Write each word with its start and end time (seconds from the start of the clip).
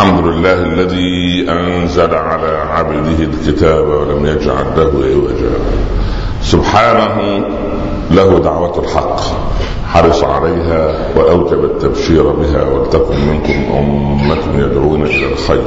الحمد 0.00 0.26
لله 0.26 0.52
الذي 0.52 1.50
أنزل 1.50 2.14
على 2.14 2.56
عبده 2.56 3.24
الكتاب 3.24 3.88
ولم 3.88 4.26
يجعل 4.26 4.64
له 4.76 4.92
عوجا. 5.06 5.50
سبحانه 6.42 7.44
له 8.10 8.38
دعوة 8.38 8.78
الحق. 8.84 9.20
حرص 9.92 10.24
عليها 10.24 10.94
وأوجب 11.16 11.64
التبشير 11.64 12.22
بها 12.22 12.62
ولتكن 12.68 13.14
منكم 13.30 13.72
أمة 13.78 14.64
يدعون 14.66 15.02
إلى 15.02 15.32
الخير 15.32 15.62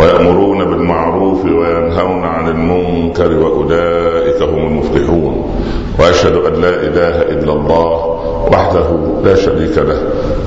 ويأمرون 0.00 0.64
بالمعروف 0.64 1.44
وينهون 1.44 2.24
عن 2.24 2.48
المنكر 2.48 3.32
وأولئك 3.38 4.42
هم 4.42 4.66
المفلحون 4.66 5.50
وأشهد 5.98 6.32
أن 6.36 6.52
لا 6.60 6.68
إله 6.74 7.22
إلا 7.22 7.52
الله 7.52 8.16
وحده 8.52 8.86
لا 9.24 9.34
شريك 9.34 9.78
له 9.78 10.02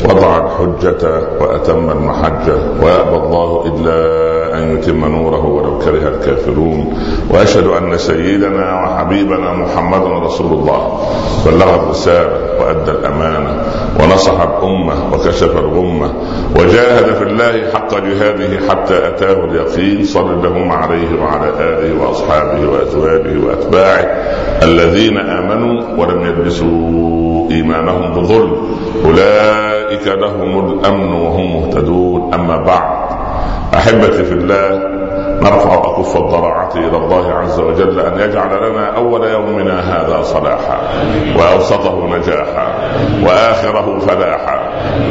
وضع 0.10 0.38
الحجة 0.46 1.28
وأتم 1.42 1.90
المحجة 1.92 2.56
ويأبى 2.84 3.16
الله 3.26 3.66
إلا 3.66 4.24
أن 4.58 4.78
يتم 4.78 5.06
نوره 5.06 5.46
ولو 5.46 5.80
كره 5.80 6.08
الكافرون 6.08 6.94
وأشهد 7.30 7.68
أن 7.68 7.98
سيدنا 7.98 8.82
وحبيبنا 8.84 9.54
محمد 9.54 10.24
رسول 10.24 10.54
الله 10.54 11.00
بلغ 11.46 11.76
الرسالة 11.76 12.38
وأدى 12.60 12.92
الأمانة 12.92 13.64
ونصح 14.00 14.42
الأمة 14.42 15.14
وكشف 15.14 15.58
الغمة 15.58 16.14
وجاهد 16.60 17.14
في 17.16 17.24
الله 17.24 17.72
حق 17.74 17.92
جهاده 17.98 18.68
حتى 18.70 19.08
أتاه 19.08 19.46
اليقين 19.46 20.04
صل 20.04 20.32
اللهم 20.34 20.72
عليه 20.72 21.22
وعلى 21.22 21.50
آله 21.60 22.04
وأصحابه 22.04 22.68
وأزواجه 22.70 23.46
وأتباعه 23.46 24.06
الذين 24.64 25.18
آمنوا 25.18 25.82
ولم 25.98 26.22
يلبسوا 26.26 27.52
إيمانهم 27.52 28.14
بظلم. 28.14 28.78
أولئك 29.06 30.08
لهم 30.08 30.68
الأمن 30.68 31.14
وهم 31.14 31.62
مهتدون. 31.62 32.34
أما 32.34 32.58
بعد 32.58 33.08
أحبتي 33.74 34.24
في 34.24 34.34
الله 34.34 35.03
نرفع 35.44 35.74
اكف 35.74 36.18
الضراعة 36.18 36.72
إلى 36.76 36.98
الله 36.98 37.34
عز 37.34 37.60
وجل 37.60 38.00
أن 38.00 38.20
يجعل 38.20 38.70
لنا 38.70 38.98
أول 38.98 39.24
يومنا 39.24 39.80
هذا 39.80 40.22
صلاحا 40.22 40.78
وأوسطه 41.38 42.18
نجاحا 42.18 42.68
وآخره 43.24 44.00
فلاحا. 44.00 44.63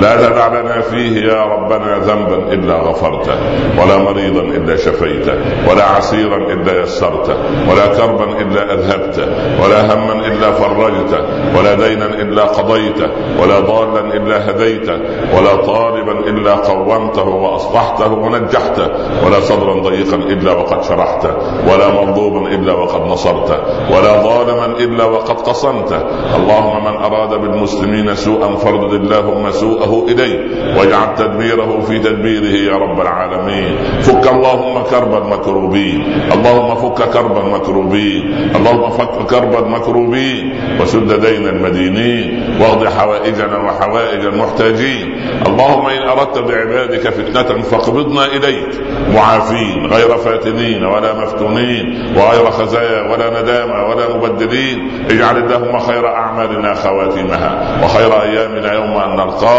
لا 0.03 0.17
تدع 0.17 0.47
لنا 0.61 0.81
فيه 0.81 1.25
يا 1.33 1.43
ربنا 1.45 1.99
ذنبا 1.99 2.53
إلا 2.53 2.75
غفرته 2.75 3.35
ولا 3.83 3.99
مريضا 3.99 4.41
إلا 4.43 4.77
شفيته 4.77 5.35
ولا 5.71 5.85
عسيرا 5.85 6.37
إلا 6.37 6.83
يسرته 6.83 7.35
ولا 7.71 7.87
كربا 7.87 8.25
إلا 8.25 8.75
أذهبته 8.75 9.27
ولا 9.65 9.95
هما 9.95 10.13
إلا 10.27 10.53
فرجته 10.53 11.19
ولا 11.59 11.75
دينا 11.75 12.07
إلا 12.07 12.43
قضيته 12.45 13.09
ولا 13.43 13.61
ضالا 13.61 14.01
إلا 14.17 14.51
هديته 14.51 14.99
ولا 15.37 15.57
طالبا 15.57 16.13
إلا 16.13 16.55
قومته 16.55 17.29
وأصلحته 17.29 18.13
ونجحته 18.13 18.89
ولا 19.27 19.41
صدرا 19.41 19.81
ضيقا 19.81 20.17
إلا 20.17 20.53
وقد 20.53 20.83
شرحته 20.85 21.31
ولا 21.73 21.89
مغضوبا 21.89 22.49
إلا 22.49 22.73
وقد 22.73 23.07
نصرته 23.07 23.57
ولا 23.97 24.23
ظالما 24.23 24.67
إلا 24.67 25.05
وقد 25.05 25.41
قصمته 25.41 26.01
اللهم 26.37 26.85
من 26.85 26.97
أراد 26.97 27.35
بالمسلمين 27.35 28.15
سوءا 28.15 28.57
فردد 28.57 28.93
اللهم 28.93 29.51
سوءه 29.63 30.07
اليه 30.11 30.39
واجعل 30.79 31.15
تدبيره 31.15 31.81
في 31.89 31.99
تدبيره 31.99 32.73
يا 32.73 32.77
رب 32.77 33.01
العالمين. 33.01 33.75
فك 34.03 34.25
اللهم 34.35 34.83
كرب 34.91 35.13
المكروبين 35.23 36.01
اللهم 36.35 36.71
فك 36.75 37.01
كرب 37.15 37.37
المكروبين 37.45 38.23
اللهم 38.57 38.91
فك 38.91 39.17
كرب 39.31 39.55
المكروبين 39.65 40.45
وسد 40.81 41.21
دين 41.27 41.49
المدينين 41.49 42.57
واقض 42.61 42.89
حوائجنا 42.89 43.57
وحوائج 43.67 44.25
المحتاجين. 44.25 45.07
اللهم 45.47 45.87
إن 45.87 46.03
أردت 46.09 46.39
بعبادك 46.39 47.05
فتنة 47.09 47.63
فاقبضنا 47.63 48.25
إليك. 48.25 48.71
معافين 49.15 49.87
غير 49.87 50.17
فاتنين 50.17 50.85
ولا 50.85 51.15
مفتونين. 51.15 51.85
وغير 52.17 52.51
خزايا 52.51 53.01
ولا 53.11 53.43
ندامة 53.43 53.79
ولا 53.89 54.17
مبدلين. 54.17 54.79
اجعل 55.11 55.37
اللهم 55.37 55.79
خير 55.79 56.07
أعمالنا 56.07 56.75
خواتمها. 56.75 57.51
وخير 57.85 58.23
أيامنا 58.23 58.73
يوم 58.73 58.97
أن 58.97 59.11
نلقاك 59.17 59.52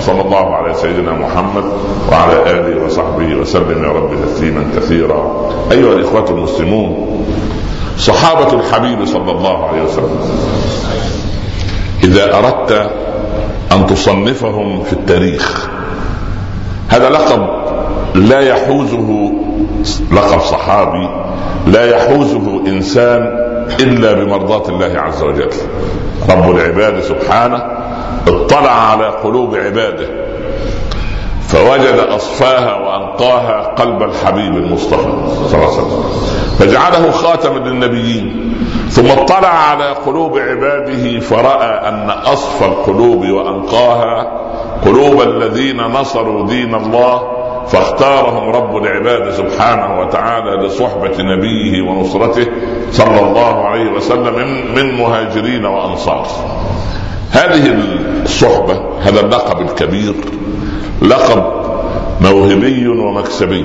صلى 0.00 0.20
الله 0.20 0.54
على 0.54 0.74
سيدنا 0.74 1.12
محمد 1.12 1.64
وعلى 2.12 2.50
آله 2.50 2.84
وصحبه 2.84 3.34
وسلم. 3.34 3.84
يا 3.84 3.88
رب 3.88 4.10
تسليما 4.26 4.64
كثيرا. 4.76 5.50
أيها 5.72 5.92
الإخوة 5.92 6.30
المسلمون 6.30 7.24
صحابة 7.98 8.52
الحبيب 8.52 9.06
صلى 9.06 9.30
الله 9.30 9.66
عليه 9.66 9.82
وسلم 9.82 10.18
إذا 12.04 12.38
أردت 12.38 12.90
أن 13.72 13.86
تصنفهم 13.86 14.82
في 14.82 14.92
التاريخ 14.92 15.68
هذا 16.88 17.10
لقب 17.10 17.46
لا 18.14 18.40
يحوزه 18.40 19.32
لقب 20.12 20.40
صحابي 20.40 21.08
لا 21.66 21.84
يحوزه 21.96 22.66
إنسان 22.66 23.22
إلا 23.80 24.12
بمرضاة 24.12 24.68
الله 24.68 25.00
عز 25.00 25.22
وجل. 25.22 25.50
رب 26.30 26.50
العباد 26.50 27.00
سبحانه 27.02 27.62
اطلع 28.28 28.70
على 28.70 29.06
قلوب 29.06 29.54
عباده. 29.54 30.08
فوجد 31.48 32.06
أصفاها 32.08 32.74
وأنقاها 32.74 33.62
قلب 33.62 34.02
الحبيب 34.02 34.56
المصطفى 34.56 35.12
صلى 35.48 35.54
الله 35.54 35.56
عليه 35.56 35.68
وسلم. 35.68 36.02
فجعله 36.58 37.10
خاتما 37.10 37.58
للنبيين. 37.58 38.54
ثم 38.90 39.10
اطلع 39.10 39.48
على 39.48 39.88
قلوب 39.90 40.38
عباده 40.38 41.20
فرأى 41.20 41.88
أن 41.88 42.10
اصفى 42.10 42.64
القلوب 42.64 43.28
وأنقاها 43.28 44.26
قلوب 44.84 45.22
الذين 45.22 45.76
نصروا 45.76 46.46
دين 46.46 46.74
الله 46.74 47.22
فاختارهم 47.66 48.50
رب 48.50 48.76
العباد 48.76 49.30
سبحانه 49.30 50.00
وتعالى 50.00 50.66
لصحبة 50.66 51.14
نبيه 51.18 51.82
ونصرته 51.82 52.46
صلى 52.90 53.20
الله 53.20 53.64
عليه 53.64 53.92
وسلم 53.92 54.64
من 54.74 54.94
مهاجرين 54.94 55.64
وأنصار. 55.64 56.26
هذه 57.34 57.76
الصحبة 58.22 58.80
هذا 59.00 59.20
اللقب 59.20 59.60
الكبير 59.60 60.14
لقب 61.02 61.44
موهبي 62.20 62.88
ومكسبي 62.88 63.64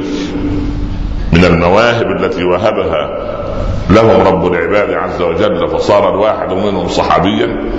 من 1.33 1.45
المواهب 1.45 2.05
التي 2.05 2.43
وهبها 2.43 3.29
لهم 3.89 4.27
رب 4.27 4.53
العباد 4.53 4.93
عز 4.93 5.21
وجل 5.21 5.67
فصار 5.67 6.09
الواحد 6.09 6.53
منهم 6.53 6.87
صحابيا 6.87 7.71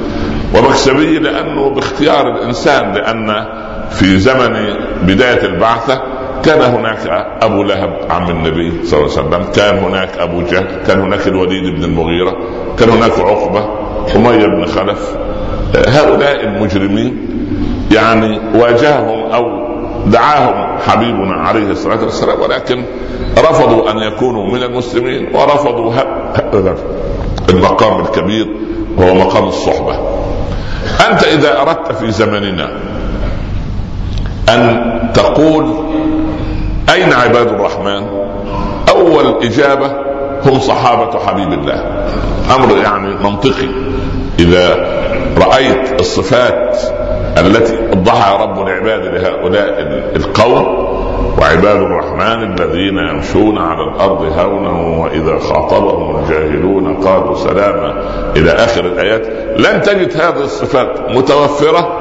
ومكسبي 0.54 1.18
لأنه 1.18 1.70
باختيار 1.70 2.36
الإنسان 2.36 2.92
لأن 2.92 3.46
في 3.90 4.18
زمن 4.18 4.74
بداية 5.02 5.46
البعثة 5.46 6.02
كان 6.44 6.60
هناك 6.60 7.26
أبو 7.42 7.62
لهب 7.62 7.98
عم 8.10 8.30
النبي 8.30 8.84
صلى 8.84 9.00
الله 9.00 9.18
عليه 9.18 9.28
وسلم، 9.28 9.52
كان 9.52 9.78
هناك 9.78 10.18
أبو 10.18 10.42
جهل، 10.42 10.82
كان 10.86 11.00
هناك 11.00 11.26
الوليد 11.26 11.74
بن 11.74 11.84
المغيرة، 11.84 12.36
كان 12.78 12.90
هناك 12.90 13.12
عقبة، 13.18 13.79
اميه 14.16 14.46
بن 14.46 14.66
خلف، 14.66 15.16
هؤلاء 15.88 16.44
المجرمين 16.44 17.26
يعني 17.92 18.40
واجههم 18.54 19.32
أو 19.32 19.44
دعاهم 20.06 20.78
حبيبنا 20.78 21.34
عليه 21.34 21.70
الصلاة 21.70 22.02
والسلام 22.04 22.40
ولكن 22.40 22.84
رفضوا 23.38 23.90
أن 23.90 23.98
يكونوا 23.98 24.46
من 24.46 24.62
المسلمين 24.62 25.34
ورفضوا 25.34 25.92
المقام 27.48 28.00
الكبير 28.00 28.46
وهو 28.96 29.14
مقام 29.14 29.48
الصحبة. 29.48 29.98
أنت 31.10 31.24
إذا 31.24 31.60
أردت 31.60 31.92
في 31.92 32.10
زمننا 32.10 32.70
أن 34.48 34.90
تقول 35.14 35.74
أين 36.94 37.12
عباد 37.12 37.48
الرحمن 37.48 38.06
أول 38.88 39.44
إجابة 39.44 40.09
هم 40.46 40.58
صحابة 40.58 41.18
حبيب 41.26 41.52
الله. 41.52 42.06
أمر 42.56 42.76
يعني 42.76 43.14
منطقي. 43.24 43.68
إذا 44.38 44.74
رأيت 45.38 46.00
الصفات 46.00 46.78
التي 47.38 47.78
ادعى 47.92 48.42
رب 48.42 48.66
العباد 48.66 49.04
لهؤلاء 49.04 49.80
القوم 50.16 50.90
وعباد 51.38 51.76
الرحمن 51.76 52.52
الذين 52.52 52.98
يمشون 52.98 53.58
على 53.58 53.82
الأرض 53.82 54.22
هونا 54.22 54.70
وإذا 54.98 55.38
خاطبهم 55.38 56.24
الجاهلون 56.24 56.94
قالوا 56.94 57.34
سلاما 57.34 58.02
إلى 58.36 58.50
آخر 58.50 58.86
الآيات 58.86 59.26
لن 59.58 59.82
تجد 59.82 60.16
هذه 60.16 60.44
الصفات 60.44 61.10
متوفرة 61.10 61.99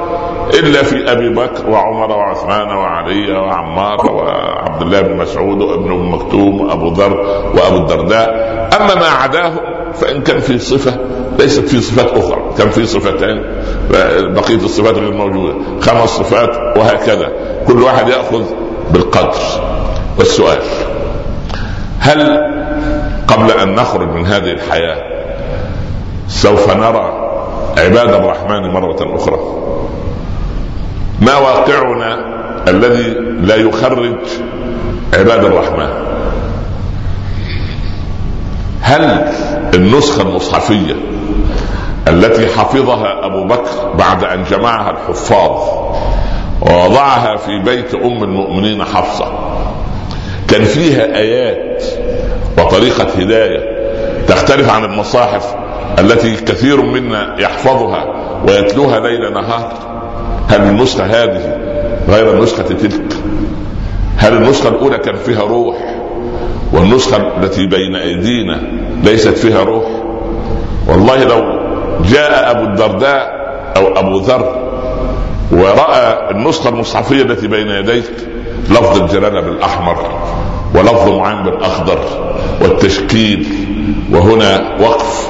إلا 0.54 0.82
في 0.82 1.12
أبي 1.12 1.28
بكر 1.28 1.70
وعمر 1.70 2.10
وعثمان 2.10 2.76
وعلي 2.76 3.32
وعمار 3.32 4.12
وعبد 4.12 4.82
الله 4.82 5.00
بن 5.00 5.16
مسعود 5.16 5.62
وابن 5.62 5.92
أم 5.92 6.14
مكتوم 6.14 6.60
وأبو 6.60 6.88
ذر 6.92 7.16
وأبو 7.54 7.76
الدرداء. 7.76 8.30
أما 8.80 8.94
ما 8.94 9.06
عداهم 9.06 9.60
فإن 9.94 10.22
كان 10.22 10.40
في 10.40 10.58
صفة 10.58 10.98
ليست 11.38 11.68
في 11.68 11.80
صفات 11.80 12.10
أخرى 12.10 12.42
كان 12.58 12.70
في 12.70 12.86
صفتين 12.86 13.44
بقية 14.34 14.56
الصفات 14.64 14.94
غير 14.94 15.12
موجودة. 15.12 15.54
خمس 15.80 16.08
صفات 16.08 16.76
وهكذا. 16.76 17.32
كل 17.66 17.82
واحد 17.82 18.08
يأخذ 18.08 18.44
بالقدر. 18.90 19.40
والسؤال 20.18 20.58
هل 22.00 22.40
قبل 23.28 23.50
أن 23.50 23.74
نخرج 23.74 24.08
من 24.08 24.26
هذه 24.26 24.52
الحياة 24.52 25.02
سوف 26.28 26.76
نرى 26.76 27.30
عباد 27.78 28.08
الرحمن 28.08 28.70
مرة 28.72 29.16
أخرى؟ 29.16 29.38
ما 31.20 31.36
واقعنا 31.36 32.18
الذي 32.68 33.10
لا 33.42 33.56
يخرج 33.56 34.18
عباد 35.14 35.44
الرحمن. 35.44 35.90
هل 38.82 39.24
النسخة 39.74 40.22
المصحفية 40.22 40.96
التي 42.08 42.46
حفظها 42.46 43.26
أبو 43.26 43.44
بكر 43.44 43.92
بعد 43.94 44.24
أن 44.24 44.44
جمعها 44.44 44.90
الحفاظ 44.90 45.60
ووضعها 46.60 47.36
في 47.36 47.58
بيت 47.58 47.94
أم 47.94 48.22
المؤمنين 48.24 48.84
حفصة 48.84 49.32
كان 50.48 50.64
فيها 50.64 51.16
آيات 51.16 51.84
وطريقة 52.58 53.06
هداية 53.18 53.80
تختلف 54.28 54.70
عن 54.70 54.84
المصاحف 54.84 55.54
التي 55.98 56.36
كثير 56.36 56.82
منا 56.82 57.40
يحفظها 57.40 58.04
ويتلوها 58.48 59.00
ليل 59.00 59.32
نهار؟ 59.32 59.72
هل 60.50 60.60
النسخة 60.60 61.04
هذه 61.04 61.56
غير 62.08 62.32
النسخة 62.32 62.62
تلك؟ 62.62 63.16
هل 64.16 64.36
النسخة 64.36 64.68
الأولى 64.68 64.98
كان 64.98 65.16
فيها 65.16 65.42
روح 65.42 65.76
والنسخة 66.72 67.16
التي 67.16 67.66
بين 67.66 67.96
أيدينا 67.96 68.62
ليست 69.04 69.38
فيها 69.38 69.62
روح؟ 69.62 69.84
والله 70.88 71.24
لو 71.24 71.60
جاء 72.04 72.50
أبو 72.50 72.64
الدرداء 72.64 73.40
أو 73.76 73.98
أبو 73.98 74.18
ذر 74.18 74.70
ورأى 75.52 76.30
النسخة 76.30 76.68
المصحفية 76.68 77.22
التي 77.22 77.48
بين 77.48 77.68
يديك 77.68 78.10
لفظ 78.70 79.02
الجلالة 79.02 79.40
بالأحمر 79.40 80.20
ولفظ 80.74 81.08
معين 81.08 81.42
بالأخضر 81.42 81.98
والتشكيل 82.62 83.46
وهنا 84.12 84.76
وقف 84.80 85.28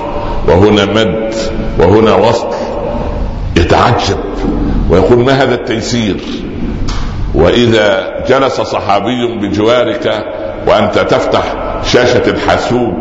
وهنا 0.48 0.84
مد 0.84 1.34
وهنا 1.78 2.14
وصل 2.14 2.48
يتعجب. 3.56 4.18
ويقول 4.90 5.18
ما 5.18 5.32
هذا 5.32 5.54
التيسير؟ 5.54 6.16
وإذا 7.34 8.14
جلس 8.28 8.60
صحابي 8.60 9.38
بجوارك 9.42 10.24
وأنت 10.66 10.98
تفتح 10.98 11.42
شاشة 11.84 12.30
الحاسوب 12.30 12.94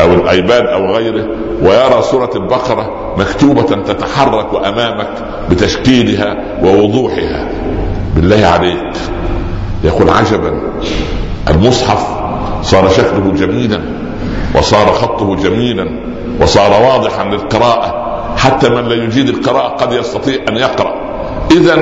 أو 0.00 0.14
الأيباد 0.14 0.62
أو 0.66 0.94
غيره 0.96 1.26
ويرى 1.62 2.02
سورة 2.02 2.30
البقرة 2.36 3.14
مكتوبة 3.18 3.82
تتحرك 3.82 4.66
أمامك 4.66 5.10
بتشكيلها 5.50 6.36
ووضوحها. 6.62 7.48
بالله 8.16 8.46
عليك. 8.46 8.92
يقول 9.84 10.10
عجبا. 10.10 10.60
المصحف 11.50 12.06
صار 12.62 12.88
شكله 12.88 13.32
جميلا 13.32 13.80
وصار 14.54 14.86
خطه 14.86 15.36
جميلا 15.36 16.00
وصار 16.40 16.82
واضحا 16.82 17.24
للقراءة. 17.24 18.04
حتى 18.36 18.68
من 18.68 18.84
لا 18.84 18.94
يجيد 18.94 19.28
القراءة 19.28 19.68
قد 19.68 19.92
يستطيع 19.92 20.38
أن 20.48 20.56
يقرأ. 20.56 21.03
إذا 21.50 21.74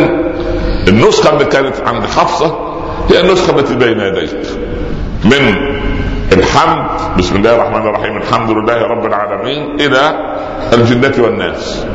النسخة 0.88 1.32
اللي 1.32 1.44
كانت 1.44 1.75
عند 1.87 2.05
حفصة 2.05 2.75
هي 3.11 3.20
النسخة 3.20 3.59
التي 3.59 3.75
بين 3.75 4.00
يديك. 4.00 4.47
من 5.25 5.55
الحمد 6.32 6.87
بسم 7.19 7.37
الله 7.37 7.55
الرحمن 7.55 7.87
الرحيم 7.87 8.17
الحمد 8.17 8.50
لله 8.50 8.82
رب 8.82 9.06
العالمين 9.06 9.81
إلى 9.81 10.32
الجنة 10.73 11.25
والناس. 11.25 11.87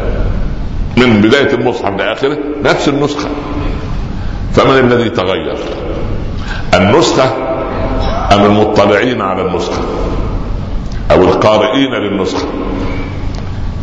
من 0.98 1.22
بداية 1.22 1.54
المصحف 1.54 1.98
لآخره 1.98 2.38
نفس 2.64 2.88
النسخة. 2.88 3.30
فمن 4.54 4.80
الذي 4.80 5.10
تغير؟ 5.10 5.58
النسخة 6.74 7.24
أم 8.34 8.46
المطلعين 8.46 9.22
على 9.22 9.42
النسخة؟ 9.42 9.82
أو 11.12 11.24
القارئين 11.24 11.92
للنسخة؟ 11.92 12.48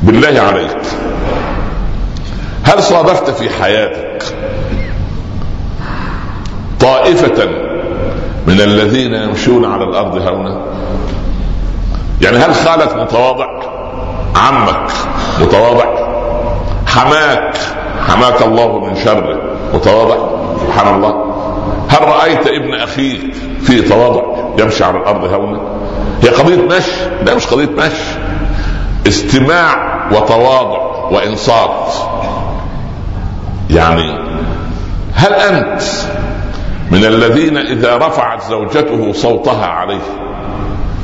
بالله 0.02 0.40
عليك. 0.40 0.76
هل 2.64 2.82
صادفت 2.82 3.30
في 3.30 3.50
حياتك 3.50 4.22
طائفة 6.80 7.44
من 8.46 8.60
الذين 8.60 9.14
يمشون 9.14 9.72
على 9.72 9.84
الأرض 9.84 10.28
هونا 10.28 10.60
يعني 12.20 12.36
هل 12.36 12.54
خالك 12.54 12.96
متواضع؟ 12.96 13.46
عمك 14.36 14.90
متواضع؟ 15.40 16.14
حماك 16.86 17.56
حماك 18.08 18.42
الله 18.42 18.78
من 18.78 18.96
شره 19.04 19.40
متواضع؟ 19.74 20.16
سبحان 20.66 20.94
الله. 20.94 21.34
هل 21.88 22.02
رأيت 22.02 22.46
ابن 22.46 22.74
أخيك 22.74 23.34
في 23.62 23.82
تواضع 23.82 24.22
يمشي 24.58 24.84
على 24.84 24.98
الأرض 24.98 25.24
هونا 25.24 25.60
هي 26.22 26.28
قضية 26.28 26.62
مشي 26.76 26.92
لا 27.26 27.34
مش 27.34 27.46
قضية 27.46 27.70
مشي. 27.70 28.18
استماع 29.08 29.94
وتواضع 30.12 30.78
وإنصات. 31.10 31.92
يعني 33.70 34.18
هل 35.14 35.32
أنت 35.32 35.82
من 36.90 37.04
الذين 37.04 37.56
إذا 37.56 37.96
رفعت 37.96 38.42
زوجته 38.42 39.12
صوتها 39.12 39.66
عليه 39.66 40.00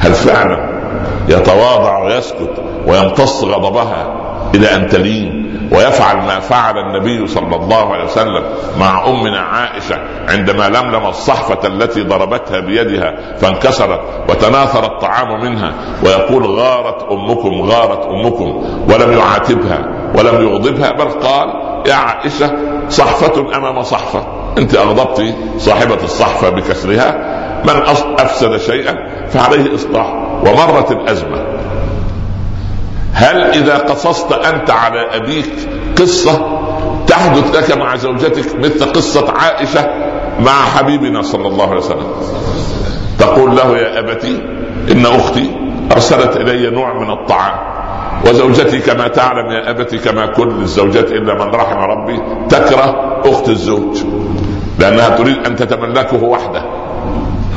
هل 0.01 0.12
فعلا 0.12 0.81
يتواضع 1.29 1.99
ويسكت 1.99 2.53
ويمتص 2.87 3.45
غضبها 3.45 4.15
إلى 4.55 4.75
أن 4.75 4.89
تلين 4.89 5.41
ويفعل 5.73 6.17
ما 6.17 6.41
فعل 6.41 6.79
النبي 6.79 7.27
صلى 7.27 7.57
الله 7.57 7.93
عليه 7.93 8.05
وسلم 8.05 8.45
مع 8.81 9.07
أمنا 9.09 9.41
عائشة 9.41 9.97
عندما 10.29 10.69
لملم 10.69 11.07
الصحفة 11.07 11.69
التي 11.69 12.03
ضربتها 12.03 12.61
بيدها 12.61 13.37
فانكسرت 13.37 14.01
وتناثر 14.29 14.85
الطعام 14.85 15.41
منها 15.41 15.73
ويقول 16.05 16.47
غارت 16.47 17.03
أمكم 17.12 17.61
غارت 17.61 18.07
أمكم 18.07 18.65
ولم 18.89 19.12
يعاتبها 19.19 19.79
ولم 20.15 20.49
يغضبها 20.49 20.91
بل 20.91 21.11
قال 21.11 21.69
يا 21.87 21.94
عائشة 21.94 22.53
صحفة 22.88 23.56
أمام 23.56 23.82
صحفة. 23.82 24.27
أنت 24.59 24.75
أغضبت 24.75 25.35
صاحبة 25.59 25.99
الصحفة 26.05 26.49
بكسرها. 26.49 27.41
من 27.65 27.82
أفسد 28.19 28.56
شيئا 28.56 28.94
فعليه 29.29 29.75
إصلاح. 29.75 30.15
ومرت 30.47 30.91
الأزمة. 30.91 31.47
هل 33.12 33.43
إذا 33.43 33.79
قصصت 33.79 34.32
أنت 34.32 34.71
على 34.71 35.17
أبيك 35.17 35.53
قصة 35.99 36.61
تحدث 37.06 37.56
لك 37.56 37.79
مع 37.79 37.97
زوجتك 37.97 38.56
مثل 38.56 38.93
قصة 38.93 39.33
عائشة 39.37 39.91
مع 40.41 40.53
حبيبنا 40.53 41.23
صلى 41.23 41.49
الله 41.49 41.69
عليه 41.71 41.81
وسلم؟ 41.81 42.12
تقول 43.19 43.56
له 43.56 43.79
يا 43.79 43.99
أبتي 43.99 44.43
إن 44.93 45.06
أختي 45.06 45.50
أرسلت 45.93 46.37
إلي 46.37 46.71
نوع 46.71 46.99
من 46.99 47.11
الطعام. 47.11 47.59
وزوجتي 48.26 48.78
كما 48.78 49.08
تعلم 49.08 49.50
يا 49.50 49.70
أبتي 49.70 49.99
كما 49.99 50.26
كل 50.26 50.49
الزوجات 50.49 51.12
إلا 51.12 51.34
من 51.34 51.55
رحم 51.55 51.78
ربي 51.78 52.20
تكره 52.49 53.20
أخت 53.25 53.49
الزوج 53.49 53.99
لأنها 54.78 55.08
تريد 55.08 55.46
أن 55.46 55.56
تتملكه 55.56 56.25
وحده 56.25 56.64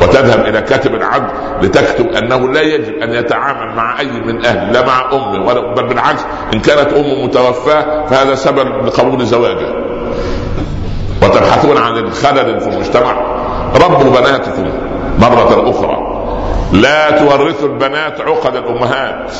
وتذهب 0.01 0.45
إلى 0.45 0.61
كاتب 0.61 0.95
العقد 0.95 1.29
لتكتب 1.61 2.07
أنه 2.07 2.51
لا 2.51 2.61
يجب 2.61 2.93
أن 2.93 3.13
يتعامل 3.13 3.75
مع 3.75 3.99
أي 3.99 4.11
من 4.11 4.45
أهله 4.45 4.71
لا 4.71 4.85
مع 4.85 5.11
أمه 5.13 5.47
ولا 5.47 5.73
بل 5.73 5.87
بالعكس 5.87 6.21
إن 6.53 6.59
كانت 6.59 6.93
أمه 6.93 7.25
متوفاة 7.25 8.05
فهذا 8.05 8.35
سبب 8.35 8.85
لقبول 8.85 9.25
زواجه 9.25 9.73
وتبحثون 11.23 11.77
عن 11.77 11.97
الخلل 11.97 12.59
في 12.59 12.69
المجتمع. 12.69 13.15
ربوا 13.75 14.19
بناتكم 14.19 14.71
مرة 15.19 15.69
أخرى. 15.69 15.97
لا 16.73 17.11
تورثوا 17.11 17.67
البنات 17.67 18.21
عقد 18.21 18.55
الأمهات. 18.55 19.31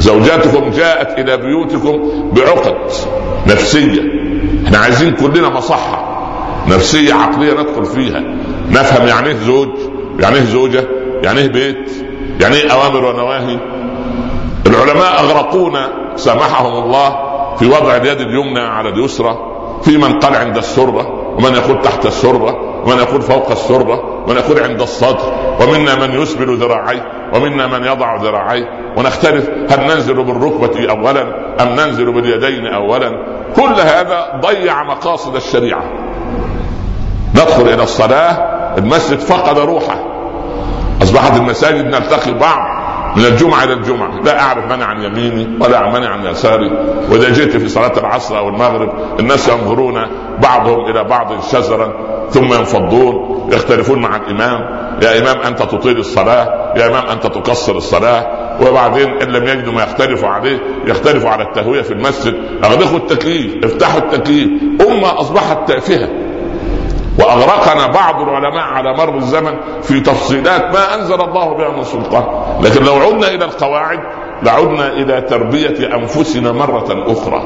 زوجاتكم 0.00 0.70
جاءت 0.70 1.18
إلى 1.18 1.36
بيوتكم 1.36 2.10
بعقد 2.32 2.76
نفسية. 3.46 4.02
إحنا 4.66 4.78
عايزين 4.78 5.14
كلنا 5.14 5.48
مصحة 5.48 6.18
نفسية 6.68 7.14
عقلية 7.14 7.52
ندخل 7.52 7.84
فيها. 7.84 8.20
نفهم 8.70 9.06
يعني 9.06 9.28
إيه 9.28 9.36
زوج 9.36 9.68
يعني 10.20 10.36
إيه 10.36 10.44
زوجة 10.44 10.84
يعني 11.22 11.40
إيه 11.40 11.48
بيت 11.48 11.90
يعني 12.40 12.56
إيه 12.56 12.72
أوامر 12.72 13.04
ونواهي. 13.04 13.58
العلماء 14.66 15.20
اغرقونا 15.20 15.88
سامحهم 16.16 16.84
الله 16.84 17.16
في 17.56 17.66
وضع 17.66 17.96
اليد 17.96 18.20
اليمنى 18.20 18.60
على 18.60 18.88
اليسرى 18.88 19.38
في 19.82 19.96
من 19.96 20.18
قال 20.18 20.34
عند 20.36 20.56
السرة 20.56 21.34
ومن 21.38 21.54
يقول 21.54 21.82
تحت 21.82 22.06
السرة 22.06 22.67
يقول 22.86 23.22
فوق 23.22 23.50
السرة 23.50 24.24
ومن 24.26 24.36
يقول 24.36 24.62
عند 24.62 24.80
الصدر 24.80 25.32
ومنا 25.62 25.94
من 26.06 26.22
يسبل 26.22 26.56
ذراعيه 26.56 27.02
ومنا 27.34 27.66
من 27.66 27.84
يضع 27.84 28.16
ذراعيه. 28.16 28.64
ونختلف 28.96 29.50
هل 29.70 29.80
ننزل 29.80 30.24
بالركبة 30.24 30.90
أولا 30.90 31.22
أم 31.62 31.68
ننزل 31.68 32.12
باليدين 32.12 32.66
أولا. 32.66 33.10
كل 33.56 33.80
هذا 33.80 34.40
ضيع 34.40 34.82
مقاصد 34.82 35.36
الشريعة. 35.36 35.82
ندخل 37.34 37.62
إلى 37.62 37.82
الصلاة 37.82 38.58
المسجد 38.78 39.18
فقد 39.18 39.58
روحه. 39.58 39.98
أصبحت 41.02 41.36
المساجد 41.36 41.84
نلتقي 41.84 42.32
بعض 42.32 42.78
من 43.16 43.24
الجمعة 43.24 43.64
إلى 43.64 43.72
الجمعة. 43.72 44.20
لا 44.24 44.40
أعرف 44.40 44.72
من 44.72 44.82
عن 44.82 45.02
يميني 45.02 45.58
ولا 45.64 45.90
من 45.90 46.04
عن 46.04 46.26
يساري. 46.26 46.70
وإذا 47.10 47.32
جئت 47.32 47.56
في 47.56 47.68
صلاة 47.68 47.98
العصر 47.98 48.38
أو 48.38 48.48
المغرب 48.48 48.92
الناس 49.20 49.48
ينظرون 49.48 50.06
بعضهم 50.42 50.90
إلى 50.90 51.04
بعض 51.04 51.40
شزرا. 51.52 52.17
ثم 52.30 52.52
ينفضون 52.54 53.48
يختلفون 53.52 53.98
مع 53.98 54.16
الإمام. 54.16 54.60
يا 55.02 55.18
إمام 55.18 55.40
أنت 55.40 55.62
تطيل 55.62 55.98
الصلاة. 55.98 56.74
يا 56.76 56.86
إمام 56.86 57.06
أنت 57.06 57.26
تقصر 57.26 57.76
الصلاة. 57.76 58.26
وبعدين 58.62 59.22
إن 59.22 59.28
لم 59.28 59.44
يجدوا 59.44 59.72
ما 59.72 59.82
يختلفوا 59.82 60.28
عليه 60.28 60.58
يختلفوا 60.86 61.30
على 61.30 61.42
التهوية 61.42 61.82
في 61.82 61.90
المسجد. 61.90 62.34
اغلقوا 62.64 62.98
التكييف 62.98 63.64
افتحوا 63.64 64.00
التكييف. 64.00 64.48
أمة 64.88 65.20
أصبحت 65.20 65.68
تافهة. 65.68 66.08
وأغرقنا 67.18 67.86
بعض 67.86 68.22
العلماء 68.22 68.62
على 68.62 68.96
مر 68.96 69.16
الزمن 69.16 69.54
في 69.82 70.00
تفصيلات 70.00 70.74
ما 70.74 70.94
أنزل 70.94 71.20
الله 71.20 71.54
بها 71.54 71.68
من 71.68 71.84
سلطان. 71.84 72.24
لكن 72.62 72.84
لو 72.84 72.94
عدنا 72.94 73.28
إلى 73.28 73.44
القواعد 73.44 73.98
لعدنا 74.42 74.92
إلى 74.92 75.20
تربية 75.20 75.94
أنفسنا 75.94 76.52
مرة 76.52 77.12
أخرى. 77.12 77.42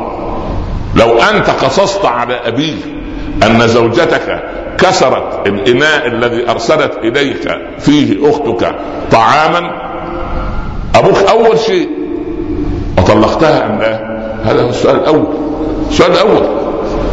لو 0.97 1.19
أنت 1.19 1.51
قصصت 1.51 2.05
على 2.05 2.35
أبيك 2.35 2.85
أن 3.43 3.69
زوجتك 3.69 4.43
كسرت 4.83 5.47
الإناء 5.47 6.07
الذي 6.07 6.51
أرسلت 6.51 6.99
إليك 6.99 7.49
فيه 7.79 8.31
أختك 8.31 8.75
طعاما. 9.11 9.71
أبوك 10.95 11.17
أول 11.17 11.59
شيء 11.59 11.89
وطلقتها 12.99 13.67
أم 13.67 13.79
لا؟ 13.79 14.23
هذا 14.45 14.63
هو 14.63 14.69
السؤال 14.69 14.97
الأول. 14.97 15.27
السؤال 15.89 16.13
الأول 16.13 16.43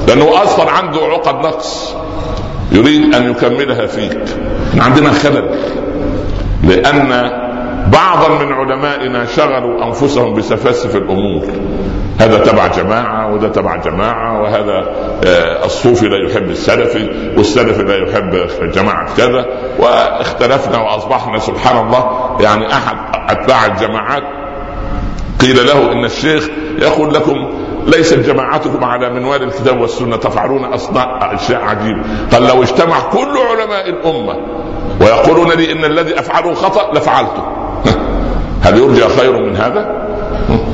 لأنه 0.07 0.43
أصلا 0.43 0.71
عنده 0.71 0.99
عقد 0.99 1.35
نقص 1.45 1.95
يريد 2.71 3.15
أن 3.15 3.31
يكملها 3.31 3.85
فيك. 3.85 4.19
عندنا 4.77 5.11
خلل 5.11 5.49
لأن 6.63 7.09
بعضا 7.91 8.43
من 8.43 8.51
علمائنا 8.53 9.25
شغلوا 9.25 9.85
أنفسهم 9.85 10.33
بسفاسف 10.33 10.95
الأمور. 10.95 11.43
هذا 12.19 12.37
تبع 12.37 12.67
جماعة 12.67 13.33
وده 13.33 13.49
تبع 13.49 13.75
جماعة 13.75 14.41
وهذا 14.41 14.93
آه، 15.25 15.65
الصوفي 15.65 16.07
لا 16.07 16.29
يحب 16.29 16.49
السلفي 16.49 17.33
والسلفي 17.37 17.83
لا 17.83 17.95
يحب 17.95 18.49
جماعة 18.71 19.15
كذا 19.17 19.45
واختلفنا 19.79 20.77
وأصبحنا 20.77 21.39
سبحان 21.39 21.85
الله 21.85 22.29
يعني 22.39 22.73
أحد 22.73 22.97
أتباع 23.29 23.65
الجماعات. 23.65 24.23
قيل 25.41 25.67
له 25.67 25.91
إن 25.91 26.05
الشيخ 26.05 26.49
يقول 26.79 27.13
لكم 27.13 27.49
ليست 27.87 28.19
جماعتكم 28.19 28.83
على 28.83 29.09
منوال 29.09 29.43
الكتاب 29.43 29.81
والسنة 29.81 30.17
تفعلون 30.17 30.65
اصناع 30.65 31.33
أشياء 31.35 31.61
عجيبة. 31.61 32.01
قال 32.31 32.47
لو 32.47 32.63
اجتمع 32.63 32.99
كل 32.99 33.37
علماء 33.37 33.89
الأمة 33.89 34.35
ويقولون 35.01 35.51
لي 35.51 35.71
إن 35.71 35.85
الذي 35.85 36.19
افعله 36.19 36.53
خطأ 36.53 36.93
لفعلته. 36.93 37.43
هل 38.63 38.77
يرجى 38.77 39.03
خير 39.19 39.41
من 39.45 39.55
هذا؟ 39.55 40.07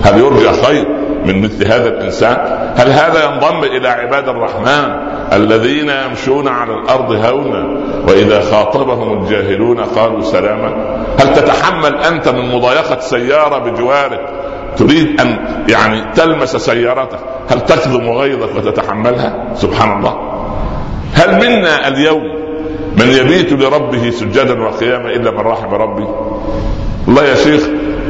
هل 0.03 0.19
يرجى 0.19 0.61
خير؟ 0.63 1.04
من 1.25 1.41
مثل 1.41 1.67
هذا 1.67 1.87
الإنسان؟ 1.87 2.37
هل 2.77 2.87
هذا 2.87 3.25
ينضم 3.25 3.63
إلى 3.63 3.87
عباد 3.87 4.29
الرحمن 4.29 5.15
الذين 5.33 5.89
يمشون 5.89 6.47
على 6.47 6.73
الأرض 6.73 7.11
هونا 7.11 7.77
وإذا 8.07 8.41
خاطبهم 8.41 9.23
الجاهلون 9.23 9.79
قالوا 9.79 10.21
سلاما؟ 10.21 11.03
هل 11.19 11.33
تتحمل 11.33 11.95
أنت 11.95 12.29
من 12.29 12.55
مضايقة 12.55 12.99
سيارة 12.99 13.57
بجوارك 13.57 14.21
تريد 14.77 15.21
أن 15.21 15.37
يعني 15.69 16.11
تلمس 16.13 16.55
سيارتك 16.55 17.19
هل 17.49 17.61
تكظم 17.61 18.09
غيظك 18.09 18.55
وتتحملها 18.55 19.53
سبحان 19.53 19.97
الله 19.97 20.15
هل 21.13 21.35
منا 21.35 21.87
اليوم 21.87 22.23
من 22.97 23.07
يبيت 23.07 23.53
لربه 23.53 24.09
سجدا 24.09 24.61
وقياما 24.61 25.09
إلا 25.09 25.31
من 25.31 25.39
رحم 25.39 25.73
ربي 25.73 26.07
والله 27.07 27.23
يا 27.23 27.35
شيخ 27.35 27.61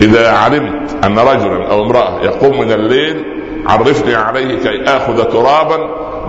إذا 0.01 0.31
علمت 0.31 1.05
أن 1.05 1.19
رجلا 1.19 1.71
أو 1.71 1.83
امرأة 1.83 2.21
يقوم 2.23 2.59
من 2.59 2.71
الليل 2.71 3.25
عرفني 3.67 4.15
عليه 4.15 4.59
كي 4.59 4.83
آخذ 4.83 5.23
ترابا 5.23 5.77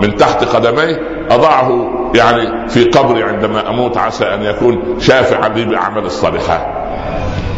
من 0.01 0.15
تحت 0.15 0.43
قدميه 0.43 1.01
أضعه 1.31 1.89
يعني 2.15 2.69
في 2.69 2.83
قبري 2.83 3.23
عندما 3.23 3.69
أموت 3.69 3.97
عسى 3.97 4.25
أن 4.25 4.43
يكون 4.43 4.99
شافعا 4.99 5.49
لي 5.49 5.65
بأعمال 5.65 6.05
الصالحات 6.05 6.67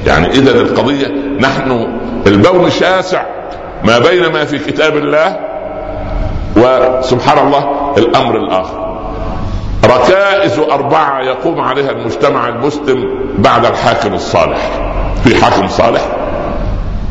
يعني 0.07 0.27
اذا 0.27 0.61
القضية 0.61 1.07
نحن 1.39 1.99
البون 2.27 2.69
شاسع 2.69 3.23
ما 3.83 3.99
بين 3.99 4.31
ما 4.31 4.45
في 4.45 4.59
كتاب 4.59 4.97
الله 4.97 5.39
وسبحان 6.57 7.47
الله 7.47 7.93
الأمر 7.97 8.37
الآخر. 8.37 8.88
ركائز 9.86 10.59
أربعة 10.59 11.21
يقوم 11.21 11.62
عليها 11.62 11.91
المجتمع 11.91 12.50
المسلم 12.50 13.03
بعد 13.38 13.65
الحاكم 13.65 14.13
الصالح. 14.13 14.69
في 15.24 15.36
حاكم 15.36 15.67
صالح 15.67 16.01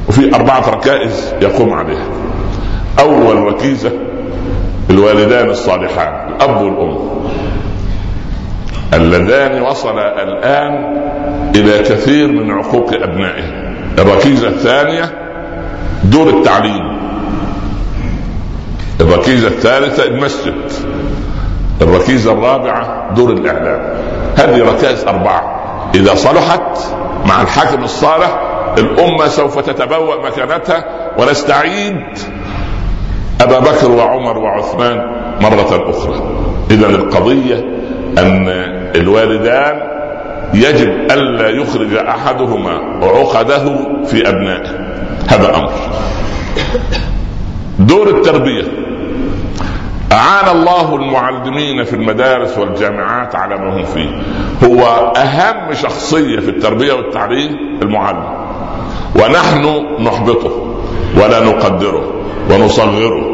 وفي 0.09 0.35
أربعة 0.35 0.71
ركائز 0.71 1.35
يقوم 1.43 1.73
عليها. 1.73 2.07
أول 2.99 3.37
ركيزه 3.37 3.93
الوالدان 4.91 5.51
الصالحان 5.51 6.33
الأب 6.33 6.63
والأم. 6.63 6.99
اللذان 8.95 9.63
وصلا 9.63 10.23
الآن 10.23 11.03
إلى 11.55 11.79
كثير 11.79 12.29
من 12.29 12.51
عقوق 12.51 12.93
أبنائهم. 12.93 13.77
الركيزة 13.99 14.49
الثانية 14.49 15.13
دور 16.05 16.29
التعليم. 16.29 16.99
الركيزة 19.01 19.49
الثالثة 19.49 20.05
المسجد. 20.05 20.73
الركيزة 21.83 22.33
الرابعة 22.33 23.15
دور 23.15 23.31
الإعلام. 23.31 23.81
هذه 24.37 24.63
ركائز 24.63 25.05
أربعة. 25.05 25.59
إذا 25.95 26.15
صلحت 26.15 26.79
مع 27.27 27.43
الحاكم 27.43 27.85
الصالح 27.85 28.41
الأمة 28.79 29.27
سوف 29.27 29.59
تتبوأ 29.59 30.27
مكانتها 30.27 30.85
ونستعيد 31.19 31.97
أبا 33.41 33.59
بكر 33.59 33.91
وعمر 33.91 34.39
وعثمان 34.39 34.99
مرة 35.41 35.91
أخرى. 35.91 36.23
إذا 36.71 36.87
القضية 36.87 37.57
أن 38.19 38.49
الوالدان 38.97 39.81
يجب 40.55 40.89
ألا 40.89 41.49
يخرج 41.49 41.95
أحدهما 41.95 42.81
عقده 43.03 43.65
في 44.05 44.29
أبنائه. 44.29 44.71
هذا 45.29 45.57
أمر. 45.57 45.73
دور 47.79 48.09
التربية. 48.09 48.88
أعان 50.13 50.57
الله 50.57 50.97
المعلمين 50.97 51.85
في 51.85 51.93
المدارس 51.97 52.59
والجامعات 52.59 53.35
على 53.35 53.57
ما 53.57 53.77
هم 53.77 53.85
فيه. 53.85 54.23
هو 54.65 55.13
أهم 55.17 55.75
شخصية 55.75 56.41
في 56.41 56.49
التربية 56.49 56.93
والتعليم 56.93 57.79
المعلم. 57.83 58.25
ونحن 59.17 59.87
نحبطه 60.01 60.75
ولا 61.23 61.41
نقدره 61.41 62.13
ونصغره 62.51 63.27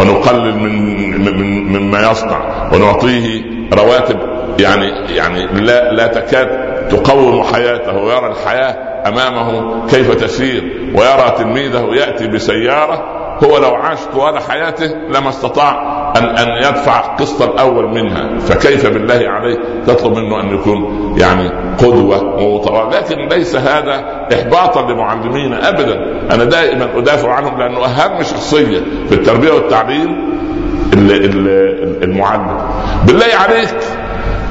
ونقلل 0.00 0.58
من, 0.58 1.72
مما 1.72 2.10
يصنع 2.10 2.68
ونعطيه 2.72 3.42
رواتب. 3.72 4.18
يعني 4.58 5.14
يعني 5.14 5.46
لا 5.46 5.92
لا 5.92 6.06
تكاد 6.06 6.48
تقوم 6.88 7.42
حياته 7.42 7.96
ويرى 7.96 8.26
الحياة 8.26 9.08
أمامه 9.08 9.86
كيف 9.86 10.14
تسير 10.14 10.92
ويرى 10.94 11.34
تلميذه 11.38 11.86
يأتي 11.94 12.26
بسيارة 12.26 13.21
هو 13.44 13.58
لو 13.58 13.74
عاش 13.74 13.98
طوال 14.12 14.38
حياته 14.38 14.86
لما 14.86 15.28
استطاع 15.28 16.02
ان 16.16 16.24
أن 16.24 16.48
يدفع 16.68 17.00
القسط 17.06 17.42
الأول 17.42 17.88
منها. 17.88 18.38
فكيف 18.38 18.86
بالله 18.86 19.28
عليه 19.28 19.58
تطلب 19.86 20.16
منه 20.18 20.40
أن 20.40 20.54
يكون 20.54 21.14
يعني 21.18 21.48
قدوة 21.78 22.22
ومتواضع؟ 22.22 22.98
لكن 22.98 23.16
ليس 23.28 23.56
هذا 23.56 24.26
احباطا 24.34 24.92
لمعلمينا 24.92 25.68
ابدا. 25.68 25.94
أنا 26.34 26.44
دائما 26.44 26.98
أدافع 26.98 27.32
عنهم 27.32 27.58
لأنه 27.58 27.84
أهم 27.84 28.22
شخصية 28.22 28.78
في 29.08 29.14
التربية 29.14 29.52
والتعليم 29.52 30.32
المعلم. 32.02 32.58
بالله 33.06 33.26
عليك 33.40 33.74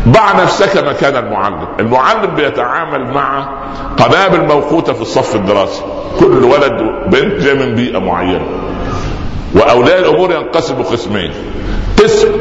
ضع 0.08 0.44
نفسك 0.44 0.84
مكان 0.84 1.16
المعلم. 1.16 1.68
المعلم 1.80 2.36
بيتعامل 2.36 3.14
مع 3.14 3.50
قنابل 3.98 4.48
موقوتة 4.48 4.94
في 4.94 5.02
الصف 5.02 5.36
الدراسي. 5.36 5.82
كل 6.20 6.44
ولد 6.44 6.82
وبنت 6.82 7.42
جاي 7.42 7.54
من 7.54 7.76
بيئة 7.76 8.00
معينة. 8.00 8.46
وأولياء 9.56 10.00
الأمور 10.00 10.32
ينقسموا 10.32 10.84
قسمين. 10.84 11.32
قسم 12.04 12.32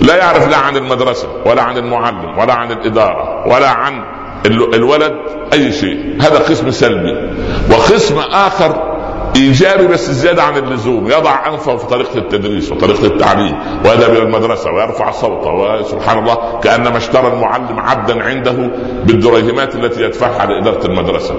لا 0.00 0.16
يعرف 0.16 0.48
لا 0.48 0.56
عن 0.56 0.76
المدرسة 0.76 1.28
ولا 1.46 1.62
عن 1.62 1.76
المعلم 1.76 2.38
ولا 2.38 2.54
عن 2.54 2.72
الإدارة 2.72 3.48
ولا 3.48 3.70
عن 3.70 4.04
الولد 4.46 5.14
أي 5.52 5.72
شيء. 5.72 6.16
هذا 6.20 6.38
قسم 6.38 6.70
سلبي. 6.70 7.34
وقسم 7.70 8.18
آخر 8.18 8.93
ايجابي 9.36 9.86
بس 9.86 10.10
زيادة 10.10 10.42
عن 10.42 10.56
اللزوم 10.56 11.06
يضع 11.06 11.48
أنفه 11.48 11.76
في 11.76 11.86
طريقة 11.86 12.18
التدريس 12.18 12.72
وطريقة 12.72 13.06
التعليم 13.06 13.54
ويذهب 13.84 14.10
إلى 14.10 14.22
المدرسة 14.22 14.70
ويرفع 14.70 15.10
صوته 15.10 15.50
وسبحان 15.50 16.18
الله 16.18 16.60
كأنما 16.60 16.96
اشترى 16.96 17.32
المعلم 17.32 17.80
عبدا 17.80 18.22
عنده 18.22 18.70
بالدريهمات 19.04 19.74
التي 19.74 20.02
يدفعها 20.02 20.46
لإدارة 20.46 20.86
المدرسة. 20.86 21.34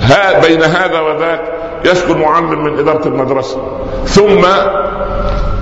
ها 0.00 0.40
بين 0.46 0.62
هذا 0.62 1.00
وذاك 1.00 1.40
يسكن 1.84 2.18
معلم 2.18 2.64
من 2.64 2.78
إدارة 2.78 3.08
المدرسة. 3.08 3.80
ثم 4.04 4.44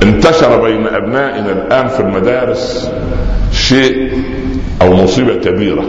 انتشر 0.03 0.61
بين 0.62 0.87
أبنائنا 0.87 1.53
الآن 1.53 1.89
في 1.89 2.01
المدارس 2.01 2.91
شيء 3.53 4.23
أو 4.83 4.95
مصيبة 4.95 5.35
كبيرة. 5.35 5.85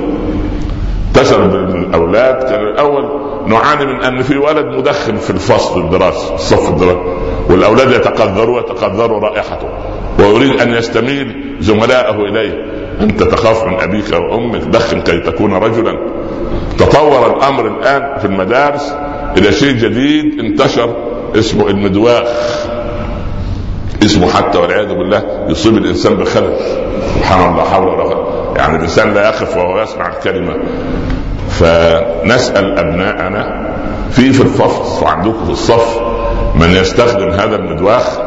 انتشر 1.17 1.47
بين 1.47 1.83
الأولاد. 1.83 2.43
كان 2.43 2.59
الأول 2.59 3.03
نعاني 3.47 3.85
من 3.85 4.03
أن 4.03 4.21
في 4.21 4.37
ولد 4.37 4.65
مدخن 4.65 5.15
في 5.15 5.29
الفصل 5.29 5.81
الدراسي 5.81 6.33
الصف 6.33 6.69
الدراسي. 6.69 6.99
والأولاد 7.49 7.91
يتقذروا 7.91 8.59
يتقذروا 8.59 9.19
رائحته. 9.19 9.69
ويريد 10.19 10.61
أن 10.61 10.73
يستميل 10.73 11.57
زملائه 11.59 12.15
إليه. 12.15 12.65
أنت 13.01 13.23
تخاف 13.23 13.63
من 13.67 13.79
أبيك 13.79 14.13
وامك 14.13 14.61
دخن 14.61 15.01
كي 15.01 15.19
تكون 15.19 15.53
رجلا. 15.53 15.93
تطور 16.77 17.37
الأمر 17.37 17.67
الآن 17.67 18.19
في 18.19 18.25
المدارس. 18.25 18.95
إلى 19.37 19.51
شيء 19.51 19.73
جديد 19.73 20.39
انتشر 20.39 20.95
اسمه 21.35 21.67
المدواخ. 21.67 22.27
اسمه 24.03 24.27
حتى 24.27 24.57
والعياذ 24.57 24.87
بالله 24.87 25.45
يصيب 25.49 25.77
الإنسان 25.77 26.15
بخلل 26.15 26.57
سبحان 27.15 27.51
الله 27.51 27.63
حول 27.63 27.87
ولا 27.87 28.03
قوة. 28.03 28.22
يعني 28.57 28.75
الإنسان 28.75 29.13
لا 29.13 29.23
يقف 29.23 29.57
وهو 29.57 29.81
يسمع 29.81 30.07
الكلمة. 30.07 30.53
فنسأل 31.49 32.79
أبناءنا 32.79 33.73
في 34.11 34.33
في 34.33 34.41
الفصل 34.41 35.05
عندكم 35.05 35.45
في 35.45 35.51
الصف 35.51 36.01
من 36.55 36.69
يستخدم 36.69 37.29
هذا 37.29 37.55
المدواخ. 37.55 38.19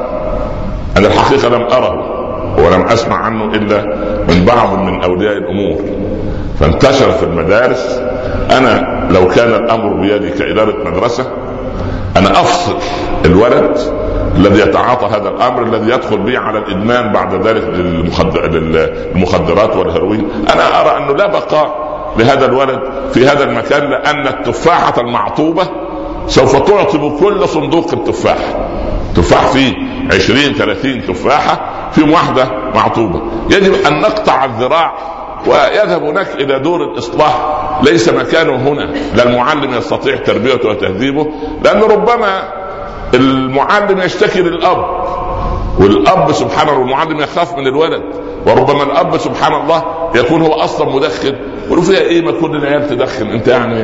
أنا 0.97 1.07
الحقيقة 1.07 1.49
لم 1.49 1.63
أره 1.63 2.17
ولم 2.59 2.83
أسمع 2.83 3.17
عنه 3.17 3.45
إلا 3.45 3.83
من 4.29 4.45
بعض 4.45 4.79
من 4.79 5.03
أولياء 5.05 5.37
الأمور. 5.37 5.81
فانتشر 6.61 7.13
في 7.13 7.23
المدارس. 7.23 8.01
أنا 8.51 8.97
لو 9.11 9.29
كان 9.29 9.55
الأمر 9.55 10.01
بيدي 10.01 10.31
كإدارة 10.31 10.91
مدرسة 10.91 11.33
أنا 12.17 12.31
أفصل 12.31 12.77
الولد 13.25 13.79
الذي 14.37 14.61
يتعاطى 14.61 15.07
هذا 15.07 15.29
الأمر 15.29 15.63
الذي 15.63 15.91
يدخل 15.91 16.19
به 16.19 16.39
على 16.39 16.59
الإدمان 16.59 17.13
بعد 17.13 17.47
ذلك 17.47 17.65
للمخدرات 19.15 19.77
والهيروين. 19.77 20.29
أنا 20.53 20.81
أرى 20.81 20.97
أنه 20.97 21.17
لا 21.17 21.27
بقاء 21.27 21.87
لهذا 22.19 22.47
الولد 22.47 22.81
في 23.13 23.29
هذا 23.29 23.45
المكان 23.45 23.91
لأن 23.91 24.27
التفاحة 24.27 25.01
المعطوبة 25.01 25.69
سوف 26.27 26.57
تعطب 26.57 27.19
كل 27.21 27.49
صندوق 27.49 27.93
التفاح. 27.93 28.39
تفاح 29.17 29.47
فيه 29.47 29.75
20 30.13 30.55
30 30.55 31.07
تفاحة 31.07 31.61
فيهم 31.93 32.13
واحدة 32.13 32.49
معطوبة. 32.75 33.23
يجب 33.51 33.75
أن 33.87 34.01
نقطع 34.01 34.45
الذراع 34.45 34.95
ويذهب 35.47 36.03
هناك 36.03 36.29
إلى 36.35 36.59
دور 36.59 36.85
الإصلاح. 36.85 37.39
ليس 37.83 38.09
مكانه 38.09 38.57
هنا. 38.57 38.93
لا 39.15 39.29
المعلم 39.29 39.75
يستطيع 39.75 40.17
تربيته 40.17 40.69
وتهذيبه 40.69 41.27
لأنه 41.65 41.87
ربما 41.87 42.43
المعلم 43.15 43.99
يشتكي 44.01 44.43
للأب 44.43 45.07
والأب 45.81 46.33
سبحان 46.33 46.69
الله 46.69 46.83
المعلم 46.83 47.21
يخاف 47.21 47.59
من 47.59 47.67
الولد 47.67 48.03
وربما 48.47 48.83
الأب 48.83 49.19
سبحان 49.19 49.53
الله 49.53 49.83
يكون 50.15 50.43
هو 50.43 50.53
أصلا 50.53 50.95
مدخن 50.95 51.35
يقولوا 51.67 51.85
فيها 51.85 52.01
إيه 52.01 52.23
ما 52.23 52.33
كل 52.41 52.57
العيال 52.57 52.89
تدخن 52.89 53.27
أنت 53.27 53.49
يعني 53.49 53.77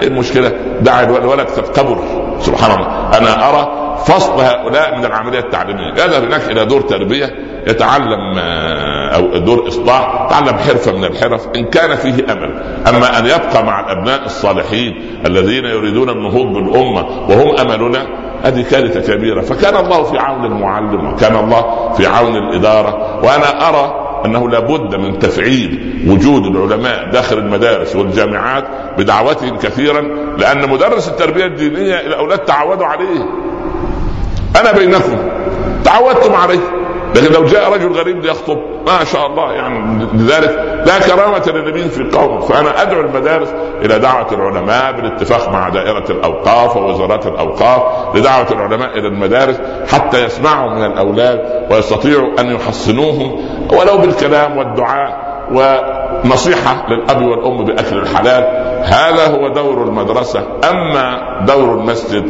إيه 0.00 0.08
المشكلة؟ 0.08 0.52
دع 0.80 1.00
الولد 1.00 1.46
قد 1.50 1.68
كبر 1.68 1.98
سبحان 2.40 2.70
الله. 2.70 3.18
أنا 3.18 3.48
أرى 3.48 3.94
فصل 4.06 4.40
هؤلاء 4.40 4.98
من 4.98 5.04
العملية 5.04 5.38
التعليمية. 5.38 5.92
يذهب 5.92 6.24
هناك 6.24 6.50
إلى 6.50 6.64
دور 6.64 6.80
تربية 6.80 7.34
يتعلم 7.66 8.38
آه، 8.38 9.08
أو 9.16 9.38
دور 9.38 9.68
إصلاح 9.68 10.26
يتعلم 10.26 10.58
حرفة 10.58 10.92
من 10.92 11.04
الحرف 11.04 11.48
إن 11.56 11.64
كان 11.64 11.96
فيه 11.96 12.32
أمل. 12.32 12.62
أما 12.88 13.18
أن 13.18 13.26
يبقى 13.26 13.64
مع 13.64 13.80
الأبناء 13.80 14.24
الصالحين 14.24 15.20
الذين 15.26 15.64
يريدون 15.64 16.10
النهوض 16.10 16.46
بالأمة 16.46 17.06
وهم 17.28 17.56
أملنا 17.58 18.27
هذه 18.42 18.62
كارثه 18.70 19.14
كبيرة. 19.14 19.40
فكان 19.40 19.76
الله 19.76 20.02
في 20.02 20.18
عون 20.18 20.44
المعلم 20.44 21.12
وكان 21.12 21.36
الله 21.36 21.92
في 21.96 22.06
عون 22.06 22.36
الإدارة. 22.36 23.24
وأنا 23.24 23.68
أرى 23.68 24.04
أنه 24.24 24.48
لابد 24.48 24.94
من 24.94 25.18
تفعيل 25.18 26.02
وجود 26.08 26.46
العلماء 26.46 27.10
داخل 27.10 27.38
المدارس 27.38 27.96
والجامعات 27.96 28.64
بدعوتهم 28.98 29.56
كثيرا 29.56 30.00
لأن 30.38 30.70
مدرس 30.70 31.08
التربية 31.08 31.44
الدينية 31.44 32.00
الاولاد 32.00 32.38
تعودوا 32.38 32.86
عليه. 32.86 33.26
أنا 34.60 34.72
بينكم 34.72 35.16
تعودتم 35.84 36.34
عليه. 36.34 36.60
لكن 37.14 37.32
لو 37.32 37.44
جاء 37.44 37.72
رجل 37.72 37.92
غريب 37.92 38.24
ليخطب 38.24 38.58
ما 38.86 39.04
شاء 39.04 39.26
الله 39.26 39.52
يعني 39.52 40.06
لذلك 40.14 40.82
لا 40.86 40.98
كرامة 40.98 41.42
للنبي 41.46 41.88
في 41.88 42.18
قوم 42.18 42.40
فأنا 42.40 42.82
أدعو 42.82 43.00
المدارس 43.00 43.48
إلى 43.82 43.98
دعوة 43.98 44.32
العلماء 44.32 44.92
بالاتفاق 44.92 45.48
مع 45.48 45.68
دائرة 45.68 46.04
الأوقاف 46.10 46.76
ووزارات 46.76 47.26
الأوقاف 47.26 47.82
لدعوة 48.16 48.46
العلماء 48.52 48.98
إلى 48.98 49.08
المدارس 49.08 49.60
حتى 49.92 50.24
يسمعوا 50.24 50.70
من 50.70 50.84
الأولاد 50.84 51.66
ويستطيعوا 51.70 52.40
أن 52.40 52.46
يحصنوهم 52.46 53.48
ولو 53.72 53.98
بالكلام 53.98 54.58
والدعاء 54.58 55.28
ونصيحة 56.24 56.86
للأب 56.90 57.22
والأم 57.22 57.64
بأكل 57.64 57.96
الحلال. 57.96 58.44
هذا 58.84 59.26
هو 59.26 59.48
دور 59.48 59.84
المدرسة. 59.84 60.46
أما 60.70 61.18
دور 61.46 61.74
المسجد 61.74 62.24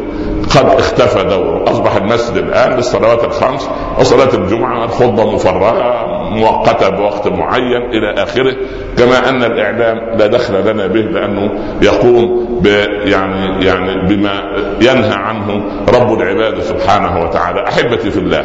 قد 0.55 0.65
اختفى 0.65 1.23
دوره. 1.23 1.63
أصبح 1.71 1.95
المسجد 1.95 2.37
الآن 2.37 2.71
للصلوات 2.71 3.23
الخمس 3.23 3.69
وصلاة 3.99 4.33
الجمعة 4.33 4.85
الخطبة 4.85 5.31
مفرغة 5.31 6.05
مؤقتة 6.29 6.89
بوقت 6.89 7.27
معين 7.27 7.81
إلى 7.81 8.23
آخره. 8.23 8.55
كما 8.97 9.29
أن 9.29 9.43
الإعلام 9.43 10.17
لا 10.17 10.27
دخل 10.27 10.71
لنا 10.71 10.87
به 10.87 11.01
لأنه 11.01 11.51
يقوم 11.81 12.59
ب 12.61 12.65
يعني 13.05 13.65
يعني 13.65 14.07
بما 14.07 14.41
ينهى 14.81 15.13
عنه 15.13 15.63
رب 15.89 16.21
العباد 16.21 16.61
سبحانه 16.61 17.23
وتعالى. 17.23 17.65
أحبتي 17.67 18.11
في 18.11 18.19
الله 18.19 18.43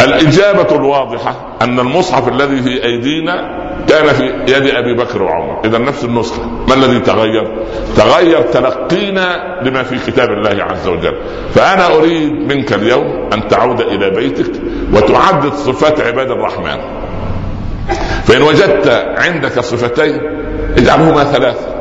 الإجابة 0.00 0.76
الواضحة 0.76 1.56
أن 1.62 1.80
المصحف 1.80 2.28
الذي 2.28 2.62
في 2.62 2.84
أيدينا 2.84 3.66
كان 3.88 4.06
في 4.06 4.24
يد 4.24 4.74
أبي 4.74 4.94
بكر 4.94 5.22
وعمر. 5.22 5.60
إذا 5.64 5.78
نفس 5.78 6.04
النسخة. 6.04 6.42
ما 6.68 6.74
الذي 6.74 7.00
تغير؟ 7.00 7.64
تغير 7.96 8.42
تلقينا 8.42 9.58
لما 9.62 9.82
في 9.82 10.10
كتاب 10.10 10.28
الله 10.28 10.64
عز 10.64 10.88
وجل. 10.88 11.16
فأنا 11.54 11.94
أريد 11.94 12.32
منك 12.32 12.72
اليوم 12.72 13.28
أن 13.32 13.48
تعود 13.48 13.80
إلى 13.80 14.10
بيتك 14.10 14.52
وتعدد 14.92 15.52
صفات 15.52 16.00
عباد 16.00 16.30
الرحمن. 16.30 16.78
فإن 18.24 18.42
وجدت 18.42 18.88
عندك 19.18 19.60
صفتين 19.60 20.20
اجعلهما 20.78 21.24
ثلاثة. 21.24 21.76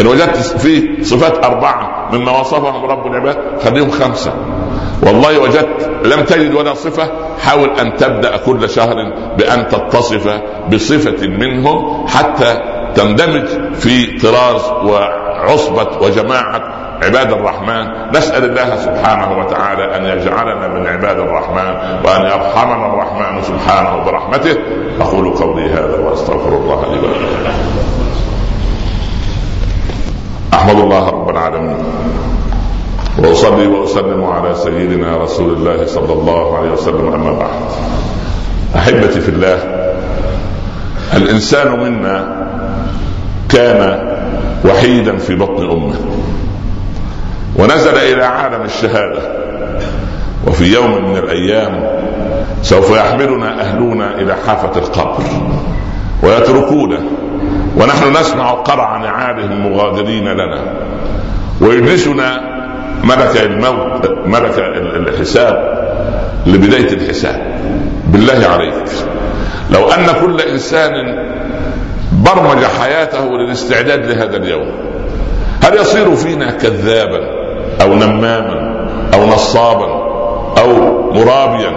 إن 0.00 0.06
وجدت 0.06 0.36
فيه 0.36 1.02
صفات 1.02 1.44
أربعة 1.44 2.08
مما 2.12 2.40
وصفهم 2.40 2.84
رب 2.84 3.06
العباد 3.06 3.36
خليهم 3.64 3.90
خمسة. 3.90 4.34
والله 5.02 5.38
وجدت 5.38 5.90
لم 6.04 6.24
تجد 6.24 6.54
ولا 6.54 6.74
صفة 6.74 7.10
حاول 7.38 7.70
أن 7.70 7.96
تبدأ 7.96 8.36
كل 8.36 8.70
شهر 8.70 8.94
بأن 9.38 9.68
تتصف 9.68 10.40
بصفة 10.72 11.26
منهم 11.28 12.06
حتى 12.06 12.60
تندمج 12.94 13.46
في 13.74 14.18
طراز 14.18 14.62
وعصبة 14.84 15.88
وجماعة 16.02 16.62
عباد 17.02 17.32
الرحمن. 17.32 17.86
نسأل 18.16 18.44
الله 18.44 18.76
سبحانه 18.76 19.38
وتعالى 19.38 19.96
أن 19.96 20.04
يجعلنا 20.04 20.68
من 20.68 20.86
عباد 20.86 21.18
الرحمن 21.18 21.74
وأن 22.04 22.22
يرحمنا 22.22 22.86
الرحمن 22.86 23.42
سبحانه 23.42 24.04
برحمته. 24.04 24.56
أقول 25.00 25.30
قولي 25.30 25.70
هذا 25.70 25.98
وأستغفر 25.98 26.48
الله 26.48 26.80
لي 26.82 26.98
ولكم. 26.98 27.24
أحمد 30.54 30.78
الله 30.80 31.08
رب 31.08 31.30
العالمين. 31.30 31.76
وأصلي 33.18 33.66
وأسلم 33.66 34.24
على 34.24 34.54
سيدنا 34.54 35.16
رسول 35.16 35.52
الله 35.54 35.86
صلى 35.86 36.12
الله 36.12 36.58
عليه 36.58 36.70
وسلم 36.70 37.12
أما 37.14 37.32
بعد. 37.32 37.50
أحبتي 38.76 39.20
في 39.20 39.28
الله 39.28 39.58
الإنسان 41.16 41.80
منا 41.80 42.46
كان 43.48 43.98
وحيدا 44.64 45.16
في 45.16 45.34
بطن 45.34 45.70
أمه 45.70 45.94
ونزل 47.56 47.94
إلى 47.96 48.24
عالم 48.24 48.62
الشهادة 48.62 49.22
وفي 50.46 50.64
يوم 50.74 51.10
من 51.10 51.16
الأيام 51.16 51.84
سوف 52.62 52.90
يحملنا 52.96 53.60
أهلنا 53.60 54.14
إلى 54.14 54.34
حافة 54.46 54.78
القبر 54.78 55.24
ويتركونا 56.22 56.98
ونحن 57.76 58.12
نسمع 58.20 58.50
قرع 58.50 58.96
نعالهم 58.98 59.52
المغادرين 59.52 60.28
لنا 60.28 60.60
ويجلسنا 61.60 62.53
ملك 63.04 63.42
الموت 63.42 64.10
ملك 64.26 64.58
الحساب 65.08 65.84
لبداية 66.46 66.92
الحساب. 66.92 67.42
بالله 68.06 68.46
عليك. 68.46 68.74
لو 69.70 69.88
أن 69.88 70.06
كل 70.20 70.40
إنسان 70.40 70.92
برمج 72.12 72.64
حياته 72.80 73.24
للاستعداد 73.24 74.06
لهذا 74.06 74.36
اليوم 74.36 74.72
هل 75.62 75.74
يصير 75.74 76.16
فينا 76.16 76.50
كذابا 76.50 77.20
أو 77.82 77.94
نماما 77.94 78.88
أو 79.14 79.26
نصابا 79.26 79.86
أو 80.58 80.72
مرابيا 81.12 81.72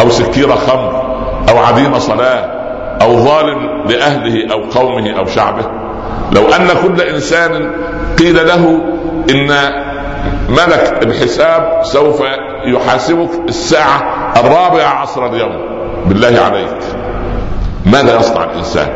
أو 0.00 0.10
سكير 0.10 0.56
خمر 0.56 1.02
أو 1.48 1.58
عديم 1.58 1.98
صلاة 1.98 2.62
أو 3.02 3.16
ظالم 3.16 3.84
لأهله 3.88 4.52
أو 4.52 4.62
قومه 4.62 5.10
أو 5.18 5.26
شعبه؟ 5.26 5.64
لو 6.32 6.42
أن 6.42 6.68
كل 6.82 7.02
إنسان 7.02 7.70
قيل 8.18 8.46
له 8.46 8.80
إن 9.30 9.50
ملك 10.48 11.00
الحساب 11.02 11.80
سوف 11.82 12.22
يحاسبك 12.64 13.30
الساعة 13.48 14.32
الرابعة 14.36 14.88
عصر 14.88 15.26
اليوم. 15.26 15.60
بالله 16.06 16.40
عليك. 16.40 16.78
ماذا 17.86 18.20
يصنع 18.20 18.44
الإنسان؟ 18.44 18.88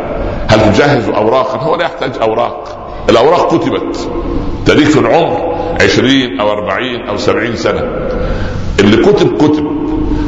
هل 0.48 0.72
تجهز 0.72 1.08
أوراقا؟ 1.08 1.58
هو 1.58 1.76
لا 1.76 1.84
يحتاج 1.84 2.12
أوراق. 2.22 2.88
الأوراق 3.10 3.56
كتبت. 3.56 4.10
تاريخ 4.66 4.96
العمر 4.96 5.56
عشرين 5.82 6.40
أو 6.40 6.52
أربعين 6.52 7.08
أو 7.08 7.16
سبعين 7.16 7.56
سنة. 7.56 7.82
اللي 8.80 8.96
كتب 8.96 9.36
كتب. 9.36 9.66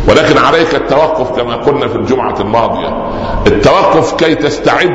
ولكن 0.09 0.39
عليك 0.39 0.75
التوقف 0.75 1.41
كما 1.41 1.57
قلنا 1.57 1.89
في 1.89 1.97
الجمعة 1.97 2.41
الماضية. 2.41 3.11
التوقف 3.47 4.15
كي 4.15 4.35
تستعد 4.35 4.91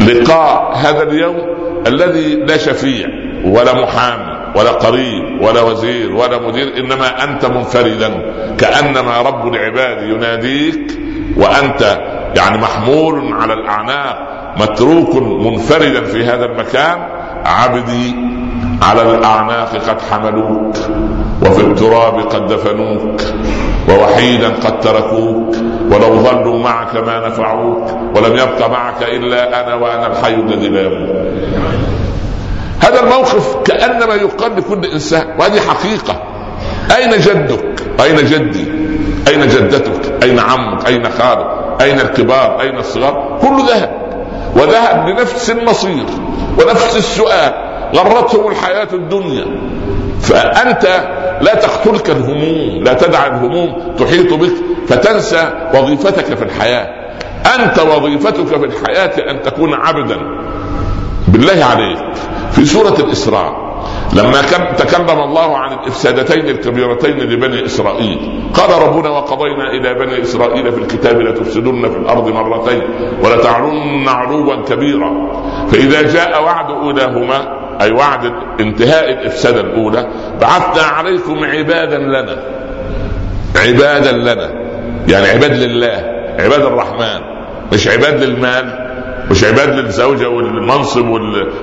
للقاء 0.00 0.72
هذا 0.74 1.02
اليوم 1.02 1.36
الذي 1.86 2.34
لا 2.34 2.56
شفيع 2.56 3.06
ولا 3.44 3.82
محامي. 3.82 4.35
ولا 4.56 4.70
قريب 4.70 5.42
ولا 5.42 5.60
وزير 5.62 6.14
ولا 6.14 6.38
مدير 6.38 6.76
إنما 6.78 7.24
أنت 7.24 7.46
منفردا 7.46 8.10
كأنما 8.58 9.22
رب 9.22 9.54
العباد 9.54 10.02
يناديك 10.02 10.98
وأنت 11.36 11.98
يعني 12.36 12.58
محمول 12.58 13.32
على 13.32 13.52
الأعناق 13.52 14.18
متروك 14.60 15.14
منفردا 15.16 16.04
في 16.04 16.24
هذا 16.24 16.44
المكان 16.44 16.98
عبدي 17.44 18.14
على 18.82 19.02
الأعناق 19.02 19.76
قد 19.76 20.00
حملوك 20.10 20.76
وفي 21.42 21.60
التراب 21.60 22.20
قد 22.20 22.46
دفنوك 22.46 23.20
ووحيدا 23.88 24.48
قد 24.48 24.80
تركوك 24.80 25.56
ولو 25.90 26.16
ظلوا 26.16 26.58
معك 26.58 26.96
ما 26.96 27.28
نفعوك 27.28 27.90
ولم 28.16 28.32
يبق 28.32 28.70
معك 28.70 29.02
إلا 29.02 29.60
أنا 29.66 29.74
وأنا 29.74 30.06
الحي 30.06 30.34
الذي 30.34 30.68
لا 30.68 30.82
يموت. 30.82 31.16
هذا 32.80 33.00
الموقف 33.00 33.56
كأنما 33.64 34.14
يقال 34.14 34.56
لكل 34.56 34.84
إنسان 34.84 35.26
وهذه 35.38 35.60
حقيقة. 35.60 36.22
أين 36.96 37.10
جدك؟ 37.10 37.82
أين 38.00 38.16
جدي؟ 38.16 38.64
أين 39.28 39.48
جدتك؟ 39.48 40.22
أين 40.22 40.38
عمك؟ 40.38 40.86
أين 40.86 41.04
خالك؟ 41.04 41.46
أين 41.80 42.00
الكبار؟ 42.00 42.60
أين 42.60 42.78
الصغار؟ 42.78 43.38
كل 43.42 43.62
ذهب. 43.68 43.90
وذهب 44.56 45.08
لنفس 45.08 45.50
المصير 45.50 46.06
ونفس 46.58 46.96
السؤال. 46.96 47.52
غرتهم 47.96 48.50
الحياة 48.50 48.88
الدنيا. 48.92 49.46
فأنت 50.20 50.84
لا 51.40 51.54
تقتلك 51.54 52.10
الهموم 52.10 52.84
لا 52.84 52.92
تدع 52.92 53.26
الهموم 53.26 53.94
تحيط 53.98 54.32
بك 54.32 54.52
فتنسى 54.88 55.70
وظيفتك 55.74 56.34
في 56.34 56.44
الحياة. 56.44 57.06
أنت 57.54 57.78
وظيفتك 57.78 58.46
في 58.46 58.64
الحياة 58.64 59.30
أن 59.30 59.42
تكون 59.42 59.74
عبدا. 59.74 60.18
بالله 61.28 61.64
عليك. 61.64 61.98
في 62.52 62.64
سورة 62.64 62.96
الإسراء 62.98 63.66
لما 64.12 64.42
تكلم 64.78 65.20
الله 65.20 65.56
عن 65.58 65.72
الإفسادتين 65.72 66.48
الكبيرتين 66.48 67.18
لبني 67.18 67.66
إسرائيل 67.66 68.42
قال 68.54 68.82
ربنا 68.82 69.08
وقضينا 69.08 69.70
إلى 69.70 69.94
بني 69.94 70.22
إسرائيل 70.22 70.72
في 70.72 70.78
الكتاب 70.78 71.20
لتفسدن 71.20 71.90
في 71.90 71.96
الأرض 71.96 72.28
مرتين 72.28 72.82
ولتعلن 73.22 74.08
علوا 74.08 74.56
كبيرا. 74.56 75.12
فإذا 75.72 76.02
جاء 76.02 76.42
وعد 76.42 76.70
أولاهما 76.70 77.66
أي 77.80 77.90
وعد 77.92 78.32
انتهاء 78.60 79.12
الافساده 79.12 79.60
الأولى 79.60 80.06
بعثنا 80.40 80.82
عليكم 80.82 81.44
عبادا 81.44 81.98
لنا. 81.98 82.42
عبادا 83.56 84.12
لنا. 84.12 84.50
يعني 85.08 85.26
عباد 85.28 85.52
لله 85.52 86.04
عباد 86.38 86.60
الرحمن 86.60 87.20
مش 87.72 87.88
عباد 87.88 88.22
للمال. 88.24 88.85
مش 89.30 89.44
عباد 89.44 89.68
للزوجة 89.68 90.28
والمنصب 90.28 91.08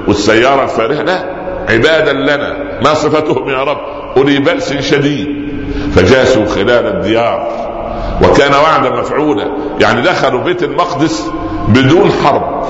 والسيارة 0.07 0.63
الفارهه 0.63 1.01
لا. 1.03 1.43
عبادا 1.69 2.13
لنا. 2.13 2.79
ما 2.83 2.93
صفتهم 2.93 3.49
يا 3.49 3.63
رب؟ 3.63 3.77
أولي 4.17 4.39
بأس 4.39 4.73
شديد. 4.73 5.27
فجاسوا 5.95 6.45
خلال 6.45 6.87
الديار. 6.87 7.47
وكان 8.23 8.51
وعدا 8.53 8.89
مفعولا. 8.89 9.57
يعني 9.81 10.01
دخلوا 10.01 10.43
بيت 10.43 10.63
المقدس 10.63 11.31
بدون 11.67 12.11
حرب. 12.11 12.63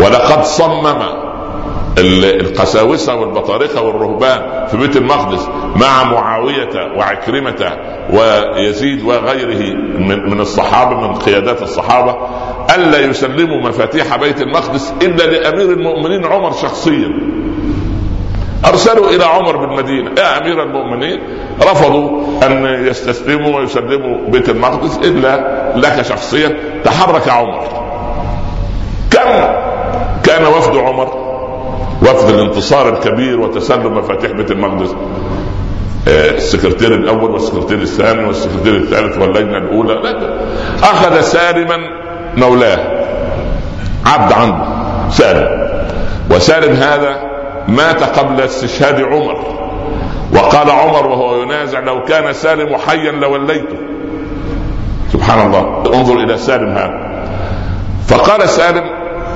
ولقد 0.00 0.44
صمم 0.44 1.02
القساوسة 1.98 3.14
والبطارقه 3.14 3.82
والرهبان 3.82 4.66
في 4.66 4.76
بيت 4.76 4.96
المقدس 4.96 5.48
مع 5.76 6.04
معاوية 6.04 6.92
وعكرمة 6.98 7.78
ويزيد 8.10 9.02
وغيره 9.02 9.74
من 10.04 10.40
الصحابة 10.40 11.00
من 11.00 11.14
قيادات 11.14 11.62
الصحابة. 11.62 12.16
ألا 12.74 12.98
يسلموا 12.98 13.68
مفاتيح 13.68 14.16
بيت 14.16 14.40
المقدس 14.40 14.94
إلا 15.02 15.22
لأمير 15.22 15.70
المؤمنين 15.70 16.24
عمر 16.24 16.52
شخصيا. 16.52 17.08
أرسلوا 18.66 19.10
إلى 19.10 19.24
عمر 19.24 19.56
بالمدينة 19.56 20.10
يا 20.18 20.38
أمير 20.38 20.62
المؤمنين 20.62 21.20
رفضوا 21.62 22.22
أن 22.46 22.86
يستسلموا 22.86 23.58
ويسلموا 23.58 24.28
بيت 24.28 24.48
المقدس 24.48 24.98
إلا 24.98 25.72
لك 25.76 26.02
شخصيا. 26.02 26.58
تحرك 26.84 27.28
عمر. 27.28 27.64
كم 29.10 29.30
كان 30.24 30.46
وفد 30.46 30.76
عمر؟ 30.76 31.24
وفد 32.02 32.34
الانتصار 32.34 32.88
الكبير 32.88 33.40
وتسلم 33.40 33.98
مفاتيح 33.98 34.30
بيت 34.30 34.50
المقدس. 34.50 34.94
آه، 36.08 36.30
السكرتير 36.30 36.94
الأول 36.94 37.30
والسكرتير 37.30 37.78
الثاني 37.78 38.24
والسكرتير 38.24 38.76
الثالث 38.76 39.18
واللجنة 39.18 39.58
الأولى. 39.58 39.94
لا 39.94 40.38
أخذ 40.82 41.20
سالما 41.20 42.03
مولاه. 42.36 42.78
عبد 44.06 44.32
عنده 44.32 44.64
سالم 45.10 45.48
وسالم 46.30 46.72
هذا 46.72 47.16
مات 47.68 48.18
قبل 48.18 48.40
استشهاد 48.40 49.02
عمر. 49.02 49.44
وقال 50.34 50.70
عمر 50.70 51.06
وهو 51.06 51.42
ينازع 51.42 51.80
لو 51.80 52.04
كان 52.04 52.32
سالم 52.32 52.76
حيا 52.76 53.12
لوليته. 53.12 53.76
سبحان 55.12 55.46
الله. 55.46 55.82
انظر 55.94 56.14
إلى 56.14 56.38
سالم 56.38 56.72
هذا. 56.72 57.14
فقال 58.08 58.48
سالم 58.48 58.84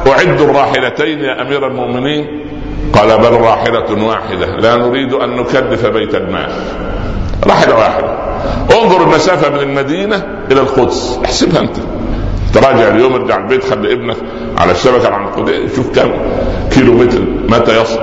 اعد 0.06 0.40
الراحلتين 0.40 1.20
يا 1.20 1.42
أمير 1.42 1.66
المؤمنين. 1.66 2.44
قال 2.92 3.18
بل 3.18 3.40
راحلة 3.40 4.04
واحدة. 4.04 4.46
لا 4.46 4.76
نريد 4.76 5.12
أن 5.12 5.36
نكلف 5.36 5.86
بيت 5.86 6.14
المال. 6.14 6.50
راحلة 7.46 7.76
واحدة. 7.76 8.18
انظر 8.82 9.02
المسافة 9.02 9.50
من 9.50 9.60
المدينة 9.60 10.26
إلى 10.50 10.60
القدس. 10.60 11.20
احسبها 11.24 11.60
أنت. 11.60 11.76
تراجع 12.54 12.88
اليوم 12.88 13.14
ارجع 13.14 13.36
البيت 13.36 13.64
خلي 13.64 13.92
ابنك 13.92 14.16
على 14.58 14.72
الشبكة 14.72 15.08
العنقودية 15.08 15.68
شوف 15.76 15.98
كم 15.98 16.10
كيلو 16.70 16.92
متر 16.92 17.20
متى 17.48 17.80
يصل. 17.80 18.00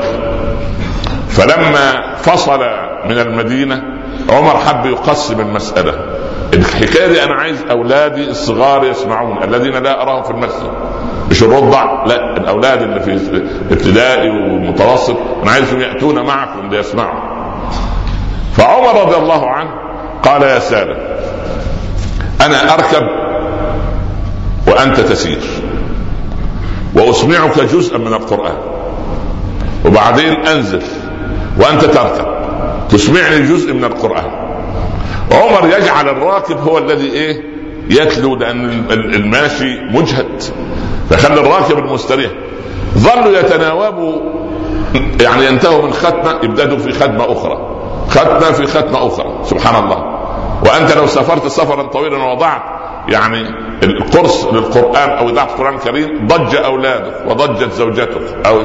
فلما 1.29 2.15
فصل 2.17 2.59
من 3.05 3.19
المدينة 3.19 3.81
عمر 4.29 4.57
حب 4.57 4.85
يقسم 4.85 5.39
المسألة. 5.39 5.93
الحكاية 6.53 7.07
دي 7.07 7.23
أنا 7.23 7.33
عايز 7.33 7.63
أولادي 7.71 8.29
الصغار 8.29 8.85
يسمعون 8.85 9.43
الذين 9.43 9.73
لا 9.83 10.01
أراهم 10.01 10.23
في 10.23 10.31
المسجد. 10.31 10.71
مش 11.31 11.43
الرضع 11.43 12.05
لا 12.05 12.37
الأولاد 12.37 12.81
اللي 12.81 12.99
في 12.99 13.41
ابتدائي 13.71 14.29
ومتوسط 14.29 15.17
أنا 15.43 15.51
عايزهم 15.51 15.81
يأتون 15.81 16.25
معكم 16.25 16.69
ليسمعوا 16.71 17.19
فعمر 18.53 19.01
رضي 19.01 19.15
الله 19.15 19.49
عنه 19.49 19.69
قال 20.23 20.41
يا 20.43 20.59
سالم 20.59 20.97
أنا 22.41 22.73
أركب 22.73 23.03
وأنت 24.75 24.99
تسير. 24.99 25.39
وأسمعك 26.95 27.59
جزءا 27.59 27.97
من 27.97 28.13
القرآن. 28.13 28.57
وبعدين 29.85 30.45
أنزل. 30.47 30.81
وأنت 31.59 31.85
تركب. 31.85 32.25
تسمعني 32.89 33.39
جزء 33.39 33.73
من 33.73 33.83
القرآن. 33.83 34.31
عمر 35.31 35.67
يجعل 35.77 36.09
الراكب 36.09 36.57
هو 36.57 36.77
الذي 36.77 37.09
إيه؟ 37.09 37.41
يتلو 37.89 38.35
لأن 38.35 38.85
الماشي 38.91 39.79
مجهد. 39.91 40.43
فخلي 41.09 41.41
الراكب 41.41 41.77
المستريح. 41.77 42.31
ظلوا 42.97 43.39
يتناوبوا. 43.39 44.21
يعني 45.21 45.45
ينتهوا 45.45 45.85
من 45.85 45.93
ختمة. 45.93 46.39
يبدأوا 46.43 46.77
في 46.77 46.91
ختمة 46.91 47.31
أخرى. 47.31 47.57
ختمة 48.09 48.51
في 48.51 48.65
ختمة 48.67 49.07
أخرى. 49.07 49.39
سبحان 49.43 49.83
الله. 49.83 49.97
وأنت 50.65 50.91
لو 50.91 51.07
سافرت 51.07 51.47
سفرا 51.47 51.83
طويلا 51.83 52.17
ووضعت. 52.17 52.61
يعني 53.09 53.64
القرص 53.83 54.45
للقران 54.45 55.09
أو 55.09 55.29
اذاعه 55.29 55.45
القران 55.45 55.75
الكريم 55.75 56.27
ضج 56.27 56.55
اولادك 56.55 57.13
وضجت 57.27 57.71
زوجتك 57.71 58.45
أو 58.45 58.61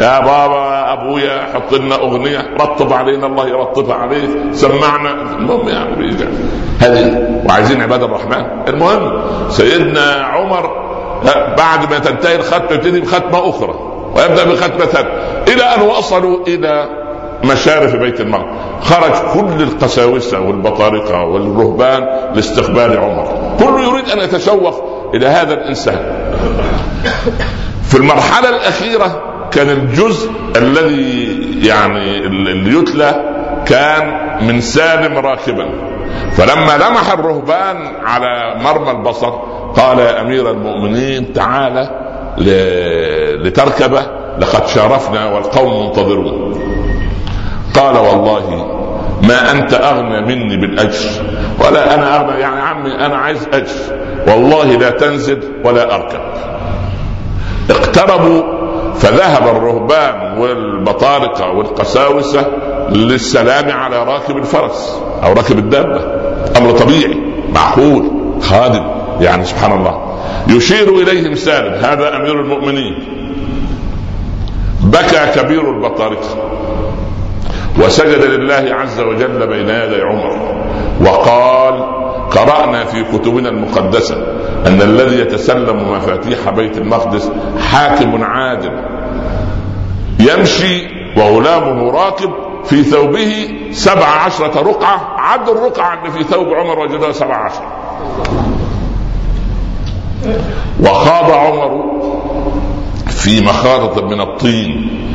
يا 0.00 0.20
بابا 0.20 0.92
أبويا 0.92 1.46
حط 1.54 1.74
لنا 1.74 1.94
أغنية. 1.94 2.56
رطب 2.60 2.92
علينا 2.92 3.26
الله 3.26 3.48
يرطبها 3.48 3.94
عليك. 3.94 4.30
سمعنا. 4.52 5.10
المهم 5.10 5.68
يعني 5.68 6.16
هذه 6.80 7.40
وعايزين 7.48 7.82
عباد 7.82 8.02
الرحمن. 8.02 8.44
المهم 8.68 9.22
سيدنا 9.48 10.12
عمر 10.12 10.86
بعد 11.58 11.90
ما 11.90 11.98
تنتهي 11.98 12.36
الختمه 12.36 12.72
يبتدي 12.72 13.00
بختمة 13.00 13.48
أخرى 13.48 13.74
ويبدأ 14.14 14.44
بختمة 14.44 14.84
ثالثة. 14.84 15.08
إلى 15.48 15.62
أن 15.62 15.80
وصلوا 15.80 16.46
إلى 16.46 16.88
مشارف 17.44 17.96
بيت 17.96 18.20
المقدس 18.20 18.46
خرج 18.82 19.12
كل 19.34 19.62
القساوسة 19.62 20.40
والبطارقة 20.40 21.24
والرهبان 21.24 22.06
لاستقبال 22.34 22.98
عمر. 22.98 23.45
كل 23.58 23.82
يريد 23.82 24.10
أن 24.10 24.18
يتشوق 24.18 25.10
إلى 25.14 25.26
هذا 25.26 25.54
الإنسان. 25.54 25.98
في 27.82 27.94
المرحلة 27.94 28.48
الأخيرة 28.48 29.22
كان 29.50 29.70
الجزء 29.70 30.30
الذي 30.56 31.38
يعني 31.62 32.18
اللي 32.18 32.78
يتلى 32.78 33.36
كان 33.66 34.26
من 34.46 34.60
سالم 34.60 35.18
راكبا. 35.18 35.68
فلما 36.32 36.76
لمح 36.76 37.12
الرهبان 37.12 37.76
على 38.04 38.54
مرمى 38.62 38.90
البصر 38.90 39.30
قال 39.76 39.98
يا 39.98 40.20
أمير 40.20 40.50
المؤمنين 40.50 41.32
تعالى 41.32 41.90
لتركب 43.44 43.98
لقد 44.38 44.66
شارفنا 44.66 45.26
والقوم 45.34 45.86
منتظرون. 45.86 46.60
قال 47.74 47.96
والله 47.96 48.75
ما 49.28 49.52
أنت 49.52 49.74
أغنى 49.74 50.20
مني 50.20 50.56
بالأجر 50.56 51.10
ولا 51.60 51.94
أنا 51.94 52.16
أغنى 52.16 52.40
يعني 52.40 52.60
عمي 52.60 52.94
أنا 53.06 53.16
عايز 53.16 53.48
أجر. 53.52 53.96
والله 54.28 54.64
لا 54.64 54.90
تنزل 54.90 55.40
ولا 55.64 55.94
أركب. 55.94 56.20
اقتربوا 57.70 58.42
فذهب 58.94 59.56
الرهبان 59.56 60.38
والبطارقه 60.38 61.50
والقساوسة 61.52 62.46
للسلام 62.90 63.70
على 63.70 64.04
راكب 64.04 64.36
الفرس 64.36 65.02
أو 65.24 65.32
راكب 65.32 65.58
الدابة. 65.58 66.00
أمر 66.56 66.70
طبيعي 66.70 67.18
معقول 67.48 68.10
خادم 68.42 68.86
يعني 69.20 69.44
سبحان 69.44 69.72
الله. 69.72 70.18
يشير 70.48 70.88
إليهم 70.88 71.34
سالم 71.34 71.74
هذا 71.74 72.16
أمير 72.16 72.40
المؤمنين. 72.40 72.94
بكى 74.80 75.26
كبير 75.34 75.70
البطارقه 75.70 76.50
وسجد 77.84 78.24
لله 78.24 78.74
عز 78.74 79.00
وجل 79.00 79.46
بين 79.46 79.68
يدي 79.68 80.02
عمر. 80.02 80.56
وقال 81.00 81.96
قرأنا 82.30 82.84
في 82.84 83.04
كتبنا 83.04 83.48
المقدسة 83.48 84.16
أن 84.66 84.82
الذي 84.82 85.20
يتسلم 85.20 85.92
مفاتيح 85.92 86.50
بيت 86.50 86.78
المقدس 86.78 87.30
حاكم 87.70 88.24
عادل 88.24 88.72
يمشي 90.20 90.86
وغلامه 91.16 91.90
راكب 91.90 92.30
في 92.64 92.82
ثوبه 92.82 93.48
سبع 93.70 94.06
عشرة 94.06 94.62
رقعة 94.62 95.14
عد 95.18 95.48
الرقعة 95.48 95.98
اللي 95.98 96.10
في 96.10 96.24
ثوب 96.24 96.46
عمر 96.48 96.78
وجدها 96.78 97.12
سبع 97.12 97.36
عشرة. 97.36 97.72
وخاض 100.80 101.30
عمر 101.30 101.84
في 103.08 103.40
مخاضة 103.40 104.06
من 104.06 104.20
الطين. 104.20 105.05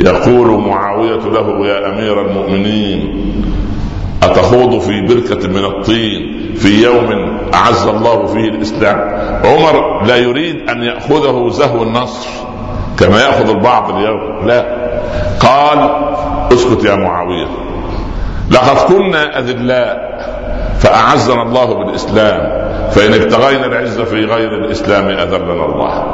يقول 0.00 0.60
معاوية 0.60 1.20
له 1.20 1.66
يا 1.66 1.88
أمير 1.92 2.26
المؤمنين 2.26 3.24
أتخوض 4.22 4.78
في 4.80 5.00
بركة 5.00 5.48
من 5.48 5.64
الطين 5.64 6.44
في 6.56 6.82
يوم 6.84 7.38
أعز 7.54 7.86
الله 7.86 8.26
فيه 8.26 8.48
الإسلام؟ 8.48 8.98
عمر 9.44 10.04
لا 10.04 10.16
يريد 10.16 10.70
أن 10.70 10.82
يأخذه 10.82 11.48
زهو 11.50 11.82
النصر 11.82 12.28
كما 12.98 13.20
يأخذ 13.20 13.48
البعض 13.48 13.96
اليوم 13.96 14.46
لا. 14.46 14.64
قال 15.40 15.90
اسكت 16.52 16.84
يا 16.84 16.94
معاوية. 16.94 17.46
لقد 18.50 18.76
كنا 18.92 19.38
أذلاء 19.38 20.14
فأعزنا 20.78 21.42
الله 21.42 21.74
بالإسلام 21.74 22.64
فإن 22.90 23.14
ابتغينا 23.14 23.66
العزة 23.66 24.04
في 24.04 24.24
غير 24.24 24.48
الإسلام 24.64 25.08
أذلنا 25.08 25.64
الله. 25.64 26.04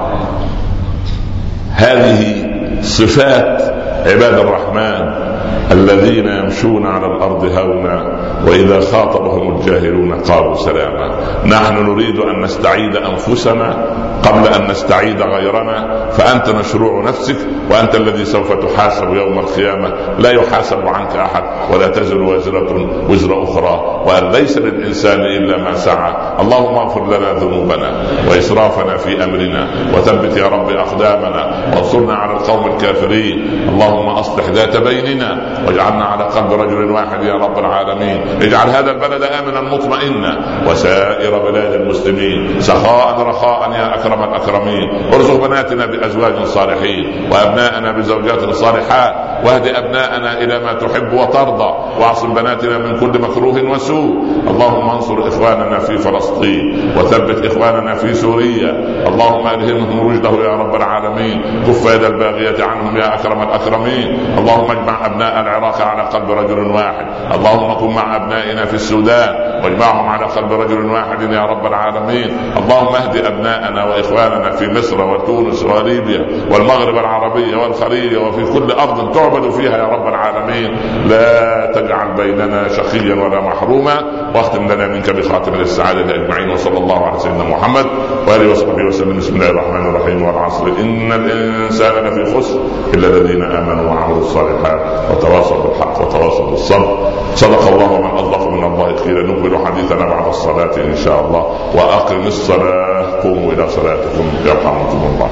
هذه 1.71 2.40
صفات 2.83 3.63
عباد 4.07 4.35
الرحمن. 4.35 5.30
الذين 5.73 6.27
يمشون 6.27 6.87
على 6.87 7.07
الأرض 7.07 7.45
هونا 7.45 8.21
وإذا 8.47 8.81
خاطبهم 8.81 9.57
الجاهلون 9.57 10.13
قالوا 10.13 10.55
سلاما. 10.55 11.17
نحن 11.47 11.75
نريد 11.87 12.19
أن 12.19 12.43
نستعيد 12.45 12.97
أنفسنا 12.97 13.87
قبل 14.23 14.49
أن 14.49 14.71
نستعيد 14.71 15.23
غيرنا 15.23 16.09
فأنت 16.11 16.51
مشروع 16.51 17.05
نفسك 17.05 17.37
وأنت 17.71 17.95
الذي 17.95 18.25
سوف 18.25 18.53
تحاسب 18.53 19.15
يوم 19.15 19.39
القيامة. 19.39 19.95
لا 20.19 20.31
يحاسب 20.31 20.87
عنك 20.87 21.17
أحد 21.17 21.43
ولا 21.73 21.89
تزر 21.89 22.23
وازره 22.23 22.91
وزر 23.11 23.43
أخرى. 23.43 24.05
وأن 24.07 24.33
ليس 24.33 24.59
للإنسان 24.59 25.21
إلا 25.21 25.57
ما 25.57 25.75
سعى. 25.75 26.13
اللهم 26.41 26.75
اغفر 26.75 27.07
لنا 27.07 27.33
ذنوبنا 27.33 28.03
وإسرافنا 28.31 28.97
في 28.97 29.25
أمرنا 29.25 29.71
وثبت 29.95 30.37
يا 30.37 30.47
رب 30.47 30.71
أقدامنا 30.71 31.73
وانصرنا 31.77 32.15
على 32.15 32.33
القوم 32.33 32.67
الكافرين. 32.67 33.69
اللهم 33.69 34.09
أصلح 34.09 34.45
ذات 34.51 34.77
بيننا 34.77 35.60
واجعلنا 35.67 36.05
على 36.05 36.25
قلب 36.25 36.53
رجل 36.53 36.91
واحد 36.91 37.23
يا 37.23 37.35
رب 37.35 37.59
العالمين. 37.59 38.43
اجعل 38.43 38.69
هذا 38.69 38.91
البلد 38.91 39.23
آمنا 39.23 39.61
مطمئنا 39.61 40.33
وسائر 40.71 41.39
بلاد 41.39 41.73
المسلمين. 41.73 42.61
سخاء 42.61 43.21
رخاء 43.21 43.73
يا 43.73 43.95
أكرم 43.95 44.23
الأكرمين. 44.23 45.15
ارزق 45.15 45.47
بناتنا 45.47 45.87
بأزواج 45.87 46.45
صالحين 46.45 47.31
وأبناءنا 47.33 47.93
بزوجات 47.93 48.51
صالحات. 48.51 49.15
واهد 49.47 49.67
أبناءنا 49.67 50.39
إلى 50.39 50.59
ما 50.59 50.73
تحب 50.73 51.13
وترضى. 51.13 51.71
واعصم 52.01 52.35
بناتنا 52.35 52.79
من 52.79 53.01
كل 53.01 53.21
مكروه 53.21 53.71
وسوء. 53.71 54.11
اللهم 54.51 54.91
انصر 54.91 55.29
إخواننا 55.29 55.79
في 55.79 55.99
فلسطين 55.99 56.93
وثبت 56.97 57.47
إخواننا 57.47 57.95
في 57.95 58.15
سوريا. 58.15 58.71
اللهم 59.09 59.47
ألهمهم 59.47 60.09
رشده 60.09 60.31
يا 60.31 60.55
رب 60.57 60.75
العالمين. 60.75 61.65
كف 61.67 61.95
يد 61.95 62.05
الباغية 62.05 62.65
عنهم 62.65 62.97
يا 62.97 63.15
أكرم 63.15 63.43
الأكرمين. 63.43 64.09
اللهم 64.39 64.71
اجمع 64.71 65.07
ابناء 65.07 65.41
العراق 65.51 65.83
على 65.83 66.03
قلب 66.03 66.31
رجل 66.31 66.59
واحد. 66.71 67.07
اللهم 67.35 67.75
كن 67.75 67.95
مع 67.95 68.17
أبنائنا 68.17 68.65
في 68.65 68.75
السودان 68.75 69.63
واجمعهم 69.65 70.09
على 70.09 70.27
قلب 70.27 70.53
رجل 70.53 70.87
واحد 70.87 71.23
يا 71.23 71.45
رب 71.45 71.67
العالمين. 71.67 72.37
اللهم 72.57 72.95
اهد 72.95 73.27
أبناءنا 73.27 73.85
وإخواننا 73.85 74.51
في 74.51 74.79
مصر 74.79 75.05
وتونس 75.05 75.63
وليبيا 75.63 76.27
والمغرب 76.53 76.97
العربيه 76.99 77.57
والخليج 77.57 78.17
وفي 78.17 78.53
كل 78.53 78.73
أرض 78.73 79.13
تعبد 79.15 79.51
فيها 79.51 79.79
يا 79.79 79.87
رب 79.87 80.07
العالمين. 80.07 80.77
لا 81.09 81.73
تجعل 81.75 82.15
بيننا 82.17 82.69
شقيا 82.69 83.15
ولا 83.15 83.41
محروما 83.41 84.05
واختم 84.35 84.73
لنا 84.73 84.87
منك 84.87 85.11
بخاتم 85.11 85.55
السعاده 85.55 86.15
أجمعين 86.15 86.51
وصلى 86.51 86.79
الله 86.79 87.07
على 87.07 87.19
سيدنا 87.19 87.45
محمد 87.45 87.87
وآله 88.29 88.51
وصحبه 88.51 88.85
وسلم. 88.89 89.17
بسم 89.19 89.37
الله 89.37 89.51
الرحمن 89.51 89.87
الرحيم. 89.91 90.23
والعصر 90.23 90.67
إن 90.67 91.13
الإنسان 91.13 92.05
لفي 92.05 92.37
خسر 92.37 92.61
إلا 92.95 93.07
الذين 93.09 93.43
آمنوا 93.43 93.91
وعملوا 93.91 94.19
الصالحات. 94.19 94.81
وتواصوا 95.11 95.40
بالحق 95.49 96.01
وتواصوا 96.01 96.51
بالصبر. 96.51 97.13
صدق 97.37 97.69
الله 97.69 97.91
ومن 97.91 98.11
أصدق 98.11 98.49
من 98.49 98.65
الله. 98.65 98.87
قيل 98.87 99.27
نكمل 99.27 99.67
حديثنا 99.67 100.05
بعد 100.05 100.27
الصلاة 100.29 100.75
إن 100.77 100.97
شاء 101.05 101.27
الله. 101.27 101.43
وأقم 101.75 102.27
الصلاة. 102.27 103.23
قوموا 103.23 103.53
إلى 103.53 103.69
صلاتكم. 103.71 104.25
يرحمكم 104.47 105.01
الله. 105.15 105.31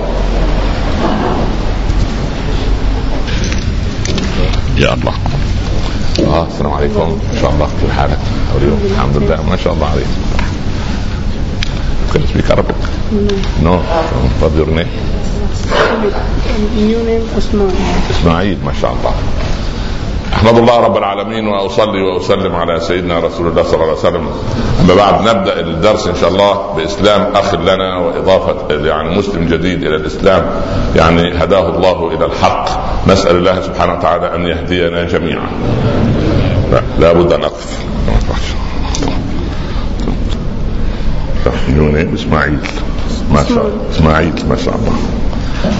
يا 4.77 4.95
الله. 4.95 5.15
آه 6.19 6.47
السلام 6.47 6.73
عليكم. 6.73 7.19
إن 7.35 7.39
شاء 7.41 7.51
الله. 7.51 7.69
كيف 7.81 7.91
حالك؟ 7.99 8.19
الحمد 8.91 9.17
لله. 9.17 9.39
ما 9.51 9.57
شاء 9.57 9.73
الله 9.73 9.87
عليك. 9.87 10.07
Can 12.09 12.23
you 12.25 12.29
speak 12.33 12.49
Arabic? 12.49 12.77
No. 13.61 13.73
no. 13.73 13.83
What's 14.41 14.57
your 14.57 14.67
name? 14.67 14.89
New 16.89 17.01
name 17.05 17.27
Usman. 17.37 17.73
اسماعيل 18.11 18.59
ما 18.65 18.73
شاء 18.81 18.93
الله. 18.93 19.15
أحمد 20.39 20.59
الله 20.59 20.81
رب 20.81 20.97
العالمين 20.97 21.47
وأصلي 21.49 22.03
وأسلم 22.03 22.55
على 22.55 22.81
سيدنا 22.81 23.19
رسول 23.19 23.47
الله 23.47 23.63
صلى 23.63 23.75
الله 23.75 23.85
عليه 23.85 23.93
وسلم. 23.93 24.29
أما 24.81 24.95
بعد 24.95 25.29
نبدأ 25.29 25.61
الدرس 25.61 26.07
إن 26.07 26.15
شاء 26.15 26.31
الله 26.31 26.75
بإسلام 26.77 27.37
أخ 27.37 27.55
لنا 27.55 27.97
وإضافة 27.97 28.75
يعني 28.87 29.19
مسلم 29.19 29.45
جديد 29.45 29.83
إلى 29.83 29.97
الإسلام. 29.97 30.51
يعني 30.97 31.45
هداه 31.45 31.69
الله 31.69 32.11
إلى 32.15 32.25
الحق. 32.27 32.69
نسأل 33.09 33.37
الله 33.37 33.61
سبحانه 33.61 33.95
وتعالى 33.95 34.35
أن 34.35 34.47
يهدينا 34.47 35.05
جميعا. 35.05 35.49
لا 36.73 36.83
لابد 36.99 37.33
أن 37.33 37.45
أقف. 37.45 37.79
إسماعيل. 42.15 42.59
ما 43.33 43.45
شاء 43.49 43.67
الله. 43.67 43.91
إسماعيل 43.91 44.33
ما 44.49 44.57
شاء 44.57 44.75
الله. 44.75 44.93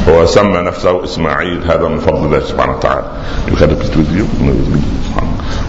هو 0.09 0.27
سمى 0.27 0.59
نفسه 0.59 1.05
إسماعيل 1.05 1.61
هذا 1.65 1.89
من 1.89 1.99
فضل 1.99 2.25
الله 2.27 2.41
سبحانه 2.41 2.73
وتعالى. 2.77 3.07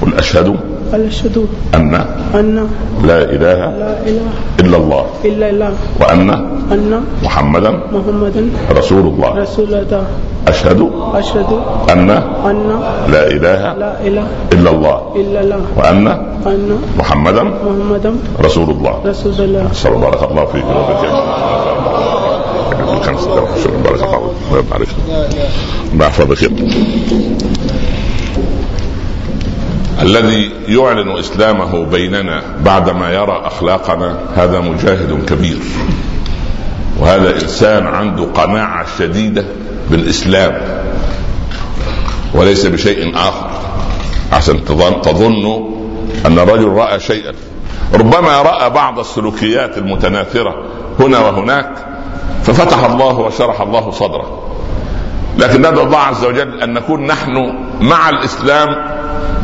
قل 0.02 0.14
أشهد 0.14 0.56
قال 0.92 1.06
أشهد 1.06 1.46
أن 1.76 1.94
أن 2.34 2.68
لا 3.06 3.22
إله 3.22 3.60
لا 3.78 3.94
إله 4.10 4.30
إلا 4.60 4.78
الله 4.78 5.06
إلا 5.26 5.50
الله 5.50 5.72
وأن 6.02 6.30
أن 6.72 6.92
محمدا 7.24 7.72
محمدا 7.94 8.42
رسول 8.74 9.06
الله. 9.14 9.30
رسول 9.46 9.74
الله. 9.74 10.04
أشهد 10.48 10.82
أشهد 11.14 11.52
أن 11.94 12.10
أن 12.10 12.60
لا 13.12 13.24
إله 13.28 13.62
لا 13.78 13.94
إله 14.02 14.26
إلا 14.54 14.70
الله 14.72 14.98
إلا 15.16 15.40
الله 15.42 15.62
وأن 15.78 16.08
أن 16.48 16.70
محمدا 16.98 17.44
محمدا 17.44 18.12
رسول 18.42 18.70
الله. 18.70 18.96
رسول 19.06 19.38
الله. 19.40 19.66
صلى 19.74 19.98
بارك 19.98 20.22
الله 20.32 20.46
فيك 20.46 20.66
خمس 23.04 23.24
دقائق 23.24 23.58
شكرا 23.64 23.78
بارك 23.78 24.04
الله 24.04 24.34
يحفظك 26.00 26.52
الذي 30.02 30.52
يعلن 30.68 31.20
إسلامه 31.20 31.86
بيننا 31.86 32.44
بعدما 32.66 33.14
يرى 33.14 33.42
أخلاقنا 33.46 34.20
هذا 34.36 34.60
مجاهد 34.60 35.26
كبير. 35.28 35.58
وهذا 37.00 37.34
إنسان 37.34 37.88
عنده 37.88 38.24
قناعة 38.24 38.86
شديدة 39.00 39.46
بالإسلام. 39.92 40.62
وليس 42.34 42.66
بشيء 42.66 43.16
آخر. 43.16 43.50
عشان 44.32 44.66
تظن 44.66 45.70
أن 46.26 46.40
الرجل 46.40 46.68
رأى 46.68 47.00
شيئا. 47.00 47.34
ربما 47.94 48.42
رأى 48.42 48.70
بعض 48.70 49.00
السلوكيات 49.00 49.78
المتناثرة 49.78 50.66
هنا 51.00 51.20
وهناك. 51.20 51.89
ففتح 52.54 52.84
الله 52.86 53.20
وشرح 53.20 53.62
الله 53.62 53.92
صدره. 53.92 54.42
لكن 55.38 55.60
ندعو 55.60 55.84
الله 55.84 55.98
عز 55.98 56.26
وجل 56.26 56.62
أن 56.64 56.74
نكون 56.74 57.06
نحن 57.06 57.54
مع 57.82 58.10
الإسلام 58.10 58.68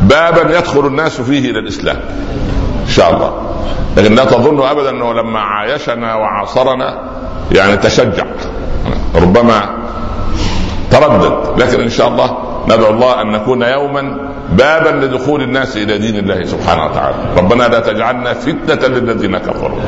بابا 0.02 0.58
يدخل 0.58 0.86
الناس 0.86 1.20
فيه 1.20 1.50
إلى 1.50 1.58
الإسلام. 1.58 1.96
إن 2.82 2.88
شاء 2.88 3.14
الله. 3.14 3.32
لكن 3.96 4.14
لا 4.14 4.24
تظنوا 4.24 4.70
ابدا 4.70 4.90
أنه 4.90 5.12
لما 5.12 5.40
عايشنا 5.40 6.14
وعاصرنا 6.14 7.00
يعني 7.52 7.76
تشجع. 7.76 8.24
ربما 9.14 9.78
تردد. 10.90 11.62
لكن 11.62 11.80
إن 11.80 11.90
شاء 11.90 12.08
الله 12.08 12.36
ندعو 12.68 12.90
الله 12.90 13.22
أن 13.22 13.32
نكون 13.32 13.62
يوما 13.62 14.30
بابا 14.52 15.06
لدخول 15.06 15.42
الناس 15.42 15.76
إلى 15.76 15.98
دين 15.98 16.16
الله 16.16 16.44
سبحانه 16.44 16.84
وتعالى. 16.84 17.16
ربنا 17.36 17.64
لا 17.64 17.80
تجعلنا 17.80 18.34
فتنة 18.34 18.88
للذين 18.88 19.38
كفروا. 19.38 19.80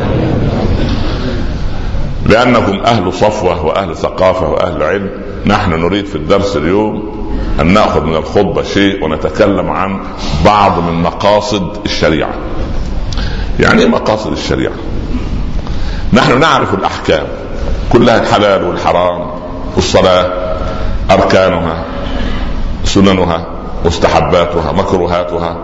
لانكم 2.29 2.81
أهل 2.81 3.13
صفوة 3.13 3.65
وأهل 3.67 3.97
ثقافة 3.97 4.49
وأهل 4.49 4.83
علم. 4.83 5.11
نحن 5.47 5.71
نريد 5.71 6.07
في 6.07 6.15
الدرس 6.15 6.57
اليوم 6.57 7.19
أن 7.61 7.73
نأخذ 7.73 8.05
من 8.05 8.17
الخطبة 8.17 8.63
شيء 8.63 9.05
ونتكلم 9.05 9.71
عن 9.71 10.01
بعض 10.45 10.79
من 10.79 11.03
مقاصد 11.03 11.77
الشريعة. 11.85 12.35
يعني 13.61 13.83
إيه 13.83 13.89
مقاصد 13.89 14.33
الشريعة؟ 14.33 14.73
نحن 16.13 16.41
نعرف 16.41 16.75
الأحكام. 16.75 17.27
كلها 17.93 18.21
الحلال 18.21 18.65
والحرام 18.65 19.31
والصلاة 19.77 20.57
أركانها 21.11 21.85
سننها 22.85 23.47
مستحباتها 23.85 24.73
مكروهاتها 24.73 25.57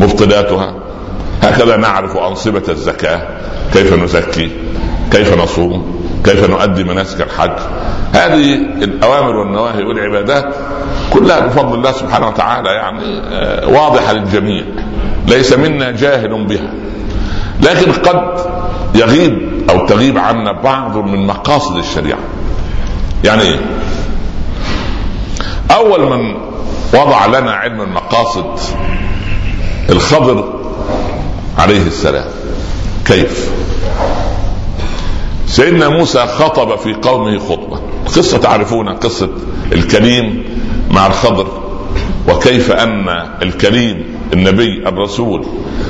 مبطلاتها. 0.00 0.74
هكذا 1.42 1.76
نعرف 1.76 2.16
أنصبة 2.16 2.62
الزكاة 2.68 3.28
كيف 3.72 3.92
نزكي 3.92 4.50
كيف 5.10 5.38
نصوم. 5.42 6.03
كيف 6.24 6.50
نؤدي 6.50 6.84
مناسك 6.84 7.20
الحج؟ 7.20 7.58
هذه 8.12 8.54
الأوامر 8.82 9.36
والنواهي 9.36 9.82
والعبادات 9.84 10.54
كلها 11.10 11.40
بفضل 11.40 11.74
الله 11.74 11.92
سبحانه 11.92 12.28
وتعالى 12.28 12.70
يعني 12.70 13.20
آه، 13.24 13.68
واضحة 13.68 14.12
للجميع 14.12 14.64
ليس 15.28 15.52
منا 15.52 15.90
جاهل 15.90 16.44
بها. 16.44 16.70
لكن 17.62 17.92
قد 17.92 18.38
يغيب 18.94 19.62
أو 19.70 19.86
تغيب 19.86 20.18
عنا 20.18 20.52
بعض 20.52 20.96
من 20.96 21.26
مقاصد 21.26 21.76
الشريعة. 21.76 22.18
يعني 23.24 23.42
إيه 23.42 23.60
أول 25.70 26.18
من 26.18 26.34
وضع 26.94 27.26
لنا 27.26 27.52
علم 27.52 27.80
المقاصد 27.80 28.58
الخضر 29.90 30.60
عليه 31.58 31.86
السلام 31.86 32.24
كيف؟ 33.04 33.50
سيدنا 35.46 35.88
موسى 35.88 36.26
خطب 36.26 36.78
في 36.78 36.94
قومه 36.94 37.38
خطبة. 37.38 37.80
قصة 38.06 38.38
تعرفون 38.38 38.88
قصة 38.88 39.28
الكليم 39.72 40.44
مع 40.90 41.06
الخضر. 41.06 41.46
وكيف 42.28 42.72
أن 42.72 43.08
الكليم 43.42 44.04
النبي 44.32 44.88
الرسول 44.88 45.46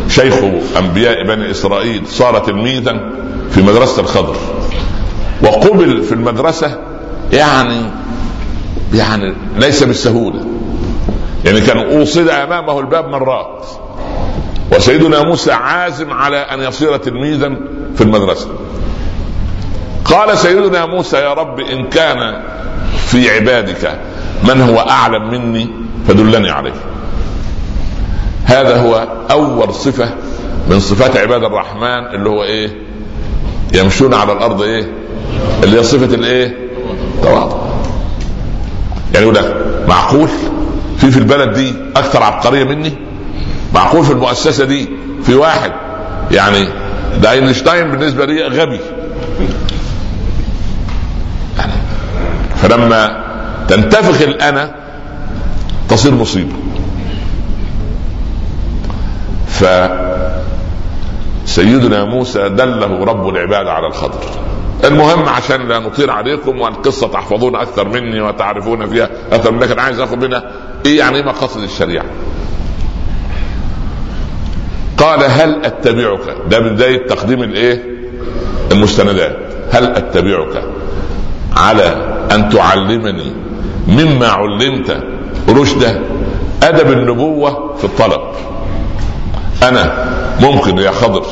شيخ 0.09 0.35
أنبياء 0.79 1.27
بني 1.27 1.51
إسرائيل 1.51 2.07
صار 2.07 2.38
تلميذا 2.38 3.11
في 3.51 3.62
مدرسة 3.62 4.03
الخضر. 4.03 4.37
وقبل 5.43 6.03
في 6.03 6.12
المدرسة 6.12 6.79
يعني 7.33 7.90
يعني 8.95 9.35
ليس 9.57 9.83
بالسهولة. 9.83 10.45
يعني 11.45 11.61
كان 11.61 11.79
أوصد 11.79 12.29
أمامه 12.29 12.81
الباب 12.81 13.09
مرات. 13.09 13.67
وسيدنا 14.77 15.23
موسى 15.23 15.53
عازم 15.53 16.11
على 16.11 16.37
أن 16.37 16.61
يصير 16.61 16.97
تلميذا 16.97 17.57
في 17.95 18.01
المدرسة. 18.01 18.49
قال 20.05 20.38
سيدنا 20.38 20.87
موسى 20.87 21.17
يا 21.17 21.33
رب 21.35 21.61
إن 21.61 21.88
كان 21.88 22.43
في 23.07 23.31
عبادك 23.31 23.99
من 24.45 24.61
هو 24.61 24.79
أعلم 24.81 25.31
مني 25.31 25.69
فدلني 26.09 26.51
عليه 26.51 26.73
هذا 28.45 28.77
هو 28.81 29.09
أول 29.31 29.75
صفة 29.75 30.09
من 30.71 30.81
صفات 30.81 31.17
عباد 31.17 31.45
الرحمن 31.45 32.14
اللي 32.14 32.29
هو 32.29 32.43
إيه؟ 32.43 32.71
يمشون 33.75 34.14
على 34.14 34.33
الأرض 34.33 34.62
إيه؟ 34.62 34.93
اللي 35.62 35.79
هي 35.79 35.83
صفة 35.83 36.14
الإيه؟ 36.14 36.57
تواضع 37.23 37.57
يعني 39.14 39.27
يقول 39.27 39.35
لك 39.35 39.57
معقول 39.88 40.29
في 40.99 41.11
في 41.11 41.19
البلد 41.19 41.53
دي 41.53 41.75
أكثر 41.97 42.23
عبقرية 42.23 42.64
مني؟ 42.64 42.93
معقول 43.75 44.05
في 44.05 44.12
المؤسسة 44.12 44.64
دي 44.64 44.88
في 45.23 45.35
واحد؟ 45.35 45.73
يعني 46.31 46.67
ده 47.23 47.31
أينشتاين 47.31 47.90
بالنسبة 47.90 48.25
لي 48.25 48.43
غبي. 48.49 48.81
فلما 52.57 53.25
تنتفخ 53.69 54.23
الانا 54.23 54.75
تصير 55.88 56.14
مصيبة. 56.14 56.53
ف 59.49 59.64
سيدنا 61.47 62.05
موسى 62.05 62.49
دله 62.49 63.05
رب 63.05 63.29
العباد 63.29 63.67
على 63.67 63.87
الخضر. 63.87 64.21
المهم 64.85 65.29
عشان 65.29 65.69
لا 65.69 65.79
نطير 65.79 66.11
عليكم 66.11 66.61
والقصة 66.61 67.09
تحفظون 67.09 67.57
أكثر 67.57 67.88
مني 67.88 68.21
وتعرفون 68.21 68.87
فيها 68.90 69.09
أكثر 69.33 69.53
من 69.53 69.59
لكن 69.59 69.79
عايز 69.79 70.01
أخذ 70.01 70.17
منها 70.17 70.43
إيه 70.87 70.99
يعني 70.99 71.17
إيه 71.17 71.23
مقاصد 71.23 71.62
الشريعة؟ 71.62 72.05
قال 74.99 75.25
هل 75.25 75.64
أتبعك؟ 75.64 76.37
ده 76.51 76.59
بداية 76.59 77.07
تقديم 77.07 77.43
الإيه؟ 77.43 77.83
المستندات. 78.73 79.37
هل 79.73 79.85
أتبعك؟ 79.85 80.64
على 81.57 82.17
أن 82.33 82.49
تعلمني 82.49 83.33
مما 83.88 84.29
علمت. 84.29 85.05
رشدا 85.49 86.03
أدب 86.62 86.93
النبوة 86.93 87.75
في 87.77 87.85
الطلب. 87.85 88.21
أنا 89.62 90.09
ممكن 90.40 90.79
يا 90.79 90.90
خضر 90.90 91.23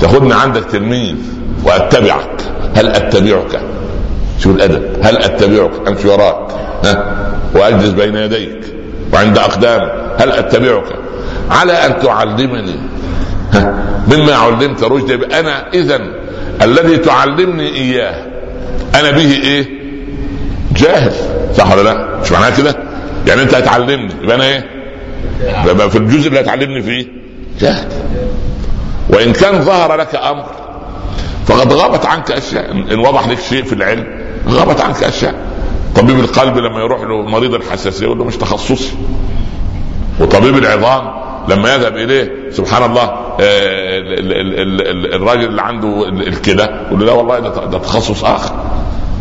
تاخذني 0.00 0.34
عندك 0.34 0.64
تلميذ 0.64 1.16
وأتبعك. 1.64 2.42
هل 2.76 2.88
أتبعك؟ 2.88 3.60
شوف 4.38 4.56
الأدب. 4.56 4.82
هل 5.02 5.16
أتبعك؟ 5.16 5.88
امشي 5.88 6.08
وراك. 6.08 6.52
ها؟ 6.84 7.26
وأجلس 7.54 7.88
بين 7.88 8.16
يديك 8.16 8.74
وعند 9.12 9.38
أقدام. 9.38 9.80
هل 10.18 10.32
أتبعك؟ 10.32 10.86
على 11.50 11.72
أن 11.72 11.98
تعلمني. 11.98 12.76
ها؟ 13.52 13.74
مما 14.08 14.34
علمت 14.34 14.84
رشدا 14.84 15.40
أنا 15.40 15.68
اذا 15.74 16.00
الذي 16.62 16.96
تعلمني 16.96 17.74
إياه 17.74 18.29
أنا 18.94 19.10
به 19.10 19.32
إيه 19.42 19.68
جاهل 20.76 21.12
صح 21.56 21.72
ولا 21.72 21.82
لا؟ 21.82 22.20
مش 22.22 22.32
معناها 22.32 22.50
كده؟ 22.50 22.76
يعني 23.26 23.42
أنت 23.42 23.54
هتعلمني 23.54 24.12
يبقى 24.22 24.36
أنا 24.36 24.44
إيه؟ 24.44 24.64
يبقى 25.70 25.90
في 25.90 25.98
الجزء 25.98 26.28
اللي 26.28 26.40
هتعلمني 26.40 26.82
فيه 26.82 27.06
جاهل 27.60 27.88
وإن 29.08 29.32
كان 29.32 29.62
ظهر 29.62 29.96
لك 29.96 30.14
أمر 30.14 30.46
فقد 31.46 31.72
غابت 31.72 32.06
عنك 32.06 32.30
أشياء 32.30 32.70
إن 32.70 32.98
وضح 32.98 33.28
لك 33.28 33.38
شيء 33.40 33.64
في 33.64 33.72
العلم 33.72 34.06
غابت 34.48 34.80
عنك 34.80 35.04
أشياء 35.04 35.34
طبيب 35.96 36.20
القلب 36.20 36.56
لما 36.58 36.80
يروح 36.80 37.00
له 37.00 37.22
مريض 37.22 37.54
الحساسية 37.54 38.04
يقول 38.06 38.18
له 38.18 38.24
مش 38.24 38.36
تخصصي 38.36 38.92
وطبيب 40.20 40.58
العظام 40.58 41.10
لما 41.48 41.74
يذهب 41.74 41.96
إليه 41.96 42.50
سبحان 42.50 42.90
الله 42.90 43.02
آه، 43.40 43.98
الراجل 45.16 45.44
اللي 45.44 45.62
عنده 45.62 46.08
الكلى 46.08 46.80
يقول 46.86 47.00
له 47.00 47.06
لا 47.06 47.12
والله 47.12 47.38
ده 47.38 47.78
تخصص 47.78 48.24
آخر. 48.24 48.54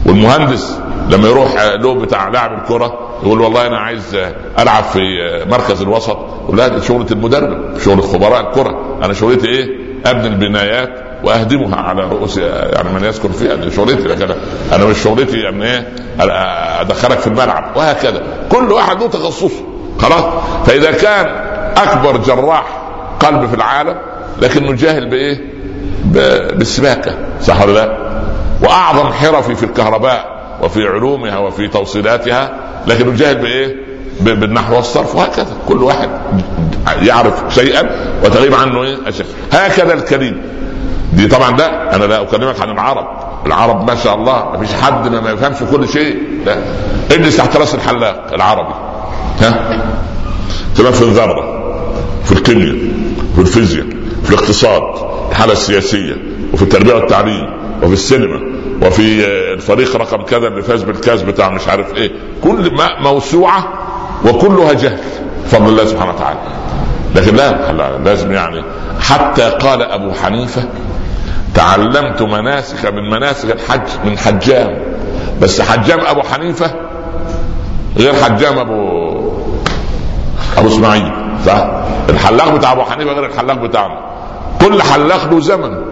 والمهندس 0.06 0.80
لما 1.10 1.28
يروح 1.28 1.62
له 1.64 1.94
بتاع 1.94 2.28
لاعب 2.28 2.60
الكرة 2.60 3.00
يقول 3.24 3.42
والله 3.42 3.68
أنا 3.68 3.78
عايز 3.78 4.18
ألعب 4.60 4.84
في 4.84 5.00
مركز 5.52 5.82
الوسط. 5.82 6.18
لا 6.54 6.68
دي 6.68 6.82
شغلة 6.82 7.06
المدرب 7.12 7.80
شغلة 7.86 8.02
خبراء 8.02 8.42
الكرة. 8.42 8.98
أنا 9.04 9.14
شغلتي 9.14 9.48
إيه؟ 9.48 9.70
أبني 10.06 10.28
البنايات 10.28 10.90
وأهدمها 11.24 11.76
على 11.76 12.02
رؤوس 12.02 12.38
يعني 12.38 12.90
من 12.96 13.04
يذكر 13.04 13.30
فيها. 13.30 13.56
دي 13.56 13.72
شغلتي 13.72 14.08
لكن 14.08 14.28
أنا 14.74 14.86
مش 14.86 14.98
شغلتي 14.98 15.40
يعني 15.40 15.66
إيه؟ 15.66 15.88
أدخلك 16.82 17.20
في 17.20 17.28
الملعب 17.28 17.78
وهكذا. 17.78 18.24
كل 18.52 18.72
واحد 18.72 19.02
له 19.02 19.08
تخصصه. 19.08 19.64
خلاص؟ 20.00 20.24
فإذا 20.66 20.92
كان 20.92 21.49
أكبر 21.84 22.18
جراح 22.18 22.64
قلب 23.20 23.48
في 23.50 23.54
العالم 23.56 23.96
لكنه 24.42 24.72
جاهل 24.74 25.10
بإيه؟ 25.10 25.42
بالسباكة 26.56 27.12
صح 27.42 27.62
ولا 27.62 27.72
لا؟ 27.72 27.98
وأعظم 28.64 29.14
حرفي 29.14 29.56
في 29.56 29.64
الكهرباء 29.64 30.40
وفي 30.62 30.88
علومها 30.88 31.38
وفي 31.38 31.68
توصيلاتها 31.68 32.52
لكن 32.88 33.16
جاهل 33.16 33.36
بإيه؟ 33.38 33.76
بالنحو 34.22 34.76
والصرف 34.76 35.16
وهكذا 35.16 35.48
كل 35.68 35.84
واحد 35.84 36.10
يعرف 37.02 37.44
شيئا 37.50 37.90
وتغيب 38.24 38.54
عنه 38.54 38.84
إيه؟ 38.84 38.98
أشياء. 39.08 39.28
هكذا 39.52 39.94
الكريم 39.94 40.42
دي 41.14 41.28
طبعا 41.28 41.52
ده 41.58 41.66
أنا 41.96 42.06
لا 42.06 42.22
أكلمك 42.22 42.62
عن 42.62 42.70
العرب 42.70 43.08
العرب 43.46 43.88
ما 43.90 43.96
شاء 43.96 44.16
الله 44.16 44.50
ما 44.52 44.58
فيش 44.58 44.74
حد 44.82 45.08
ما 45.08 45.32
يفهمش 45.32 45.58
كل 45.72 45.88
شيء 45.88 46.18
لا 46.46 46.56
اجلس 47.12 47.38
تحت 47.38 47.58
رأس 47.58 47.76
الحلاق 47.76 48.34
العربي 48.34 48.74
ها 49.42 49.82
تمام 50.78 50.92
في 50.92 51.02
الذره 51.02 51.59
في 52.30 52.36
الكيمياء 52.36 52.76
في 53.36 53.42
الفيزياء 53.42 53.86
في 54.24 54.30
الاقتصاد 54.30 54.82
الحالة 55.30 55.54
السياسية 55.54 56.16
وفي 56.54 56.62
التربية 56.64 56.94
والتعليم 56.94 57.46
وفي 57.84 57.94
السينما 57.94 58.40
وفي 58.82 59.26
الفريق 59.54 59.96
رقم 59.96 60.22
كذا 60.22 60.48
اللي 60.48 60.62
فاز 60.62 60.84
بالكاس 60.84 61.22
بتاع 61.22 61.50
مش 61.50 61.68
عارف 61.68 61.96
إيه. 61.96 62.12
كل 62.44 62.76
ما 62.76 63.00
موسوعة 63.02 63.74
وكلها 64.26 64.74
جهل 64.74 65.00
بفضل 65.46 65.70
الله 65.70 65.86
سبحانه 65.86 66.12
وتعالى. 66.12 66.40
لكن 67.16 67.36
لا 67.36 67.98
لازم 67.98 68.32
يعني 68.32 68.64
حتى 69.00 69.50
قال 69.50 69.82
أبو 69.82 70.12
حنيفة 70.12 70.64
تعلمت 71.56 72.22
مناسك 72.22 72.86
من 72.86 73.10
مناسك 73.10 73.52
الحج 73.52 73.88
من 74.06 74.18
حجام. 74.18 74.80
بس 75.42 75.62
حجام 75.62 76.00
أبو 76.00 76.22
حنيفة 76.22 76.72
غير 77.98 78.14
حجام 78.14 78.60
أبو 78.60 79.10
أبو 80.58 80.68
إسماعيل 80.68 81.12
صح؟ 81.46 81.79
الحلاق 82.10 82.56
بتاع 82.56 82.72
أبو 82.72 82.82
حنيفة 82.82 83.12
غير 83.12 83.26
الحلاق 83.26 83.58
بتاعنا 83.58 84.00
كل 84.62 84.82
حلاق 84.82 85.32
له 85.32 85.40
زمن. 85.40 85.86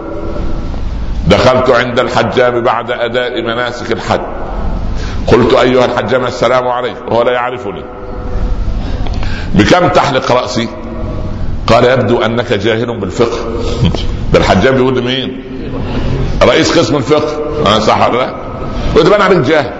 دخلت 1.26 1.70
عند 1.70 1.98
الحجام 1.98 2.60
بعد 2.60 2.90
أداء 2.90 3.42
مناسك 3.42 3.92
الحج. 3.92 4.20
قلت 5.26 5.54
أيها 5.54 5.84
الحجام 5.84 6.24
السلام 6.24 6.68
عليكم 6.68 7.08
وهو 7.08 7.22
لا 7.22 7.32
يعرفني. 7.32 7.84
بكم 9.54 9.88
تحلق 9.88 10.32
رأسي؟ 10.32 10.68
قال 11.66 11.84
يبدو 11.84 12.22
أنك 12.22 12.52
جاهل 12.52 13.00
بالفقه. 13.00 13.38
ده 14.32 14.38
الحجام 14.38 14.74
بيقول 14.74 14.94
لي 14.94 15.00
مين؟ 15.00 15.42
رئيس 16.42 16.78
قسم 16.78 16.96
الفقه. 16.96 17.62
أنا 17.66 17.80
صح 17.80 18.08
ولا 18.08 18.18
لا؟ 18.96 19.24
عليك 19.24 19.38
جاهل. 19.38 19.72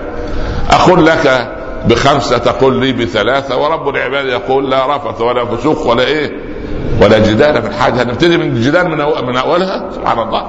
أقول 0.70 1.06
لك 1.06 1.57
بخمسة 1.86 2.38
تقول 2.38 2.80
لي 2.80 2.92
بثلاثة 2.92 3.56
ورب 3.56 3.88
العباد 3.88 4.26
يقول 4.26 4.70
لا 4.70 4.96
رفث 4.96 5.20
ولا 5.20 5.44
فسوق 5.44 5.86
ولا 5.86 6.02
إيه 6.02 6.32
ولا 7.02 7.18
جدال 7.18 7.62
في 7.62 7.68
الحاجة. 7.68 8.02
هنبتدي 8.02 8.36
من 8.36 8.46
الجدال 8.46 8.88
من, 8.88 9.26
من 9.26 9.36
أولها؟ 9.36 9.90
سبحان 9.94 10.18
الله. 10.18 10.46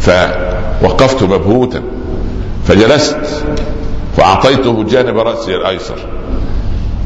فوقفت 0.00 1.22
مبهوتا. 1.22 1.82
فجلست 2.64 3.44
فأعطيته 4.16 4.84
جانب 4.84 5.18
رأسي 5.18 5.56
الأيسر. 5.56 5.98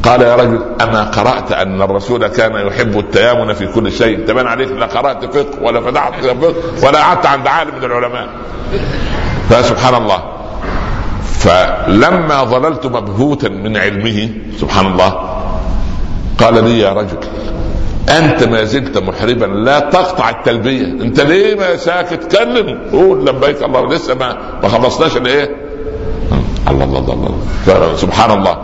قال 0.03 0.23
يا 0.23 0.37
رجل 0.37 0.61
أما 0.83 1.03
قرأت 1.03 1.53
أن 1.53 1.83
الرسول 1.83 2.27
كان 2.27 2.67
يحب 2.67 2.99
التيامن 2.99 3.53
في 3.53 3.67
كل 3.67 3.93
شيء؟ 3.93 4.27
تبان 4.27 4.47
عليك 4.47 4.71
لا 4.71 4.87
قرأت 4.87 5.37
فقه 5.37 5.63
ولا 5.63 5.81
فتحت 5.81 6.25
فقه 6.25 6.55
ولا 6.83 6.99
قعدت 6.99 7.27
عند 7.27 7.47
عالم 7.47 7.75
من 7.79 7.85
العلماء. 7.85 8.29
فسبحان 9.51 9.95
الله. 9.95 10.34
فلما 11.45 12.45
ظللت 12.45 12.87
مبهوتا 12.87 13.49
من 13.49 13.77
علمه 13.77 14.29
سبحان 14.61 14.87
الله 14.87 15.41
قال 16.41 16.65
لي 16.65 16.79
يا 16.79 16.93
رجل 16.93 17.19
أنت 18.09 18.45
ما 18.45 18.65
زلت 18.65 18.99
محربا 18.99 19.45
لا 19.47 19.79
تقطع 19.81 20.31
التلبية. 20.31 20.87
أنت 20.87 21.21
ليه 21.21 21.55
ما 21.55 21.77
ساكت 21.77 22.37
كلم 22.37 22.79
قول 22.93 23.27
لبيك 23.27 23.63
الله 23.63 23.87
لسه 23.87 24.15
ما 24.15 24.39
ما 24.63 24.69
خلصناش 24.69 25.17
الإيه؟ 25.17 25.51
الله 26.69 26.85
الله 26.85 26.99
الله, 26.99 27.35
الله. 27.69 27.97
سبحان 27.97 28.31
الله. 28.39 28.59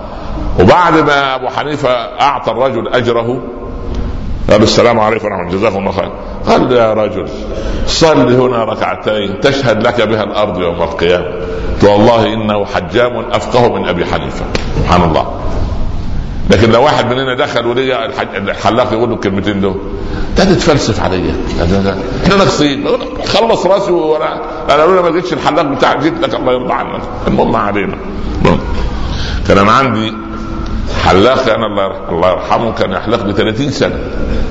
وبعد 0.60 0.94
ما 0.98 1.34
أبو 1.34 1.48
حنيفة 1.48 1.90
أعطى 2.20 2.50
الرجل 2.50 2.88
أجره 2.88 3.42
قال 4.50 4.62
السلام 4.62 5.00
عليكم 5.00 5.26
ورحمة 5.26 5.42
الله. 5.42 5.58
جزاكم 5.58 5.78
الله 5.78 5.92
خير. 5.92 6.12
قال 6.46 6.72
يا 6.72 6.92
رجل 6.92 7.28
صل 7.86 8.34
هنا 8.34 8.64
ركعتين 8.64 9.40
تشهد 9.40 9.86
لك 9.86 10.00
بها 10.00 10.22
الأرض 10.24 10.60
يوم 10.60 10.82
القيامة. 10.82 11.26
والله 11.82 12.34
إنه 12.34 12.64
حجام 12.64 13.24
أفقه 13.32 13.74
من 13.74 13.88
أبي 13.88 14.04
حنيفة. 14.04 14.44
سبحان 14.76 15.02
الله. 15.02 15.40
لكن 16.50 16.70
لو 16.70 16.82
واحد 16.82 17.12
مننا 17.12 17.34
دخل 17.34 17.66
ولقى 17.66 18.06
الحلاق 18.36 18.92
يقول 18.92 19.08
له 19.08 19.14
الكلمتين 19.14 19.60
دول. 19.60 19.76
انت 20.30 20.40
تتفلسف 20.40 21.02
عليا 21.02 21.34
إحنا 22.24 22.36
ناقصين 22.36 22.86
خلص 23.26 23.66
راسي 23.66 23.90
وأنا 23.92 24.40
أنا 24.74 24.82
لولا 24.82 25.02
ما 25.02 25.08
لقيتش 25.08 25.32
الحلاق 25.32 25.64
بتاعك 25.64 25.98
جيت 25.98 26.20
لك 26.20 26.34
الله 26.34 26.52
يرضى 26.52 26.72
عنك. 26.72 27.02
المهم 27.26 27.56
علينا. 27.56 27.96
كان 29.48 29.58
أنا 29.58 29.72
عندي 29.72 30.12
حلاق 31.04 31.54
أنا 31.54 31.66
الله 32.10 32.30
يرحمه 32.30 32.72
كان 32.72 32.92
يحلق 32.92 33.26
لي 33.26 33.32
30 33.32 33.70
سنة. 33.70 33.98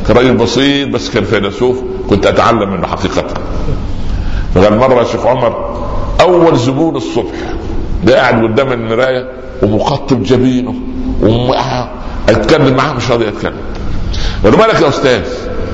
كان 0.08 0.18
راجل 0.18 0.34
بسيط 0.38 0.90
بس 0.90 1.10
كان 1.10 1.24
فيلسوف 1.24 1.84
كنت 2.10 2.26
أتعلم 2.26 2.70
منه 2.74 2.88
حقيقة. 2.88 3.24
فقال 4.56 4.78
مره 4.78 5.04
شيخ 5.04 5.26
عمر 5.26 5.80
أول 6.22 6.58
زبون 6.58 6.96
الصبح 6.96 7.54
ده 8.04 8.16
قاعد 8.20 8.44
قدام 8.44 8.72
المراية 8.72 9.32
ومقطب 9.64 10.24
جبينه 10.24 10.76
أتكلم 12.30 12.76
معاه 12.76 12.94
مش 12.94 13.12
راضي 13.12 13.28
اتكلم 13.28 13.58
قال 14.44 14.58
مالك 14.58 14.82
يا 14.82 14.88
أستاذ؟ 14.90 15.22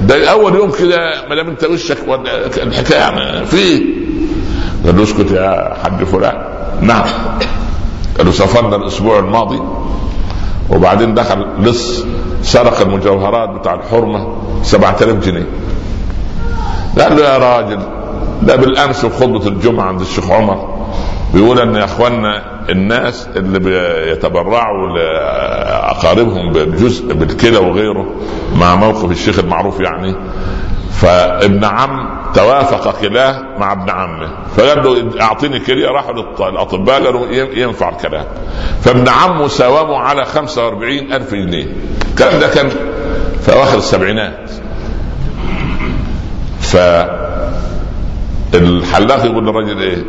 ده 0.01 0.31
أول 0.31 0.55
يوم 0.55 0.71
كده 0.71 0.97
ما 1.29 1.35
دام 1.35 1.47
أنت 1.47 1.63
وشك 1.63 1.97
الحكاية 2.57 2.97
يعني 2.99 3.45
في 3.45 3.85
قال 4.85 4.97
له 4.97 5.03
اسكت 5.03 5.31
يا 5.31 5.73
حاج 5.83 6.03
فلان. 6.03 6.37
نعم. 6.81 7.03
قال 8.17 8.25
له 8.25 8.31
سافرنا 8.31 8.75
الأسبوع 8.75 9.19
الماضي 9.19 9.59
وبعدين 10.69 11.13
دخل 11.13 11.45
لص 11.59 12.05
سرق 12.41 12.81
المجوهرات 12.81 13.49
بتاع 13.49 13.73
الحرمة 13.73 14.27
7000 14.63 15.25
جنيه. 15.25 15.45
قال 16.99 17.15
له 17.17 17.21
يا 17.23 17.37
راجل 17.37 17.79
ده 18.41 18.55
بالأمس 18.55 19.05
في 19.05 19.17
خطبه 19.17 19.47
الجمعة 19.47 19.85
عند 19.85 20.01
الشيخ 20.01 20.31
عمر. 20.31 20.75
بيقول 21.33 21.59
إن 21.59 21.75
يا 21.75 21.83
اخواننا 21.85 22.41
الناس 22.69 23.27
اللي 23.35 23.59
بيتبرعوا 23.59 24.87
لأقاربهم 24.97 26.51
بالجزء 26.53 27.13
بالكلى 27.13 27.57
وغيره 27.57 28.05
مع 28.59 28.75
موقف 28.75 29.11
الشيخ 29.11 29.39
المعروف 29.39 29.79
يعني 29.79 30.15
فابن 31.01 31.63
عم 31.63 32.09
توافق 32.33 32.99
كلاه 33.01 33.43
مع 33.57 33.71
ابن 33.71 33.89
عمه 33.89 34.29
فقال 34.57 34.83
له 34.83 35.21
اعطيني 35.21 35.59
كلية 35.59 35.87
راحوا 35.87 36.13
للأطباء 36.13 37.03
قالوا 37.03 37.27
ينفع 37.31 37.89
الكلام. 37.89 38.25
فابن 38.81 39.09
عمه 39.09 39.47
ساومه 39.47 39.97
على 39.97 40.25
45 40.25 41.13
ألف 41.13 41.33
جنيه. 41.33 41.67
الكلام 42.11 42.39
ده 42.39 42.47
كان 42.47 42.69
في 43.41 43.53
أواخر 43.53 43.77
السبعينات. 43.77 44.51
ف 46.61 46.77
الحلاق 48.53 49.25
يقول 49.25 49.45
للراجل 49.47 49.81
إيه؟ 49.81 50.03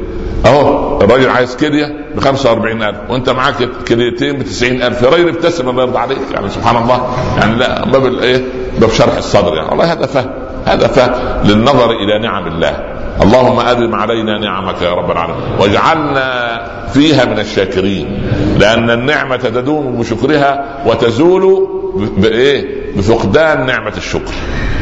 أهو 0.47 1.01
الراجل 1.03 1.30
عايز 1.30 1.57
كلية 1.57 1.87
ب 2.14 2.20
45000 2.20 3.11
وأنت 3.11 3.30
معاك 3.30 3.68
كليتين 3.89 4.39
ب 4.39 4.43
90000 4.43 5.03
يا 5.03 5.09
راجل 5.09 5.28
ابتسم 5.28 5.68
الله 5.68 5.82
يرضى 5.82 5.99
عليك 5.99 6.18
يعني 6.32 6.49
سبحان 6.49 6.76
الله. 6.76 7.16
يعني 7.39 7.55
لا 7.55 7.84
باب 7.84 8.07
الايه 8.07 8.45
باب 8.78 8.91
شرح 8.91 9.16
الصدر 9.16 9.55
يعني. 9.55 9.68
والله 9.68 9.93
هذا 9.93 10.07
فهم. 10.07 10.30
هذا 10.67 11.43
للنظر 11.45 11.91
إلى 11.91 12.19
نعم 12.19 12.47
الله. 12.47 12.97
اللهم 13.23 13.61
آدم 13.61 13.95
علينا 13.95 14.39
نعمك 14.39 14.83
يا 14.83 14.95
رب 14.95 15.11
العالمين. 15.11 15.61
واجعلنا 15.61 16.61
فيها 16.93 17.25
من 17.25 17.39
الشاكرين. 17.39 18.23
لأن 18.59 18.91
النعمة 18.91 19.37
تدوم 19.37 19.97
بشكرها 19.99 20.83
وتزول 20.87 21.69
بايه 22.17 22.87
بفقدان 22.97 23.67
نعمة 23.67 23.93
الشكر. 23.97 24.35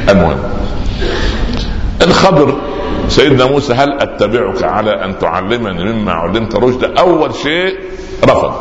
المهم. 0.09 0.39
الخضر 2.03 2.55
سيدنا 3.09 3.47
موسى 3.47 3.73
هل 3.73 4.01
أتبعك 4.01 4.65
على 4.65 5.05
أن 5.05 5.19
تعلمني 5.19 5.93
مما 5.93 6.13
علمت؟ 6.13 6.57
رشدا 6.57 6.99
أول 6.99 7.35
شيء 7.35 7.79
رفض. 8.25 8.55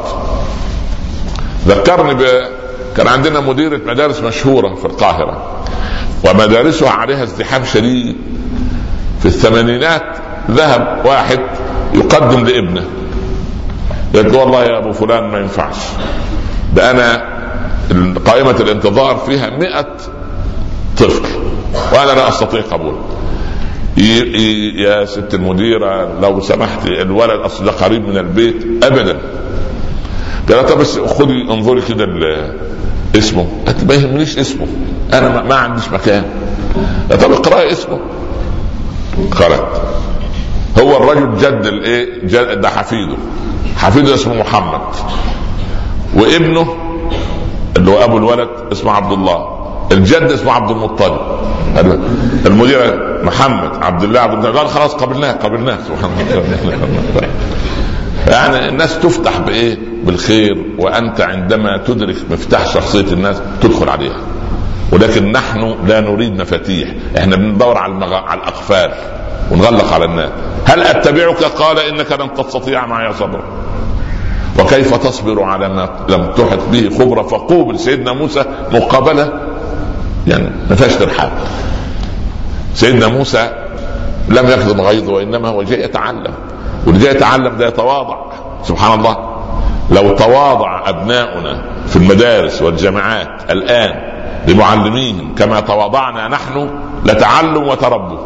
ذكرني 1.67 2.13
ب... 2.13 2.23
كان 2.97 3.07
عندنا 3.07 3.39
مديرة 3.39 3.81
مدارس 3.85 4.21
مشهورة 4.21 4.75
في 4.75 4.85
القاهرة. 4.85 5.63
ومدارسها 6.23 6.89
عليها 6.89 7.23
ازدحام 7.23 7.65
شديد. 7.65 8.15
في 9.19 9.25
الثمانينات 9.25 10.17
ذهب 10.51 11.01
واحد 11.05 11.39
يقدم 11.93 12.45
لابنه. 12.45 12.85
يقول 14.13 14.35
والله 14.35 14.63
يا 14.63 14.77
أبو 14.77 14.91
فلان 14.91 15.23
ما 15.23 15.39
ينفعش. 15.39 15.77
ده 16.75 16.91
أنا 16.91 17.33
قائمة 18.25 18.55
الانتظار 18.59 19.15
فيها 19.15 19.49
مئة 19.49 19.97
طفل 20.97 21.25
وأنا 21.93 22.11
لا 22.11 22.29
أستطيع 22.29 22.61
قبوله 22.61 22.99
يا 24.75 25.05
ست 25.05 25.33
المديرة 25.33 26.19
لو 26.19 26.41
سمحت 26.41 26.87
الولد 26.87 27.39
أصل 27.39 27.65
ده 27.65 27.71
قريب 27.71 28.07
من 28.07 28.17
البيت 28.17 28.83
أبدا. 28.83 29.17
قال 30.49 30.65
طب 30.65 30.77
بس 30.77 30.99
خدي 30.99 31.41
انظري 31.51 31.81
كده 31.81 32.05
اسمه. 33.17 33.47
قالت 33.65 33.83
ما 33.83 33.93
يهمنيش 33.93 34.37
اسمه. 34.37 34.67
أنا 35.13 35.41
ما, 35.41 35.55
عنديش 35.55 35.89
مكان. 35.89 36.23
طب 37.09 37.31
اقراي 37.31 37.71
اسمه. 37.71 37.99
قرأت 39.31 39.81
هو 40.79 40.97
الرجل 40.97 41.37
جد 41.37 41.65
الايه؟ 41.65 42.25
جد 42.25 42.61
ده 42.61 42.69
حفيده. 42.69 43.15
حفيده 43.77 44.13
اسمه 44.13 44.33
محمد. 44.33 44.81
وابنه 46.15 46.75
اللي 47.77 47.91
هو 47.91 48.03
أبو 48.03 48.17
الولد 48.17 48.49
اسمه 48.71 48.91
عبد 48.91 49.11
الله. 49.11 49.47
الجد 49.91 50.31
اسمه 50.31 50.51
عبد 50.51 50.71
المطلب. 50.71 51.21
المدير 52.45 52.79
محمد 53.23 53.83
عبد 53.83 54.03
الله 54.03 54.19
عبد 54.19 54.45
الله 54.45 54.59
قال 54.59 54.67
خلاص 54.67 54.93
قبلناه 54.93 55.31
قبلناه. 55.31 55.77
سبحان 55.87 56.11
الله. 56.19 57.27
يعني 58.27 58.69
الناس 58.69 58.99
تفتح 58.99 59.37
بإيه؟ 59.37 59.77
بالخير 60.03 60.65
وأنت 60.79 61.21
عندما 61.21 61.77
تدرك 61.77 62.15
مفتاح 62.31 62.73
شخصية 62.73 63.13
الناس 63.13 63.41
تدخل 63.61 63.89
عليها. 63.89 64.17
ولكن 64.91 65.31
نحن 65.31 65.75
لا 65.87 65.99
نريد 65.99 66.41
مفاتيح. 66.41 66.89
إحنا 67.17 67.35
بندور 67.35 67.77
على 67.77 67.93
المغ... 67.93 68.13
على 68.13 68.39
الأقفال 68.41 68.91
ونغلق 69.51 69.93
على 69.93 70.05
الناس. 70.05 70.29
هل 70.65 70.81
أتبعك؟ 70.81 71.43
قال 71.43 71.79
إنك 71.79 72.11
لن 72.11 72.33
تستطيع 72.33 72.85
معي 72.85 73.13
صبرا. 73.13 73.43
وكيف 74.59 74.95
تصبر 74.95 75.43
على 75.43 75.69
ما 75.69 75.89
لم 76.09 76.25
تحط 76.25 76.59
به 76.71 76.89
خبرة؟ 76.99 77.21
فقوبل 77.21 77.79
سيدنا 77.79 78.13
موسى 78.13 78.45
مقابلة. 78.71 79.33
يعني 80.27 80.49
ما 80.69 80.75
فيهاش 80.75 80.95
ترحاب. 80.95 81.31
سيدنا 82.73 83.07
موسى 83.07 83.49
لم 84.29 84.45
يكظم 84.49 84.81
غيظه 84.81 85.13
وإنما 85.13 85.49
هو 85.49 85.63
جاي 85.63 85.83
يتعلم. 85.83 86.33
واللي 86.87 87.03
جاي 87.03 87.15
يتعلم 87.15 87.57
ده 87.57 87.67
يتواضع. 87.67 88.17
سبحان 88.63 88.99
الله. 88.99 89.17
لو 89.91 90.15
تواضع 90.15 90.89
أبناؤنا 90.89 91.65
في 91.87 91.95
المدارس 91.95 92.61
والجامعات 92.61 93.51
الآن 93.51 94.12
لمعلميهم 94.47 95.35
كما 95.35 95.59
تواضعنا 95.59 96.27
نحن 96.27 96.69
لتعلم 97.05 97.63
وتربوا 97.67 98.19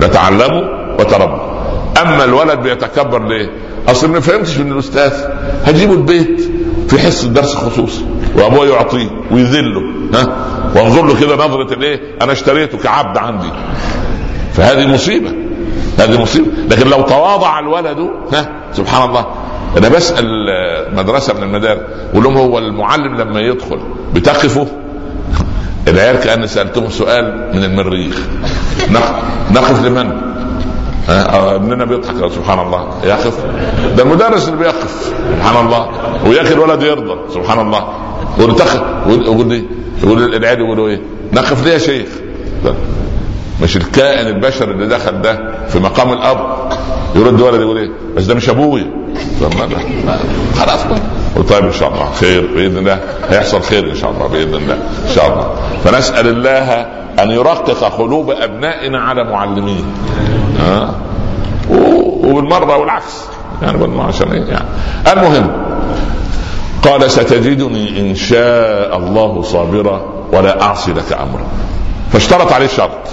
لتعلموا 0.00 0.62
وتربوا 1.00 1.54
أما 2.02 2.24
الولد 2.24 2.58
بيتكبر 2.58 3.28
ليه؟ 3.28 3.50
أصل 3.88 4.10
ما 4.10 4.20
فهمتش 4.20 4.58
من 4.58 4.72
الأستاذ. 4.72 5.12
هجيبه 5.64 5.92
البيت 5.92 6.50
في 6.88 6.98
حصة 6.98 7.28
درس 7.28 7.54
خصوصي 7.54 8.06
وابوه 8.36 8.66
يعطيه 8.66 9.10
ويذله. 9.30 9.80
ها؟ 10.14 10.36
وانظر 10.76 11.06
له 11.06 11.20
كده 11.20 11.34
نظرة 11.34 11.74
الإيه؟ 11.74 12.00
أنا 12.22 12.32
اشتريته 12.32 12.78
كعبد 12.78 13.18
عندي. 13.18 13.50
فهذه 14.52 14.86
مصيبة. 14.86 15.32
هذه 15.98 16.22
مصيبة. 16.22 16.46
لكن 16.70 16.90
لو 16.90 17.02
تواضع 17.02 17.58
الولد 17.58 18.10
ها؟ 18.32 18.48
سبحان 18.72 19.08
الله. 19.08 19.26
أنا 19.78 19.88
بسأل 19.88 20.24
مدرسة 20.96 21.34
من 21.34 21.42
المدارس 21.42 21.80
بقول 22.12 22.24
لهم 22.24 22.36
هو 22.36 22.58
المعلم 22.58 23.16
لما 23.16 23.40
يدخل 23.40 23.80
بتقفوا 24.14 24.66
العيال 25.88 26.16
كأن 26.16 26.46
سألتهم 26.46 26.90
سؤال 26.90 27.50
من 27.54 27.64
المريخ. 27.64 28.20
نقف, 29.50 29.84
لمن؟ 29.84 30.10
ابننا 31.08 31.84
بيضحك 31.84 32.32
سبحان 32.32 32.58
الله. 32.58 32.88
يقف؟ 33.04 33.44
ده 33.96 34.02
المدرس 34.02 34.48
اللي 34.48 34.58
بيقف. 34.58 35.12
سبحان 35.36 35.66
الله. 35.66 35.88
وياك 36.26 36.52
الولد 36.52 36.82
يرضى 36.82 37.34
سبحان 37.34 37.60
الله. 37.60 37.88
تقف 38.38 38.82
يقول 39.06 39.48
لي 39.48 39.64
يقول 40.02 40.34
العيال 40.34 40.58
يقولوا 40.58 40.88
إيه؟ 40.88 41.00
نقف 41.32 41.64
ليه 41.64 41.72
يا 41.72 41.78
شيخ؟ 41.78 42.08
مش 43.62 43.76
الكائن 43.76 44.26
البشري 44.26 44.70
اللي 44.70 44.86
دخل 44.86 45.22
ده 45.22 45.54
في 45.68 45.78
مقام 45.78 46.12
الأب 46.12 46.68
يرد 47.16 47.40
ولد 47.40 47.60
يقول 47.60 47.78
إيه؟ 47.78 47.90
بس 48.16 48.24
ده 48.24 48.34
مش 48.34 48.48
أبويا. 48.48 49.03
خلاص. 50.58 50.80
طيب 51.48 51.64
إن 51.64 51.72
شاء 51.72 51.88
الله. 51.88 52.12
خير 52.20 52.46
بإذن 52.54 52.78
الله. 52.78 52.98
هيحصل 53.30 53.62
خير 53.62 53.90
إن 53.90 53.94
شاء 53.94 54.10
الله 54.10 54.26
بإذن 54.26 54.54
الله. 54.54 54.74
إن 54.74 55.14
شاء 55.14 55.26
الله. 55.26 55.54
فنسأل 55.84 56.28
الله 56.28 56.86
أن 57.22 57.30
يرقق 57.30 57.98
قلوب 57.98 58.30
أبنائنا 58.30 59.00
على 59.00 59.24
معلمين. 59.24 59.84
ها؟ 60.60 60.94
وبالمره 61.70 62.76
والعكس. 62.76 63.24
يعني 63.62 64.02
عشان 64.02 64.32
إيه؟ 64.32 64.44
يعني. 64.44 64.64
المهم 65.12 65.50
قال 66.82 67.10
ستجدني 67.10 68.00
إن 68.00 68.14
شاء 68.14 68.96
الله 68.96 69.42
صابرا 69.42 70.02
ولا 70.32 70.62
أعصي 70.62 70.92
لك 70.92 71.12
أمرا. 71.12 71.46
فاشترط 72.12 72.52
عليه 72.52 72.66
شرط 72.66 73.08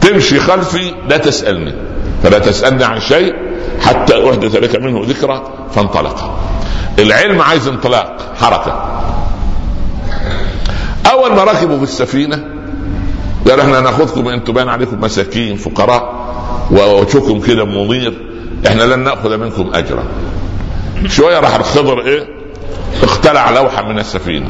تمشي 0.00 0.38
خلفي 0.38 0.94
لا 1.08 1.16
تسألني. 1.16 1.74
فلا 2.22 2.38
تسألني 2.38 2.84
عن 2.84 3.00
شيء 3.00 3.34
حتى 3.80 4.30
أحدث 4.30 4.56
لك 4.56 4.76
منه 4.82 5.02
ذكرى 5.06 5.42
فانطلق. 5.74 6.38
العلم 6.98 7.40
عايز 7.40 7.68
انطلاق 7.68 8.34
حركة. 8.40 9.02
أول 11.10 11.32
ما 11.32 11.44
ركبوا 11.44 11.76
في 11.76 11.82
السفينة 11.82 12.44
قال 13.48 13.60
إحنا 13.60 13.80
ناخذكم 13.80 14.28
أنتم 14.28 14.52
باين 14.52 14.68
عليكم 14.68 15.00
مساكين 15.00 15.56
فقراء 15.56 16.24
ووجهكم 16.70 17.40
كده 17.40 17.64
منير 17.64 18.14
إحنا 18.66 18.82
لن 18.82 18.98
نأخذ 18.98 19.36
منكم 19.36 19.70
أجرا. 19.74 20.04
شوية 21.06 21.40
راح 21.40 21.54
الخضر 21.54 22.00
إيه؟ 22.06 22.26
اختلع 23.02 23.50
لوحة 23.50 23.82
من 23.82 23.98
السفينة. 23.98 24.48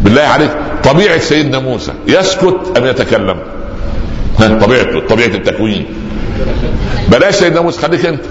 بالله 0.00 0.22
عليك 0.22 0.50
طبيعة 0.84 1.18
سيدنا 1.18 1.58
موسى 1.58 1.92
يسكت 2.06 2.72
ام 2.76 2.86
يتكلم. 2.86 3.36
طبيعته 4.38 5.00
طبيعة 5.08 5.26
التكوين. 5.26 5.86
بلاش 7.08 7.34
سيدنا 7.34 7.60
موسى 7.60 7.82
خليك 7.82 8.06
أنت. 8.06 8.22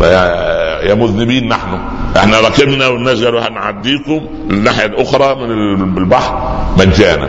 يا 0.00 0.94
مذنبين 0.94 1.48
نحن. 1.48 1.78
إحنا 2.16 2.40
ركبنا 2.40 2.86
والناس 2.86 3.24
قالوا 3.24 3.40
هنعديكم 3.40 4.26
الناحية 4.50 4.86
الأخرى 4.86 5.34
من 5.76 5.98
البحر 5.98 6.56
مجانا. 6.78 7.28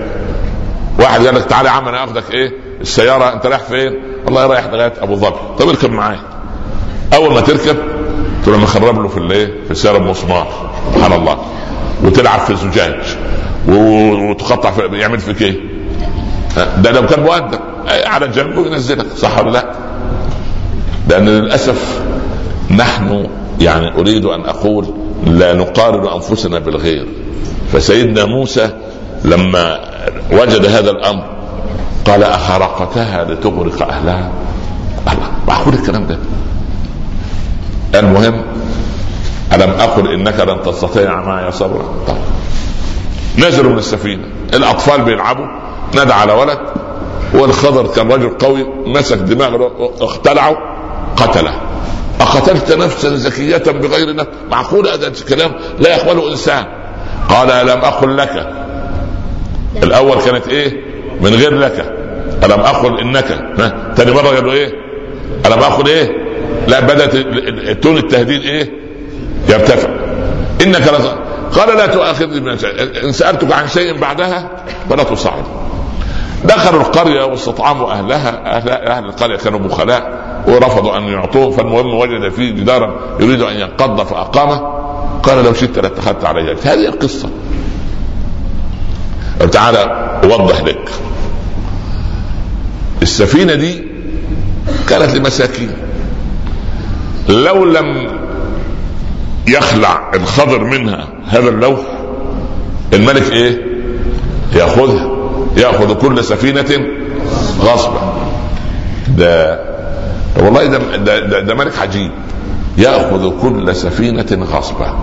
واحد 1.00 1.26
قال 1.26 1.36
لك 1.36 1.46
تعالى 1.46 1.68
يا 1.70 1.74
عم 1.74 1.88
أنا 1.88 2.04
اخدك 2.04 2.32
إيه؟ 2.32 2.52
السيارة 2.82 3.34
أنت 3.34 3.46
رايح 3.46 3.60
فين؟ 3.60 3.94
والله 4.26 4.46
رايح 4.46 4.66
لغاية 4.66 4.94
أبو 5.00 5.16
ظبي. 5.16 5.36
طب 5.60 5.70
اركب 5.70 5.92
معايا. 5.92 6.20
أول 7.14 7.34
ما 7.34 7.42
تركب 7.42 7.78
تروح 8.46 8.58
مخرب 8.58 9.02
له 9.02 9.08
في 9.08 9.18
الايه؟ 9.18 9.64
في 9.66 9.72
السياره 9.72 9.98
بمسمار 9.98 10.72
سبحان 10.96 11.14
الله. 11.14 11.38
وتلعب 12.04 12.40
في 12.40 12.50
الزجاج. 12.50 13.18
وتقطع 13.68 14.72
في 14.72 14.82
يعمل 14.82 15.20
فيك 15.20 15.42
إيه؟ 15.42 15.56
ده 16.78 16.92
لو 16.92 17.08
كان 17.08 17.24
مؤدب. 17.24 17.60
على 17.88 18.28
جنبه 18.28 18.68
ينزلك 18.68 19.06
صح 19.16 19.40
ولا 19.40 19.52
لا؟ 19.52 19.72
لأن 21.10 21.26
للأسف 21.26 22.02
نحن 22.72 23.28
يعني 23.62 24.00
أريد 24.00 24.26
أن 24.26 24.42
أقول 24.42 24.86
لا 25.26 25.54
نقارن 25.54 26.08
أنفسنا 26.08 26.60
بالغير. 26.60 27.08
فسيدنا 27.74 28.26
موسى 28.26 28.70
لما 29.26 29.80
وجد 30.32 30.66
هذا 30.66 30.92
الأمر 30.92 31.24
قال 32.06 32.24
اخرقتها 32.24 33.24
لتغرق 33.24 33.88
أهلها؟ 33.88 34.32
معقول 35.48 35.74
الكلام 35.74 36.08
ده. 36.08 36.18
المهم 38.00 38.42
ألم 39.54 39.70
أقل 39.70 40.14
إنك 40.14 40.40
لن 40.40 40.62
تستطيع 40.66 41.22
معي 41.22 41.52
صبرا 41.52 41.86
طيب. 42.08 42.18
نزلوا 43.48 43.72
من 43.72 43.78
السفينة. 43.78 44.24
الأطفال 44.54 45.02
بيلعبوا 45.02 45.46
نادى 45.96 46.14
على 46.14 46.34
ولد 46.34 46.60
والخضر 47.34 47.88
كان 47.88 48.12
رجل 48.12 48.30
قوي 48.30 48.66
مسك 48.86 49.18
دماغه 49.18 49.72
اختلعه 50.02 50.58
قتله. 51.18 51.54
أقتلت 52.22 52.72
نفسا 52.72 53.16
زكية 53.16 53.58
بغير 53.58 54.16
نفس؟ 54.16 54.28
معقول 54.52 54.88
هذا 54.88 55.08
الكلام؟ 55.08 55.52
لا 55.80 55.96
يقبله 55.96 56.32
إنسان. 56.32 56.66
قال 57.30 57.52
ألم 57.52 57.82
أقل 57.82 58.18
لك؟ 58.18 58.50
الأول 59.84 60.22
كانت 60.22 60.48
إيه؟ 60.48 60.74
من 61.22 61.34
غير 61.34 61.54
لك. 61.54 61.94
ألم 62.44 62.60
أقل 62.60 63.00
إنك؟ 63.00 63.32
ها؟ 63.60 63.94
تاني 63.96 64.12
مرة 64.12 64.28
قالوا 64.28 64.54
إيه؟ 64.54 64.74
ألم 65.46 65.60
أقل 65.60 65.88
إيه؟ 65.88 66.10
لا 66.68 66.80
بدأت 66.80 67.16
تون 67.84 67.98
التهديد 67.98 68.42
إيه؟ 68.42 68.72
يرتفع. 69.50 69.90
إنك 70.64 70.82
لز... 70.82 71.08
قال 71.60 71.78
لا 71.78 71.86
تؤاخذني 71.86 72.58
إن 73.04 73.12
سألتك 73.12 73.52
عن 73.52 73.68
شيء 73.68 73.98
بعدها 73.98 74.50
فلا 74.90 75.04
تصعد 75.04 75.44
دخلوا 76.46 76.82
القرية 76.82 77.24
واستطعموا 77.24 77.92
أهلها 77.92 78.58
أهل, 78.58 78.70
أهل 78.70 79.06
القرية 79.06 79.38
كانوا 79.38 79.60
بخلاء 79.60 80.28
ورفضوا 80.48 80.98
أن 80.98 81.04
يعطوه 81.04 81.52
فالمهم 81.52 81.94
وجد 81.96 82.30
فيه 82.30 82.52
جدارا 82.52 82.96
يريد 83.20 83.42
أن 83.42 83.56
ينقض 83.56 84.02
فأقامه 84.02 84.78
قال 85.24 85.44
لو 85.46 85.54
شئت 85.54 85.80
لاتخذت 85.80 86.26
علي 86.26 86.56
هذه 86.64 86.86
القصة. 86.88 87.30
تعالى 89.52 89.80
أوضح 90.24 90.62
لك. 90.62 90.90
السفينة 93.02 93.54
دي 93.54 93.84
كانت 94.90 95.16
لمساكين. 95.16 95.72
لو 97.30 97.66
لم 97.66 98.08
يخلع 99.48 100.12
الخضر 100.14 100.64
منها 100.64 101.08
هذا 101.28 101.50
اللوح 101.50 101.80
الملك 102.94 103.32
إيه؟ 103.32 103.62
يأخذها. 104.54 105.17
يأخذ 105.58 105.94
كل 105.94 106.24
سفينة 106.24 106.88
غصبا. 107.62 108.14
ده 109.18 109.60
والله 110.40 110.66
ده 110.66 110.98
ده, 111.20 111.40
ده, 111.40 111.56
ملك 111.56 111.80
عجيب. 111.80 112.12
يأخذ 112.78 113.42
كل 113.42 113.76
سفينة 113.76 114.46
غصبا. 114.54 114.96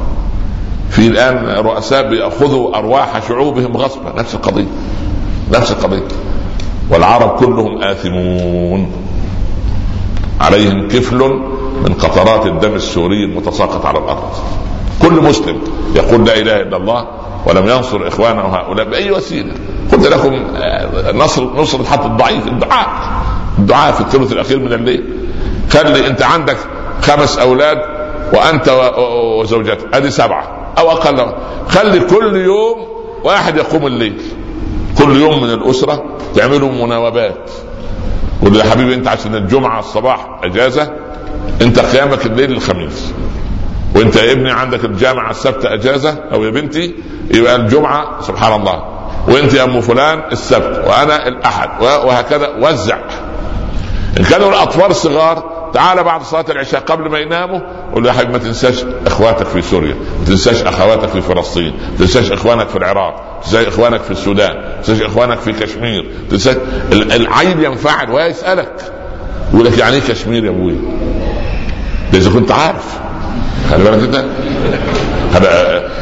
في 0.90 1.07
الآن 1.07 1.66
رؤساء 1.66 2.09
بيأخذوا 2.09 2.76
أرواح 2.78 3.28
شعوبهم 3.28 3.76
غصبا. 3.76 4.12
نفس 4.20 4.34
القضية. 4.34 4.66
نفس 5.52 5.70
القضية. 5.72 6.09
والعرب 6.90 7.36
كلهم 7.36 7.82
آثمون. 7.82 8.90
عليهم 10.40 10.88
كفل 10.88 11.18
من 11.84 11.94
قطرات 11.94 12.46
الدم 12.46 12.74
السوري 12.74 13.24
المتساقط 13.24 13.86
على 13.86 13.98
الأرض. 13.98 14.32
كل 15.02 15.12
مسلم 15.12 15.59
يقول 15.96 16.24
لا 16.24 16.36
إله 16.36 16.61
إلا 16.61 16.76
الله 16.76 17.07
ولم 17.47 17.68
ينصر 17.68 18.09
إخوانه 18.09 18.42
هؤلاء 18.42 18.88
بأي 18.88 19.11
وسيلة. 19.11 19.53
قلت 19.92 20.07
لكم 20.07 20.47
نصر 21.18 21.45
نصر 21.45 21.84
حتى 21.84 22.07
الضعيف 22.07 22.47
الدعاء. 22.47 22.88
الدعاء 23.59 23.92
في 23.92 24.01
الثلث 24.01 24.32
الأخير 24.32 24.59
من 24.59 24.72
الليل. 24.72 25.05
خلي 25.70 26.07
أنت 26.07 26.22
عندك 26.22 26.57
خمس 27.03 27.38
أولاد 27.38 27.78
وأنت 28.32 28.95
وزوجتك 29.40 29.95
ادي 29.95 30.11
سبعة 30.11 30.72
أو 30.78 30.90
أقل. 30.90 31.32
خلي 31.68 32.01
كل 32.01 32.36
يوم 32.36 32.86
واحد 33.24 33.57
يقوم 33.57 33.86
الليل. 33.86 34.22
كل 34.99 35.16
يوم 35.16 35.42
من 35.42 35.51
الأسرة 35.51 36.05
تعملوا 36.34 36.72
مناوبات. 36.72 37.51
قول 38.42 38.57
يا 38.57 38.64
حبيبي 38.64 38.95
أنت 38.95 39.09
عشان 39.09 39.34
الجمعة 39.34 39.78
الصباح 39.78 40.40
إجازة 40.45 40.92
أنت 41.62 41.78
قيامك 41.78 42.26
الليل 42.26 42.53
الخميس. 42.53 43.12
وانت 43.95 44.16
يا 44.16 44.32
ابني 44.32 44.51
عندك 44.51 44.84
الجامعة 44.84 45.30
السبت 45.30 45.64
أجازة 45.64 46.18
أو 46.32 46.45
يا 46.45 46.51
بنتي 46.51 46.95
يبقى 47.30 47.57
الجمعة 47.57 48.22
سبحان 48.22 48.61
الله. 48.61 48.84
وانت 49.28 49.55
يا 49.55 49.64
أم 49.64 49.80
فلان 49.80 50.22
السبت 50.32 50.84
وأنا 50.86 51.28
الأحد 51.28 51.82
وهكذا. 51.82 52.49
وزع. 52.61 52.99
إن 54.20 54.24
كانوا 54.24 54.49
الأطفال 54.49 54.97
صغار 54.97 55.55
تعال 55.74 56.05
بعد 56.05 56.22
صلاة 56.22 56.45
العشاء 56.51 56.80
قبل 56.80 57.11
ما 57.11 57.18
يناموا 57.18 57.61
قول 57.92 58.03
له 58.05 58.09
يا 58.09 58.14
حبيبي 58.14 58.32
ما 58.32 58.38
تنساش 58.38 58.84
إخواتك 59.07 59.47
في 59.47 59.62
سوريا 59.62 59.95
ما 59.95 60.26
تنساش 60.26 60.62
أخواتك 60.62 61.09
في 61.09 61.20
فلسطين 61.20 61.72
ما 61.72 61.99
تنساش 61.99 62.32
إخوانك 62.32 62.68
في 62.68 62.76
العراق 62.76 63.14
ما 63.36 63.42
تنساش 63.45 63.66
إخوانك 63.66 64.01
في 64.03 64.11
السودان 64.11 64.55
ما 64.57 64.76
تنساش 64.82 65.03
إخوانك 65.07 65.38
في 65.38 65.53
كشمير 65.53 66.03
ما 66.03 66.28
تنساش 66.30 66.57
ينفعل 67.64 68.11
ويسألك 68.11 68.92
يقول 69.55 69.66
لك 69.66 69.78
يعني 69.78 69.97
إيه 69.97 70.03
كشمير 70.03 70.45
يا 70.45 70.51
أبوي؟ 70.51 70.74
إذا 72.14 72.30
كنت 72.30 72.53
عارف. 72.53 72.99
خلي 73.70 73.85
بالك 73.85 74.03
انت. 74.03 74.24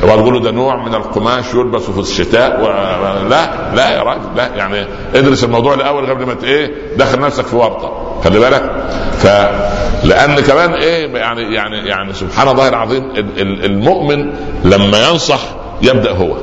وتقول 0.02 0.34
له 0.34 0.40
ده 0.40 0.50
نوع 0.50 0.76
من 0.88 0.94
القماش 0.94 1.44
يلبس 1.54 1.82
في 1.82 1.98
الشتاء 2.00 2.60
و... 2.60 2.66
لا 3.28 3.74
لا 3.76 3.90
يا 3.96 4.02
راجل 4.02 4.20
لا 4.36 4.46
يعني 4.56 4.86
ادرس 5.14 5.44
الموضوع 5.44 5.74
الأول 5.74 6.06
قبل 6.10 6.26
ما 6.26 6.36
إيه 6.44 6.72
دخل 6.96 7.20
نفسك 7.20 7.44
في 7.46 7.56
ورطة 7.56 8.20
خلي 8.24 8.38
بالك. 8.38 8.70
ف 9.18 9.26
لأن 10.06 10.40
كمان 10.40 10.72
إيه 10.72 11.14
يعني 11.14 11.54
يعني 11.54 11.88
يعني 11.88 12.12
سبحان 12.12 12.48
الله 12.48 12.68
العظيم 12.68 13.04
ال- 13.10 13.40
ال- 13.40 13.64
المؤمن 13.64 14.32
لما 14.64 15.08
ينصح 15.10 15.40
يبدأ 15.82 16.10
هو. 16.12 16.36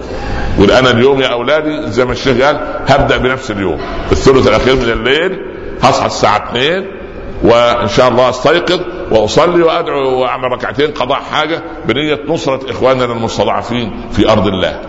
يقول 0.58 0.72
أنا 0.72 0.92
اليوم 0.92 1.22
يا 1.22 1.28
أولادي 1.28 1.92
زي 1.92 2.06
ما 2.06 2.12
الشيخ 2.12 2.42
قال 2.42 2.60
هبدأ 2.88 3.18
بنفس 3.18 3.52
اليوم. 3.52 3.78
الثلث 4.12 4.48
الأخير 4.48 4.76
من 4.76 4.82
الليل 4.92 5.40
هصحى 5.84 6.06
الساعة 6.06 6.50
2 6.52 6.86
وإن 7.44 7.88
شاء 7.88 8.08
الله 8.08 8.30
أستيقظ 8.30 8.80
وأصلي 9.12 9.64
وأدعو 9.64 10.22
وأعمل 10.22 10.52
ركعتين 10.52 10.92
قضاء 10.92 11.20
حاجة 11.32 11.64
بنية 11.88 12.20
نصرة 12.28 12.72
إخواننا 12.72 13.06
المستضعفين 13.06 14.02
في 14.12 14.32
أرض 14.32 14.48
الله. 14.48 14.80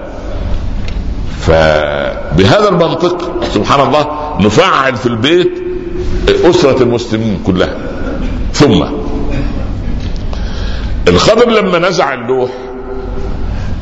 فبهذا 1.40 2.68
المنطق 2.68 3.44
سبحان 3.44 3.80
الله 3.86 4.36
نفعل 4.40 4.96
في 4.96 5.06
البيت 5.06 5.62
أسرة 6.44 6.82
المسلمين 6.82 7.42
كلها. 7.46 7.74
ثم 8.52 8.84
الخضر 11.08 11.50
لما 11.50 11.78
نزع 11.78 12.14
اللوح 12.14 12.50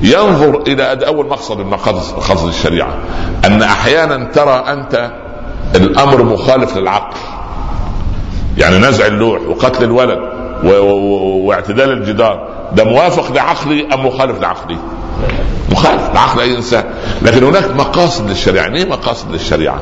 ينظر 0.03 0.62
إلى 0.66 1.07
أول 1.07 1.27
مقصد 1.27 1.59
من 1.59 1.66
مقاصد 1.66 2.49
الشريعة 2.49 2.95
أن 3.45 3.62
أحيانا 3.62 4.25
ترى 4.25 4.64
أنت 4.69 5.11
الأمر 5.75 6.23
مخالف 6.23 6.77
للعقل 6.77 7.16
يعني 8.59 8.78
نزع 8.78 9.06
اللوح 9.06 9.40
وقتل 9.42 9.84
الولد 9.84 10.18
و- 10.64 10.68
و- 10.68 11.46
واعتدال 11.46 11.90
الجدار. 11.92 12.48
ده 12.72 12.84
موافق 12.84 13.32
لعقلي 13.32 13.86
أم 13.94 14.06
مخالف 14.06 14.40
لعقلي؟ 14.40 14.76
مخالف 15.72 16.11
لعقل 16.14 16.40
أي 16.40 16.56
إنسان. 16.56 16.84
لكن 17.22 17.44
هناك 17.44 17.70
مقاصد 17.76 18.30
للشريعة. 18.30 18.62
يعني 18.64 18.78
إيه 18.78 18.88
مقاصد 18.88 19.32
للشريعة؟ 19.32 19.80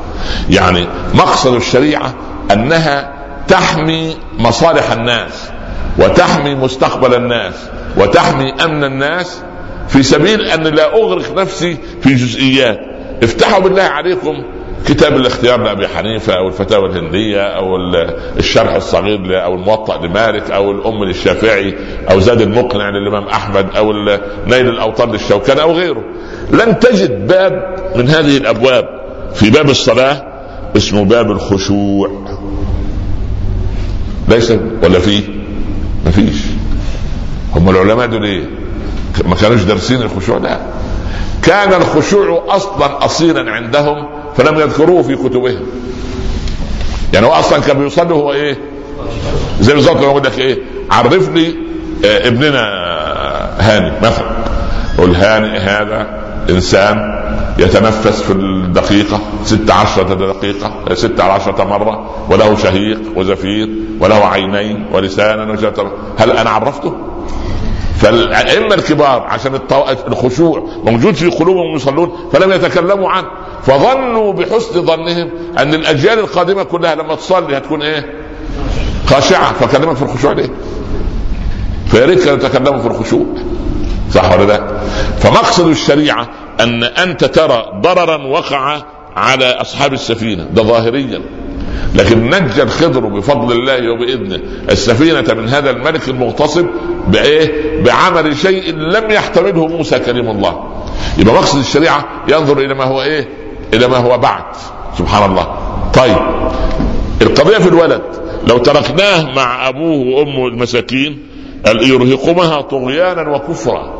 يعني 0.49 0.87
مقصد 1.13 1.53
الشريعة 1.53 2.13
أنها 2.51 3.13
تحمي 3.47 4.15
مصالح 4.39 4.91
الناس 4.91 5.49
وتحمي 5.99 6.55
مستقبل 6.55 7.13
الناس 7.15 7.53
وتحمي 7.97 8.53
أمن 8.65 8.83
الناس 8.83 9.41
في 9.87 10.03
سبيل 10.03 10.41
أن 10.41 10.63
لا 10.63 10.93
أغرق 10.95 11.33
نفسي 11.37 11.77
في 12.01 12.13
جزئيات. 12.15 12.77
افتحوا 13.23 13.59
بالله 13.59 13.83
عليكم 13.83 14.43
كتاب 14.85 15.15
الاختيار 15.15 15.63
لأبي 15.63 15.87
حنيفة 15.87 16.33
أو 16.33 16.47
الفتاوى 16.47 16.89
الهندية 16.89 17.41
أو 17.41 17.75
ال- 17.75 18.19
الشرح 18.39 18.73
الصغير 18.75 19.43
أو 19.43 19.55
الموطأ 19.55 20.05
لمالك 20.05 20.51
أو 20.51 20.71
الأم 20.71 21.03
للشافعي 21.03 21.75
أو 22.11 22.19
زاد 22.19 22.41
المقنع 22.41 22.89
للإمام 22.89 23.27
أحمد 23.27 23.67
أو 23.77 23.91
نيل 24.47 24.69
الاوطار 24.69 25.11
للشوكاني 25.11 25.61
أو 25.61 25.71
غيره. 25.71 26.03
لن 26.51 26.79
تجد 26.79 27.27
باب 27.27 27.75
من 27.95 28.09
هذه 28.09 28.37
الأبواب 28.37 28.85
في 29.33 29.49
باب 29.49 29.69
الصلاة 29.69 30.23
اسمه 30.77 31.05
باب 31.05 31.31
الخشوع. 31.31 32.11
ليس 34.29 34.51
ولا 34.83 34.99
فيه؟ 34.99 35.23
ما 36.05 36.11
فيش. 36.11 36.35
هم 37.55 37.69
العلماء 37.69 38.07
دول 38.07 38.23
إيه؟ 38.23 38.43
ما 39.25 39.35
كانوش 39.35 39.61
دارسين 39.63 40.01
الخشوع 40.01 40.37
لا. 40.37 40.59
كان 41.43 41.73
الخشوع 41.73 42.43
أصلا 42.49 43.05
اصيلا 43.05 43.51
عندهم 43.51 44.07
فلم 44.37 44.59
يذكروه 44.59 45.01
في 45.01 45.15
كتبهم. 45.15 45.65
يعني 47.13 47.25
هو 47.25 47.31
أصلا 47.31 47.59
كان 47.59 47.79
بيصلي 47.79 48.13
هو 48.13 48.31
إيه؟ 48.33 48.57
زي 49.59 49.73
بالظبط 49.73 49.97
لما 49.97 50.07
أقول 50.07 50.23
لك 50.23 50.39
إيه؟ 50.39 50.57
عرف 50.91 51.29
لي 51.29 51.55
آه، 52.05 52.27
ابننا 52.27 52.61
هاني 53.59 53.91
مثلا. 54.01 54.31
قول 54.97 55.15
هاني 55.15 55.57
هذا 55.57 56.07
إنسان 56.49 56.97
يتنفس 57.59 58.21
في 58.21 58.31
الدقيقة 58.31 59.19
ست 59.43 59.71
عشرة 59.71 60.13
دقيقة 60.13 60.93
ست 60.93 61.19
عشرة 61.19 61.63
مرة 61.63 62.15
وله 62.31 62.55
شهيق 62.55 62.99
وزفير 63.15 63.69
وله 63.99 64.25
عينين 64.25 64.85
ولسانا 64.93 65.51
وشهادة 65.53 65.91
هل 66.17 66.31
أنا 66.31 66.49
عرفته؟ 66.49 66.93
فالأئمة 67.97 68.75
الكبار 68.75 69.21
عشان 69.21 69.59
الخشوع 70.07 70.69
موجود 70.83 71.13
في 71.13 71.27
قلوبهم 71.27 71.75
يصلون 71.75 72.11
فلم 72.33 72.51
يتكلموا 72.51 73.09
عنه. 73.09 73.27
فظنوا 73.63 74.33
بحسن 74.33 74.85
ظنهم 74.85 75.29
أن 75.59 75.73
الأجيال 75.73 76.19
القادمة 76.19 76.63
كلها 76.63 76.95
لما 76.95 77.15
تصلي 77.15 77.57
هتكون 77.57 77.81
إيه؟ 77.81 78.05
خاشعة 79.07 79.53
فكلمك 79.53 79.95
في 79.95 80.01
الخشوع 80.01 80.31
ليه؟ 80.31 80.49
فيا 81.87 82.05
ريت 82.05 82.23
كانوا 82.25 82.37
يتكلموا 82.45 82.79
في 82.81 82.87
الخشوع 82.87 83.25
صح 84.13 84.31
ولا 84.33 84.43
لا؟ 84.47 84.79
فمقصد 85.19 85.67
الشريعة 85.67 86.27
أن 86.59 86.83
أنت 86.83 87.25
ترى 87.25 87.63
ضررا 87.81 88.17
وقع 88.27 88.81
على 89.15 89.45
أصحاب 89.45 89.93
السفينة 89.93 90.43
ده 90.43 90.63
ظاهريا 90.63 91.21
لكن 91.95 92.29
نجى 92.29 92.63
الخضر 92.63 92.99
بفضل 92.99 93.51
الله 93.55 93.91
وبإذنه 93.93 94.39
السفينة 94.69 95.33
من 95.33 95.49
هذا 95.49 95.69
الملك 95.69 96.09
المغتصب 96.09 96.65
بإيه؟ 97.07 97.51
بعمل 97.83 98.37
شيء 98.37 98.75
لم 98.75 99.11
يحتمله 99.11 99.67
موسى 99.67 99.99
كريم 99.99 100.29
الله 100.29 100.63
يبقى 101.17 101.33
مقصد 101.35 101.59
الشريعة 101.59 102.05
ينظر 102.27 102.57
إلى 102.59 102.73
ما 102.73 102.83
هو 102.83 103.01
إيه؟ 103.01 103.27
إلى 103.73 103.87
ما 103.87 103.97
هو 103.97 104.17
بعد. 104.17 104.43
سبحان 104.97 105.31
الله. 105.31 105.47
طيب. 105.93 106.17
القضية 107.21 107.57
في 107.57 107.67
الولد. 107.67 108.01
لو 108.47 108.57
تركناه 108.57 109.33
مع 109.35 109.69
أبوه 109.69 110.15
وأمه 110.15 110.47
المساكين 110.47 111.19
يرهقهما 111.81 112.61
طغيانا 112.61 113.35
وكفرا. 113.35 113.93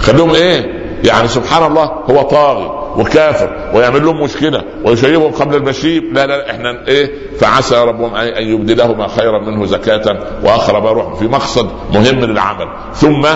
خليهم 0.00 0.30
إيه؟ 0.30 0.82
يعني 1.04 1.28
سبحان 1.28 1.66
الله 1.66 1.84
هو 1.84 2.22
طاغي 2.22 2.70
وكافر 2.96 3.70
ويعمل 3.74 4.04
لهم 4.04 4.22
مشكلة 4.22 4.62
ويشيبهم 4.84 5.32
قبل 5.32 5.56
المشيب. 5.56 6.04
لا 6.12 6.26
لا 6.26 6.50
إحنا 6.50 6.88
إيه؟ 6.88 7.10
فعسى 7.38 7.76
ربهم 7.76 8.14
ان 8.14 8.46
يبدلهما 8.46 9.08
خيرا 9.08 9.38
منه 9.38 9.66
زكاة 9.66 10.18
واقرب 10.44 10.86
روح 10.86 11.14
في 11.14 11.28
مقصد 11.28 11.70
مهم 11.94 12.24
للعمل. 12.24 12.68
ثم 12.94 13.26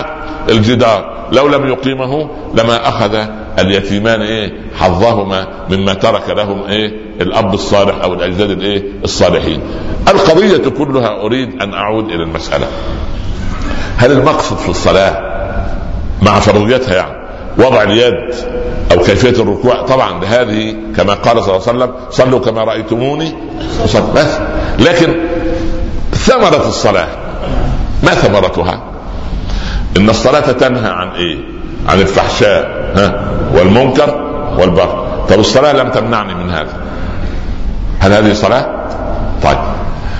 الجدار. 0.49 1.17
لو 1.31 1.47
لم 1.47 1.67
يقيمه 1.67 2.29
لما 2.53 2.89
أخذ 2.89 3.25
اليتيمان 3.59 4.21
إيه؟ 4.21 4.66
حظهما 4.79 5.47
مما 5.69 5.93
ترك 5.93 6.29
لهم 6.29 6.63
إيه؟ 6.63 6.91
الأب 7.21 7.53
الصالح 7.53 7.95
أو 8.03 8.13
الأجداد 8.13 8.49
الإيه؟ 8.49 8.83
الصالحين. 9.03 9.61
القضية 10.07 10.69
كلها 10.69 11.21
أريد 11.21 11.61
أن 11.61 11.73
أعود 11.73 12.05
إلى 12.05 12.23
المسألة. 12.23 12.67
هل 13.97 14.11
المقصد 14.11 14.57
في 14.57 14.69
الصلاة 14.69 15.23
مع 16.21 16.39
فرضيتها 16.39 16.95
يعني 16.95 17.27
وضع 17.57 17.83
اليد 17.83 18.13
أو 18.91 18.97
كيفية 18.97 19.41
الركوع؟ 19.43 19.81
طبعا 19.81 20.25
هذه 20.25 20.75
كما 20.97 21.13
قال 21.13 21.43
صلى 21.43 21.55
الله 21.55 21.67
عليه 21.67 21.77
وسلم 21.77 21.91
صلوا 22.09 22.39
كما 22.39 22.63
رأيتموني 22.63 23.33
بس. 24.15 24.37
لكن 24.79 25.15
ثمرة 26.13 26.67
الصلاة 26.67 27.07
ما 28.03 28.11
ثمرتها؟ 28.11 28.81
إن 29.97 30.09
الصلاة 30.09 30.51
تنهى 30.51 30.89
عن 30.89 31.09
إيه؟ 31.09 31.37
عن 31.87 32.01
الفحشاء 32.01 32.91
ها؟ 32.95 33.29
والمنكر 33.55 34.26
والبغي 34.57 35.07
طب 35.29 35.39
الصلاة 35.39 35.73
لم 35.73 35.89
تمنعني 35.89 36.35
من 36.35 36.49
هذا. 36.49 36.73
هل 37.99 38.13
هذه 38.13 38.33
صلاة؟ 38.33 38.65
طيب. 39.43 39.57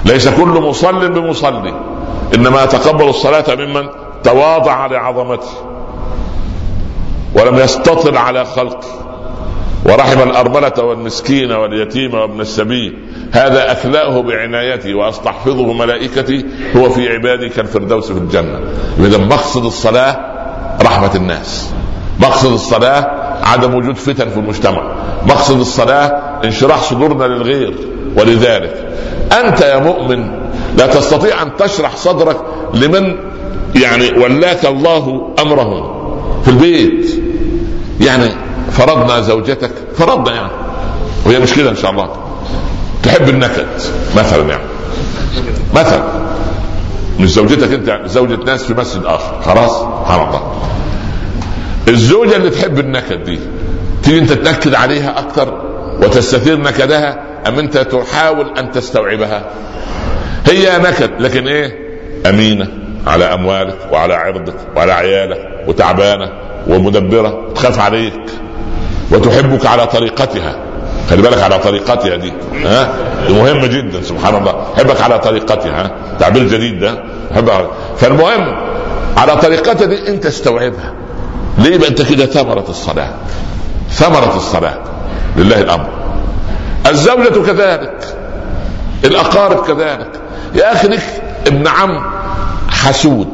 ليس 0.05 0.27
كل 0.27 0.61
مصل 0.61 1.09
بمصلي. 1.09 1.73
إنما 2.35 2.63
يتقبل 2.63 3.09
الصلاة 3.09 3.55
ممن 3.55 3.89
تواضع 4.23 4.85
لعظمته 4.85 5.47
ولم 7.35 7.55
يستطل 7.55 8.17
على 8.17 8.45
خلقه 8.45 8.87
ورحم 9.85 10.29
الأرملة 10.29 10.73
والمسكين 10.83 11.51
واليتيم 11.51 12.13
وابن 12.13 12.41
السبيل. 12.41 12.97
هذا 13.31 13.71
أكلأه 13.71 14.21
بعنايتي 14.21 14.93
وأستحفظه 14.93 15.73
ملائكتي 15.73 16.45
هو 16.75 16.89
في 16.89 17.09
عبادي 17.09 17.49
كالفردوس 17.49 18.11
في 18.11 18.17
الجنة. 18.17 18.59
إذا 18.99 19.17
مقصد 19.17 19.65
الصلاة 19.65 20.17
رحمة 20.81 21.15
الناس. 21.15 21.73
مقصد 22.19 22.51
الصلاة 22.51 23.11
عدم 23.43 23.75
وجود 23.75 23.95
فتن 23.95 24.29
في 24.29 24.37
المجتمع. 24.37 24.81
مقصد 25.25 25.59
الصلاة 25.59 26.21
انشراح 26.43 26.83
صدورنا 26.83 27.23
للغير 27.23 27.73
ولذلك. 28.17 28.87
أنت 29.31 29.61
يا 29.61 29.77
مؤمن 29.77 30.31
لا 30.77 30.87
تستطيع 30.87 31.41
أن 31.41 31.55
تشرح 31.59 31.95
صدرك 31.95 32.37
لمن 32.73 33.15
يعني 33.75 34.19
ولاك 34.19 34.65
الله 34.65 35.33
أمرهم 35.39 35.97
في 36.43 36.49
البيت. 36.51 37.11
يعني 38.01 38.29
فرضنا 38.71 39.21
زوجتك 39.21 39.71
فرضنا 39.95 40.35
يعني. 40.35 40.51
وهي 41.25 41.39
مش 41.39 41.53
كده 41.53 41.69
إن 41.69 41.75
شاء 41.75 41.91
الله. 41.91 42.09
تحب 43.03 43.29
النكد 43.29 43.67
مثلا 44.17 44.49
يعني. 44.49 44.63
مثلا. 45.75 46.03
مش 47.19 47.29
زوجتك 47.29 47.73
أنت 47.73 48.09
زوجة 48.09 48.35
ناس 48.35 48.63
في 48.63 48.73
مسجد 48.73 49.05
آخر. 49.05 49.41
خلاص؟ 49.45 49.79
سبحان 49.79 50.27
الله 51.87 51.99
الزوجة 51.99 52.35
اللي 52.35 52.49
تحب 52.49 52.79
النكد 52.79 53.23
دي 53.23 53.39
تيجي 54.03 54.19
انت 54.19 54.31
تنكد 54.33 54.75
عليها 54.75 55.19
أكثر 55.19 55.61
وتستثير 56.03 56.59
نكدها 56.61 57.23
أم 57.47 57.59
انت 57.59 57.77
تحاول 57.77 58.57
أن 58.59 58.71
تستوعبها؟ 58.71 59.45
هي 60.45 60.77
نكد 60.79 61.09
لكن 61.21 61.47
إيه؟ 61.47 61.75
أمينة 62.29 62.67
على 63.07 63.25
أموالك 63.25 63.77
وعلى 63.91 64.13
عرضك 64.13 64.53
وعلى 64.75 64.93
عيالك 64.93 65.63
وتعبانة 65.67 66.31
ومدبرة 66.67 67.53
تخاف 67.55 67.79
عليك 67.79 68.13
وتحبك 69.11 69.65
على 69.65 69.87
طريقتها. 69.87 70.55
خلي 71.09 71.21
بالك 71.21 71.43
على 71.43 71.59
طريقتها 71.59 72.15
دي 72.15 72.33
ها؟ 72.65 72.93
دي 73.27 73.33
مهمه 73.33 73.67
جدا 73.67 74.01
سبحان 74.01 74.35
الله. 74.35 74.65
حبك 74.77 75.01
على 75.01 75.19
طريقتها 75.19 75.81
ها؟ 75.85 75.91
تعبير 76.19 76.47
جديد 76.47 76.79
ده 76.79 77.03
حبك 77.35 77.69
فالمهم 77.97 78.55
على 79.17 79.35
طريقتها 79.37 79.85
دي 79.85 80.07
أنت 80.07 80.25
استوعبها. 80.25 80.93
ليه؟ 81.57 81.77
بقى 81.77 81.89
أنت 81.89 82.01
كده 82.01 82.25
ثمرة 82.25 82.65
الصلاة. 82.69 83.13
ثمرة 83.89 84.35
الصلاة. 84.35 84.77
لله 85.37 85.61
الأمر. 85.61 85.89
الزوجة 86.89 87.45
كذلك. 87.45 88.15
الأقارب 89.05 89.65
كذلك. 89.65 90.11
يا 90.55 90.73
أخي 90.73 90.87
لك 90.87 91.03
ابن 91.47 91.67
عم 91.67 92.03
حسود 92.69 93.27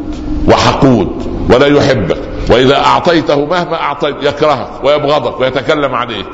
وحقود 0.47 1.27
ولا 1.49 1.67
يحبك. 1.67 2.17
وإذا 2.49 2.77
أعطيته 2.77 3.45
مهما 3.45 3.75
أعطيت 3.81 4.15
يكرهك 4.21 4.83
ويبغضك 4.83 5.39
ويتكلم 5.39 5.95
عليك. 5.95 6.27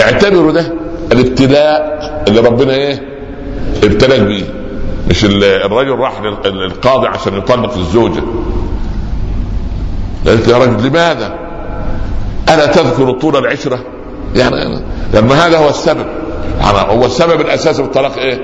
اعتبروا 0.00 0.52
ده 0.52 0.72
الابتلاء 1.12 2.24
اللي 2.28 2.40
ربنا 2.40 2.74
إيه؟ 2.74 3.02
ابتلاك 3.84 4.20
بيه. 4.20 4.44
مش 5.08 5.24
الرجل 5.24 5.98
راح 5.98 6.20
للقاضي 6.44 7.06
عشان 7.08 7.38
يطلق 7.38 7.76
الزوجة. 7.76 8.22
قالت 10.26 10.48
يا 10.48 10.58
رجل 10.58 10.86
لماذا؟ 10.86 11.38
ألا 12.48 12.66
تذكر 12.66 13.12
طول 13.12 13.36
العشرة؟ 13.36 13.78
يعني 14.34 14.82
لما 15.14 15.46
هذا 15.46 15.58
هو 15.58 15.68
السبب. 15.68 16.06
يعني 16.60 16.78
هو 16.78 17.06
السبب 17.06 17.40
الاساسي 17.40 17.82
في 17.82 17.88
الطلاق 17.88 18.16
إيه؟ 18.18 18.38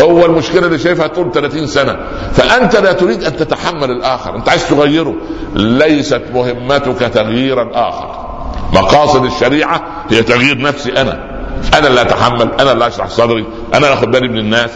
هو 0.00 0.26
المشكلة 0.26 0.66
اللي 0.66 0.78
شايفها 0.78 1.06
طول 1.06 1.32
30 1.32 1.66
سنة. 1.66 1.96
فأنت 2.32 2.76
لا 2.76 2.92
تريد 2.92 3.24
أن 3.24 3.36
تتحمل 3.36 3.90
الآخر. 3.90 4.36
أنت 4.36 4.48
عايز 4.48 4.68
تغيره. 4.68 5.14
ليست 5.54 6.22
مهمتك 6.34 6.98
تغيير 6.98 7.62
الآخر. 7.62 8.26
مقاصد 8.72 9.24
الشريعة 9.24 9.82
هي 10.10 10.22
تغيير 10.22 10.58
نفسي 10.58 10.92
أنا. 10.92 11.34
أنا 11.78 11.88
اللي 11.88 12.00
أتحمل 12.00 12.50
أنا 12.60 12.72
اللي 12.72 12.86
أشرح 12.86 13.08
صدري 13.08 13.46
أنا 13.74 13.86
اللي 13.86 13.92
آخد 13.92 14.10
بالي 14.10 14.28
من 14.28 14.38
الناس. 14.38 14.70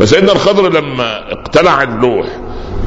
فسيدنا 0.00 0.32
الخضر 0.32 0.68
لما 0.68 1.32
اقتلع 1.32 1.82
اللوح 1.82 2.26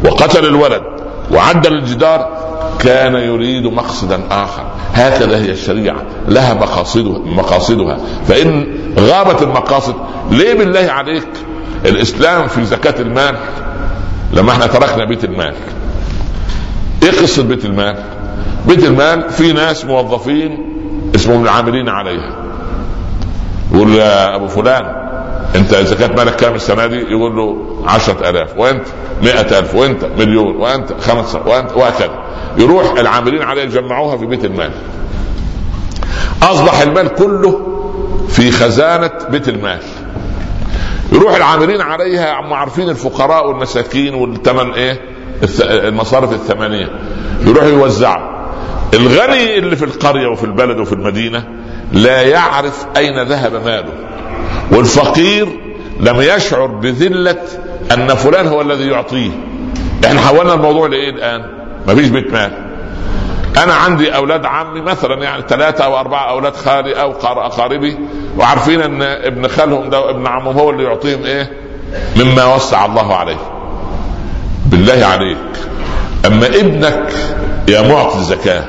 وقتل 0.06 0.46
الولد 0.46 0.84
وعدل 1.32 1.74
الجدار 1.74 2.45
كان 2.80 3.16
يريد 3.16 3.66
مقصدا 3.66 4.22
آخر. 4.32 4.72
هكذا 4.94 5.38
هي 5.38 5.52
الشريعة. 5.52 6.04
لها 6.28 6.54
مقاصدها 6.54 7.20
مقاصدها. 7.20 7.98
فإن 8.28 8.78
غابت 9.00 9.42
المقاصد 9.42 9.96
ليه 10.32 10.54
بالله 10.54 10.92
عليك؟ 10.92 11.28
الإسلام 11.86 12.48
في 12.48 12.66
زكاة 12.66 13.02
المال 13.02 13.36
لما 14.34 14.52
إحنا 14.52 14.68
تركنا 14.68 15.06
بيت 15.06 15.24
المال. 15.24 15.54
إيه 17.04 17.12
قصه 17.12 17.44
بيت 17.44 17.66
المال. 17.66 17.98
بيت 18.68 18.84
المال 18.86 19.30
في 19.30 19.54
ناس 19.54 19.86
موظفين 19.86 20.76
اسمهم 21.16 21.44
العاملين 21.44 21.90
عليها. 21.90 22.36
يقول 23.74 23.96
يا 23.96 24.36
أبو 24.36 24.48
فلان 24.48 25.06
أنت 25.56 25.76
زكاة 25.76 26.16
مالك 26.16 26.36
كام 26.36 26.56
السنة 26.56 26.88
دي؟ 26.88 26.96
يقول 26.96 27.36
له 27.36 27.58
عشرة 27.88 28.30
آلاف. 28.30 28.58
وأنت؟ 28.58 28.86
مئة 29.24 29.60
ألف 29.60 29.76
وأنت؟ 29.76 30.06
مليون. 30.20 30.56
وأنت؟ 30.56 30.94
خمسة. 31.02 31.42
وأنت؟ 31.48 31.72
وهكذا. 31.72 32.24
يروح 32.58 32.92
العاملين 33.00 33.42
عليه 33.42 33.62
يجمعوها 33.64 34.18
في 34.18 34.26
بيت 34.26 34.46
المال. 34.46 34.72
أصبح 36.44 36.82
المال 36.82 37.08
كله 37.08 37.62
في 38.30 38.52
خزانة 38.52 39.12
بيت 39.30 39.50
المال. 39.50 39.80
يروح 41.12 41.36
العاملين 41.36 41.82
عليها 41.82 42.40
هم 42.42 42.54
عارفين 42.54 42.90
الفقراء 42.90 43.48
والمساكين 43.48 44.14
والثمن 44.14 44.72
إيه؟ 44.74 45.02
المصارف 45.62 46.32
الثمانية 46.34 46.90
يروحوا 47.46 47.70
يوزعوا. 47.70 48.36
الغني 48.94 49.58
اللي 49.58 49.76
في 49.76 49.86
القرية 49.86 50.28
وفي 50.28 50.44
البلد 50.44 50.80
وفي 50.80 50.94
المدينة 50.94 51.44
لا 51.94 52.22
يعرف 52.22 52.86
أين 52.98 53.24
ذهب 53.24 53.54
ماله. 53.66 53.94
والفقير 54.72 55.48
لم 56.00 56.22
يشعر 56.22 56.66
بذلة 56.66 57.42
أن 57.94 58.08
فلان 58.16 58.48
هو 58.48 58.62
الذي 58.62 58.88
يعطيه. 58.88 59.32
إحنا 60.06 60.22
حولنا 60.22 60.54
الموضوع 60.54 60.88
لإيه 60.88 61.10
الآن؟ 61.10 61.65
مفيش 61.88 62.08
بيت 62.08 62.34
مال. 62.34 62.52
أنا 63.64 63.74
عندي 63.74 64.16
أولاد 64.16 64.46
عمي 64.46 64.82
مثلا 64.82 65.24
يعني 65.24 65.44
ثلاثة 65.50 65.84
أو 65.86 66.00
أربعة 66.00 66.30
أولاد 66.30 66.56
خالي 66.56 67.02
أو 67.02 67.12
اقاربي 67.24 67.98
وعارفين 68.38 68.82
إن 68.82 69.02
ابن 69.02 69.48
خالهم 69.48 69.90
ده 69.90 70.00
وابن 70.00 70.28
عمهم 70.28 70.58
هو 70.58 70.70
اللي 70.70 70.84
يعطيهم 70.84 71.24
إيه؟ 71.24 71.52
مما 72.16 72.56
وسع 72.56 72.86
الله 72.86 73.16
عليه. 73.16 73.38
بالله 74.66 75.06
عليك. 75.06 75.38
أما 76.26 76.48
ابنك 76.48 77.14
يا 77.68 77.82
معطي 77.82 78.18
الزكاة 78.18 78.64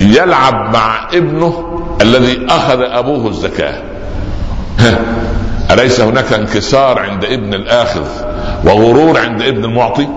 يلعب 0.00 0.54
مع 0.74 1.08
ابنه 1.14 1.80
الذي 2.02 2.46
أخذ 2.50 2.80
أبوه 2.80 3.28
الزكاة. 3.28 3.82
أليس 5.70 6.00
هناك 6.00 6.32
انكسار 6.32 6.98
عند 6.98 7.24
ابن 7.24 7.54
الآخذ 7.54 8.06
وغرور 8.64 9.18
عند 9.18 9.42
ابن 9.42 9.64
المعطي؟ 9.64 10.08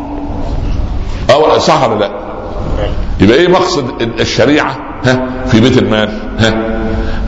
أو 1.31 1.57
صح 1.59 1.89
ولا 1.89 1.99
لا؟ 1.99 2.11
يبقى 3.19 3.37
إيه 3.37 3.47
مقصد 3.47 4.01
الشريعة؟ 4.01 4.77
ها 5.03 5.29
في 5.45 5.59
بيت 5.59 5.77
المال 5.77 6.09
ها 6.39 6.77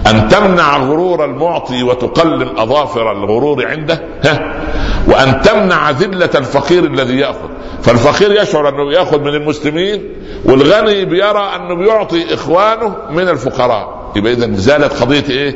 أن 0.08 0.28
تمنع 0.28 0.78
غرور 0.78 1.26
المعطي 1.26 1.84
وتقلم 1.84 2.50
أظافر 2.58 3.12
الغرور 3.12 3.68
عنده 3.68 4.04
ها 4.24 4.64
وأن 5.08 5.42
تمنع 5.42 5.92
ذلة 5.92 6.30
الفقير 6.36 6.84
الذي 6.84 7.18
يأخذ. 7.18 7.50
فالفقير 7.82 8.42
يشعر 8.42 8.70
أنه 8.70 8.92
يأخذ 8.92 9.20
من 9.20 9.28
المسلمين 9.28 10.04
والغني 10.46 11.06
بيرى 11.06 11.50
أنه 11.56 11.76
بيعطي 11.76 12.34
إخوانه 12.34 12.96
من 13.12 13.30
الفقراء. 13.30 14.12
يبقى 14.16 14.34
اذا 14.34 14.54
زالت 14.54 15.02
قضية 15.02 15.24
إيه؟ 15.30 15.56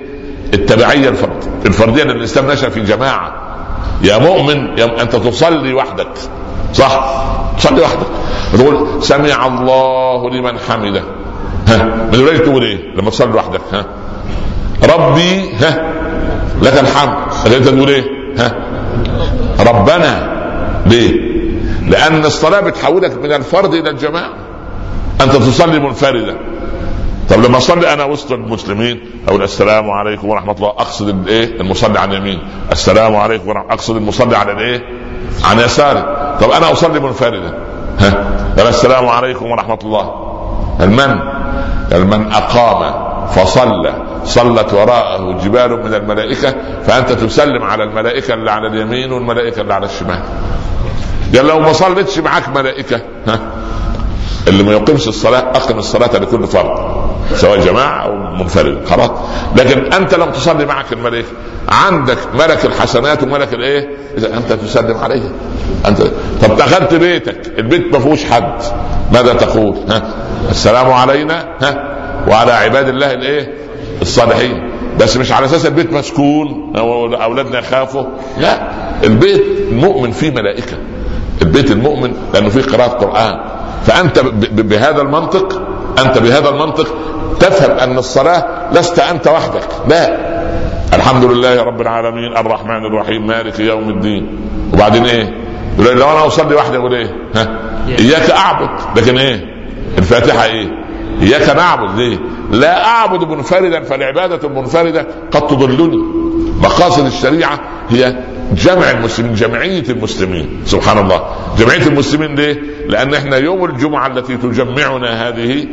التبعية 0.53 1.09
الفرد. 1.09 1.43
الفردية 1.65 2.03
لأن 2.03 2.17
الإسلام 2.17 2.51
نشأ 2.51 2.69
في 2.69 2.81
جماعة. 2.81 3.33
يا 4.01 4.17
مؤمن 4.17 4.77
يا 4.77 5.01
أنت 5.01 5.15
تصلي 5.15 5.73
وحدك. 5.73 6.07
صح؟ 6.73 7.23
تصلي 7.57 7.81
وحدك 7.81 8.07
تقول 8.53 9.03
سمع 9.03 9.47
الله 9.47 10.29
لمن 10.29 10.59
حمده. 10.59 11.03
ها؟ 11.67 11.83
من 12.13 12.19
غير 12.25 12.37
تقول 12.37 12.63
إيه؟ 12.63 12.77
لما 12.95 13.09
تصلي 13.09 13.31
لوحدك 13.31 13.61
ها؟ 13.73 13.85
ربي 14.83 15.53
ها؟ 15.53 15.93
لك 16.61 16.79
الحمد. 16.79 17.15
انت 17.45 17.67
تقول 17.67 17.89
إيه؟ 17.89 18.03
ها؟ 18.37 18.55
ربنا. 19.59 20.33
ليه؟ 20.85 21.33
لأن 21.89 22.25
الصلاة 22.25 22.59
بتحولك 22.59 23.17
من 23.23 23.31
الفرد 23.31 23.73
إلى 23.73 23.89
الجماعة. 23.89 24.33
أنت 25.21 25.31
تصلي 25.31 25.79
منفردا 25.79 26.37
طب 27.29 27.39
لما 27.45 27.57
أصلي 27.57 27.93
أنا 27.93 28.03
وسط 28.03 28.31
المسلمين 28.31 28.99
أقول 29.27 29.43
السلام 29.43 29.91
عليكم 29.91 30.29
ورحمة 30.29 30.51
الله. 30.51 30.69
أقصد 30.69 31.09
الايه 31.09 31.61
المصلي 31.61 31.99
عن 31.99 32.11
اليمين. 32.11 32.39
السلام 32.71 33.15
عليكم 33.15 33.47
ورحمة 33.49 33.73
أقصد 33.73 33.95
المصلي 33.95 34.37
على 34.37 34.51
الإيه؟ 34.51 34.83
عن 35.43 35.59
يساري. 35.59 36.03
طب 36.43 36.51
أنا 36.51 36.71
أصلي 36.71 36.99
منفردا. 36.99 37.53
ها؟ 37.99 38.69
السلام 38.69 39.07
عليكم 39.07 39.51
ورحمة 39.51 39.79
الله. 39.83 40.13
المن 40.81 41.15
من 41.91 42.31
أقام 42.31 42.93
فصلى. 43.27 43.93
صلت 44.25 44.73
وراءه 44.73 45.31
جبال 45.43 45.83
من 45.83 45.93
الملائكة 45.93 46.55
فأنت 46.83 47.11
تسلم 47.11 47.63
على 47.63 47.83
الملائكة 47.83 48.33
اللي 48.33 48.51
على 48.51 48.67
اليمين 48.67 49.11
والملائكة 49.11 49.61
اللي 49.61 49.73
على 49.73 49.85
الشمال. 49.85 50.19
قال 51.35 51.47
لو 51.47 51.59
ما 51.59 51.73
صلتش 51.73 52.19
معاك 52.19 52.49
ملائكة 52.49 53.01
ها؟ 53.27 53.39
اللي 54.47 54.63
ما 54.63 54.71
يقيمش 54.71 55.07
الصلاة 55.07 55.39
أقم 55.39 55.79
الصلاة 55.79 56.17
لكل 56.17 56.47
فرد. 56.47 57.02
سواء 57.35 57.59
جماعة 57.59 58.05
أو 58.05 58.15
منفرد 58.15 58.85
خلاص. 58.85 59.11
لكن 59.55 59.93
أنت 59.93 60.15
لم 60.15 60.31
تصلي 60.31 60.65
معك 60.65 60.93
الملائكه 60.93 61.27
عندك 61.69 62.17
ملك 62.33 62.65
الحسنات 62.65 63.23
وملك 63.23 63.53
الإيه؟ 63.53 63.89
إذا 64.17 64.37
أنت 64.37 64.53
تسلم 64.53 64.97
عليه. 64.97 65.21
أنت 65.87 66.01
طب 66.41 66.57
دخلت 66.57 66.93
بيتك 66.93 67.59
البيت 67.59 67.93
ما 67.93 67.99
فيهوش 67.99 68.25
حد. 68.25 68.61
ماذا 69.13 69.33
تقول؟ 69.33 69.77
ها؟ 69.89 70.01
السلام 70.49 70.91
علينا 70.91 71.45
ها؟ 71.61 71.95
وعلى 72.27 72.51
عباد 72.51 72.87
الله 72.87 73.11
الإيه؟ 73.11 73.53
الصالحين. 74.01 74.69
بس 74.99 75.17
مش 75.17 75.31
على 75.31 75.45
أساس 75.45 75.65
البيت 75.65 75.93
مسكون 75.93 76.73
أو 76.77 77.15
أولادنا 77.15 77.59
يخافوا. 77.59 78.05
لا 78.37 78.71
البيت 79.03 79.43
المؤمن 79.71 80.11
فيه 80.11 80.31
ملائكة. 80.31 80.77
البيت 81.41 81.71
المؤمن 81.71 82.13
لأنه 82.33 82.49
فيه 82.49 82.61
قراءة 82.61 82.87
قرآن. 82.87 83.39
فأنت 83.85 84.19
بهذا 84.49 85.01
المنطق 85.01 85.61
أنت 85.99 86.17
بهذا 86.17 86.49
المنطق 86.49 86.87
تفهم 87.39 87.77
أن 87.77 87.97
الصلاة 87.97 88.45
لست 88.71 88.99
أنت 88.99 89.27
وحدك 89.27 89.67
لا 89.87 90.33
الحمد 90.93 91.23
لله 91.23 91.63
رب 91.63 91.81
العالمين 91.81 92.37
الرحمن 92.37 92.85
الرحيم 92.85 93.27
مالك 93.27 93.59
يوم 93.59 93.89
الدين 93.89 94.27
وبعدين 94.73 95.05
إيه 95.05 95.33
يقول 95.79 95.97
لو 95.99 96.11
أنا 96.11 96.27
أصلي 96.27 96.55
واحدة 96.55 96.75
يقول 96.75 96.93
إيه؟ 96.93 97.15
ها؟ 97.35 97.59
إياك 97.99 98.29
أعبد 98.31 98.69
لكن 98.97 99.17
إيه؟ 99.17 99.41
الفاتحة 99.97 100.43
إيه؟ 100.45 100.67
إياك 101.21 101.55
نعبد 101.55 101.99
ليه؟ 101.99 102.17
لا 102.51 102.85
أعبد 102.85 103.23
منفردا 103.27 103.83
فالعبادة 103.83 104.47
المنفرده 104.47 105.07
قد 105.31 105.47
تضلني 105.47 106.03
مقاصد 106.61 107.05
الشريعة 107.05 107.59
هي 107.89 108.15
جمع 108.51 108.91
المسلمين 108.91 109.33
جمعية 109.33 109.83
المسلمين. 109.89 110.61
سبحان 110.65 110.97
الله. 110.97 111.23
جمعية 111.57 111.87
المسلمين 111.87 112.35
ليه؟ 112.35 112.59
لأن 112.87 113.13
إحنا 113.13 113.37
يوم 113.37 113.65
الجمعة 113.65 114.07
التي 114.07 114.37
تجمعنا 114.37 115.27
هذه 115.27 115.67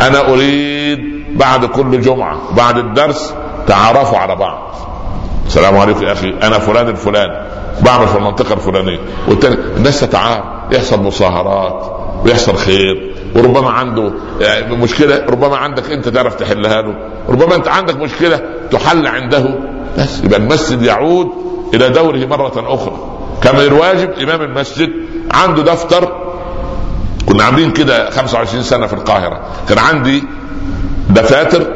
أنا 0.00 0.28
أريد 0.28 0.98
بعد 1.36 1.64
كل 1.64 2.00
جمعة 2.00 2.38
بعد 2.56 2.78
الدرس 2.78 3.34
تعرفوا 3.66 4.18
على 4.18 4.36
بعض. 4.36 4.74
السلام 5.46 5.76
عليكم 5.76 6.02
يا 6.02 6.12
أخي. 6.12 6.34
أنا 6.42 6.58
فلان 6.58 6.88
الفلاني. 6.88 7.46
بعمل 7.82 8.08
في 8.08 8.16
المنطقة 8.16 8.54
الفلانية. 8.54 8.98
والتاني 9.28 9.56
الناس 9.76 10.00
تتعارف. 10.00 10.44
يحصل 10.72 11.02
مصاهرات 11.02 11.92
ويحصل 12.24 12.56
خير. 12.56 13.14
وربما 13.36 13.70
عنده 13.70 14.12
يعني 14.40 14.76
مشكلة 14.76 15.24
ربما 15.28 15.56
عندك 15.56 15.90
أنت 15.90 16.08
تعرف 16.08 16.34
تحلها 16.34 16.82
له 16.82 16.94
ربما 17.28 17.54
أنت 17.54 17.68
عندك 17.68 17.96
مشكلة 17.96 18.40
تحل 18.70 19.06
عنده. 19.06 19.58
بس. 19.98 20.24
يبقى 20.24 20.38
المسجد 20.38 20.82
يعود 20.82 21.28
إلى 21.74 21.88
دوره 21.88 22.26
مرة 22.26 22.74
أخرى. 22.74 22.96
كما 23.42 23.62
الواجب 23.62 24.10
إمام 24.12 24.42
المسجد 24.42 24.90
عنده 25.30 25.62
دفتر. 25.62 26.12
كنا 27.28 27.44
عاملين 27.44 27.70
كده 27.70 28.10
25 28.10 28.62
سنة 28.62 28.86
في 28.86 28.92
القاهرة. 28.92 29.40
كان 29.68 29.78
عندي 29.78 30.24
دفاتر 31.10 31.66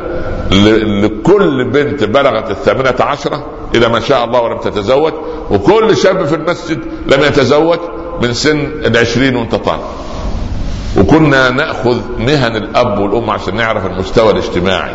لكل 1.03 1.71
بنت 1.71 2.05
بلغت 2.05 2.51
الثامنة 2.51 2.95
عشرة. 3.01 3.47
إلى 3.75 3.89
ما 3.89 4.01
شاء 4.01 4.25
الله 4.25 4.41
ولم 4.41 4.59
تتزوج. 4.59 5.13
وكل 5.51 5.97
شاب 5.97 6.25
في 6.27 6.35
المسجد 6.35 6.79
لم 7.07 7.21
يتزوج 7.25 7.79
من 8.23 8.33
سن 8.35 8.59
العشرين 8.87 9.37
وانت 9.37 9.55
طالع 9.55 9.79
وكنا 10.99 11.51
نأخذ 11.51 12.01
مهن 12.19 12.57
الأب 12.57 12.99
والأم 12.99 13.31
عشان 13.31 13.57
نعرف 13.57 13.87
المستوى 13.87 14.31
الاجتماعي. 14.33 14.95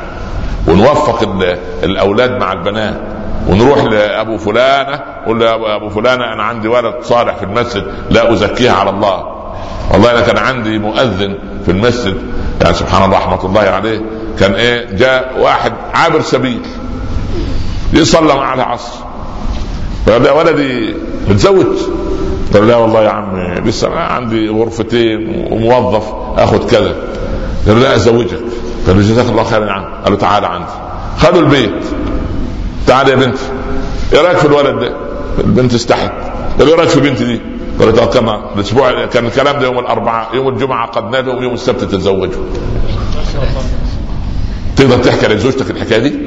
ونوفق 0.67 1.21
ال- 1.23 1.59
الأولاد 1.83 2.31
مع 2.31 2.53
البنات. 2.53 3.14
ونروح 3.49 3.83
لأبو 3.83 4.37
فلانة 4.37 4.99
قول 5.25 5.39
له 5.39 5.45
يا 5.45 5.75
ابو 5.75 5.89
فلانة 5.89 6.33
أنا 6.33 6.43
عندي 6.43 6.67
ولد 6.67 6.93
صالح 7.01 7.35
في 7.35 7.43
المسجد 7.43 7.83
لا 8.09 8.33
أزكيها 8.33 8.73
على 8.73 8.89
الله. 8.89 9.35
والله 9.91 10.11
أنا 10.11 10.21
كان 10.21 10.37
عندي 10.37 10.79
مؤذن 10.79 11.37
في 11.65 11.71
المسجد 11.71 12.17
يعني 12.61 12.73
سبحان 12.73 13.05
الله 13.05 13.17
رحمة 13.17 13.45
الله 13.45 13.61
عليه 13.61 14.01
كان 14.39 14.53
إيه 14.53 14.95
جاء 14.95 15.35
واحد 15.39 15.73
عابر 15.93 16.21
سبيل 16.21 16.61
يصلى 17.93 18.35
مع 18.35 18.53
العصر. 18.53 18.99
فقال 20.05 20.25
يا 20.25 20.31
ولدي 20.31 20.95
متزوج؟ 21.29 21.77
قال 22.53 22.67
لا 22.67 22.75
والله 22.75 23.03
يا 23.03 23.09
عمي 23.09 23.61
لسه 23.65 23.87
أنا 23.87 23.99
عندي 23.99 24.49
غرفتين 24.49 25.47
وموظف 25.51 26.13
آخذ 26.37 26.69
كذا. 26.69 26.95
قال 27.67 27.81
لا 27.81 27.95
أزوجك. 27.95 28.39
قال 28.87 28.95
له 28.97 29.01
جزاك 29.01 29.29
الله 29.29 29.43
خيرا 29.43 29.65
يا 29.65 29.71
عم. 29.71 29.85
قال 30.03 30.13
له 30.13 30.19
تعالى 30.19 30.47
عندي. 30.47 30.71
خدوا 31.17 31.41
البيت. 31.41 31.85
تعالى 32.87 33.11
يا 33.11 33.15
بنتي 33.15 33.43
إيه 34.13 34.21
رأيك 34.21 34.37
في 34.37 34.45
الولد 34.45 34.79
ده؟ 34.79 34.95
البنت 35.39 35.73
استحت 35.73 36.11
قال 36.59 36.67
إيه 36.67 36.75
رأيك 36.75 36.89
في 36.89 36.99
بنتي 36.99 37.25
دي؟ 37.25 37.41
قال 37.79 37.87
له 37.87 37.95
توكلنا 37.95 38.53
الأسبوع 38.55 39.05
كان 39.05 39.25
الكلام 39.25 39.59
ده 39.59 39.65
يوم 39.65 39.79
الأربعاء 39.79 40.35
يوم 40.35 40.47
الجمعة 40.47 40.81
عقدنا 40.81 41.17
له 41.17 41.35
ويوم 41.35 41.53
السبت 41.53 41.83
تزوجوا 41.83 42.43
تقدر 44.75 44.97
تحكي 44.97 45.27
لزوجتك 45.27 45.71
الحكاية 45.71 45.99
دي؟ 45.99 46.15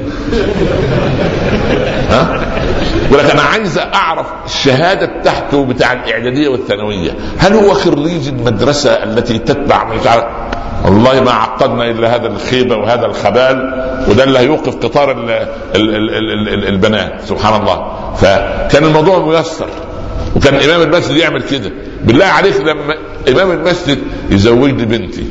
ها؟ 2.11 2.41
يقول 3.05 3.19
لك 3.19 3.31
أنا 3.31 3.41
عايز 3.41 3.77
أعرف 3.77 4.27
الشهادة 4.45 5.05
بتاعته 5.05 5.65
بتاع 5.65 5.93
الإعدادية 5.93 6.47
والثانوية، 6.47 7.11
هل 7.37 7.53
هو 7.53 7.73
خريج 7.73 8.27
المدرسة 8.27 8.91
التي 8.91 9.37
تتبع 9.37 9.83
مش 9.83 10.07
عارف 10.07 10.25
والله 10.85 11.21
ما 11.21 11.31
عقدنا 11.31 11.89
إلا 11.89 12.15
هذا 12.15 12.27
الخيبة 12.27 12.75
وهذا 12.75 13.05
الخبال 13.05 13.73
وده 14.09 14.23
اللي 14.23 14.39
هيوقف 14.39 14.75
قطار 14.75 15.11
ال 15.11 15.29
ال 15.75 15.95
ال 15.95 16.09
ال 16.09 16.49
ال 16.49 16.67
البنات 16.67 17.21
سبحان 17.25 17.61
الله. 17.61 17.91
فكان 18.15 18.83
الموضوع 18.83 19.19
ميسر. 19.19 19.67
وكان 20.35 20.55
إمام 20.55 20.81
المسجد 20.81 21.15
يعمل 21.17 21.41
كده. 21.43 21.71
بالله 22.03 22.25
عليك 22.25 22.59
لما 22.61 22.95
إمام 23.29 23.51
المسجد 23.51 23.97
يزوجني 24.29 24.85
بنتي 24.85 25.25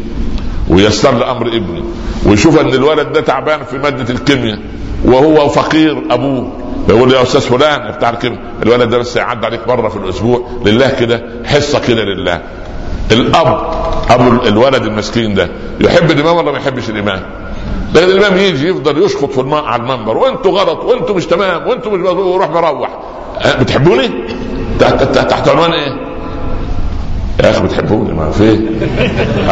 ويسر 0.69 1.19
لي 1.19 1.31
أمر 1.31 1.47
ابني 1.47 1.85
ويشوف 2.27 2.61
إن 2.61 2.69
الولد 2.69 3.13
ده 3.13 3.21
تعبان 3.21 3.65
في 3.65 3.79
مادة 3.79 4.15
الكيمياء 4.15 4.59
وهو 5.05 5.49
فقير 5.49 6.03
أبوه. 6.11 6.53
يقول 6.89 7.13
يا 7.13 7.23
أستاذ 7.23 7.41
فلان 7.41 7.93
بتاع 7.93 8.11
الكيمياء 8.11 8.41
الولد 8.63 8.91
ده 8.91 8.99
بس 8.99 9.17
يعدي 9.17 9.47
عليك 9.47 9.69
مرة 9.69 9.89
في 9.89 9.97
الأسبوع. 9.97 10.49
لله 10.67 10.91
كده 11.01 11.23
حصة 11.45 11.79
كده 11.81 12.03
لله. 12.03 12.41
الأب 13.13 13.61
ابو 14.11 14.43
الولد 14.47 14.83
المسكين 14.83 15.35
ده 15.35 15.49
يحب 15.81 16.11
الإمام 16.11 16.37
ولا 16.37 16.53
ما 16.53 16.59
يحبش 16.59 16.91
الإمام؟ 16.91 17.23
لكن 17.95 18.11
الإمام 18.11 18.39
يجي 18.39 18.69
يفضل 18.69 19.05
يشخط 19.05 19.31
في 19.31 19.41
الماء 19.41 19.65
على 19.65 19.83
المنبر 19.83 20.17
وأنتوا 20.17 20.61
غلط 20.61 20.85
وأنتوا 20.85 21.15
مش 21.15 21.27
تمام 21.27 21.67
وأنتوا 21.67 21.93
مش 21.93 22.01
ويروح 22.01 22.51
مروح 22.51 22.91
أه، 23.39 23.63
بتحبوني؟ 23.63 24.11
تحت, 24.81 25.03
تحت 25.03 25.49
عنوان 25.49 25.73
إيه؟ 25.73 26.18
يا 27.45 27.51
أخي 27.51 27.63
بتحبوني 27.63 28.13
ما 28.13 28.31
في 28.31 28.69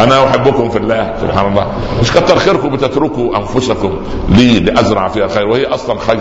أنا 0.03 0.25
أحبكم 0.25 0.69
في 0.69 0.77
الله 0.77 1.13
سبحان 1.21 1.51
الله. 1.51 1.67
مش 2.01 2.11
كتر 2.11 2.39
خيركم 2.39 2.69
بتتركوا 2.69 3.37
أنفسكم 3.37 3.97
لي 4.29 4.59
لأزرع 4.59 5.07
فيها 5.07 5.27
خير 5.27 5.47
وهي 5.47 5.65
أصلا 5.65 5.99
خير. 5.99 6.19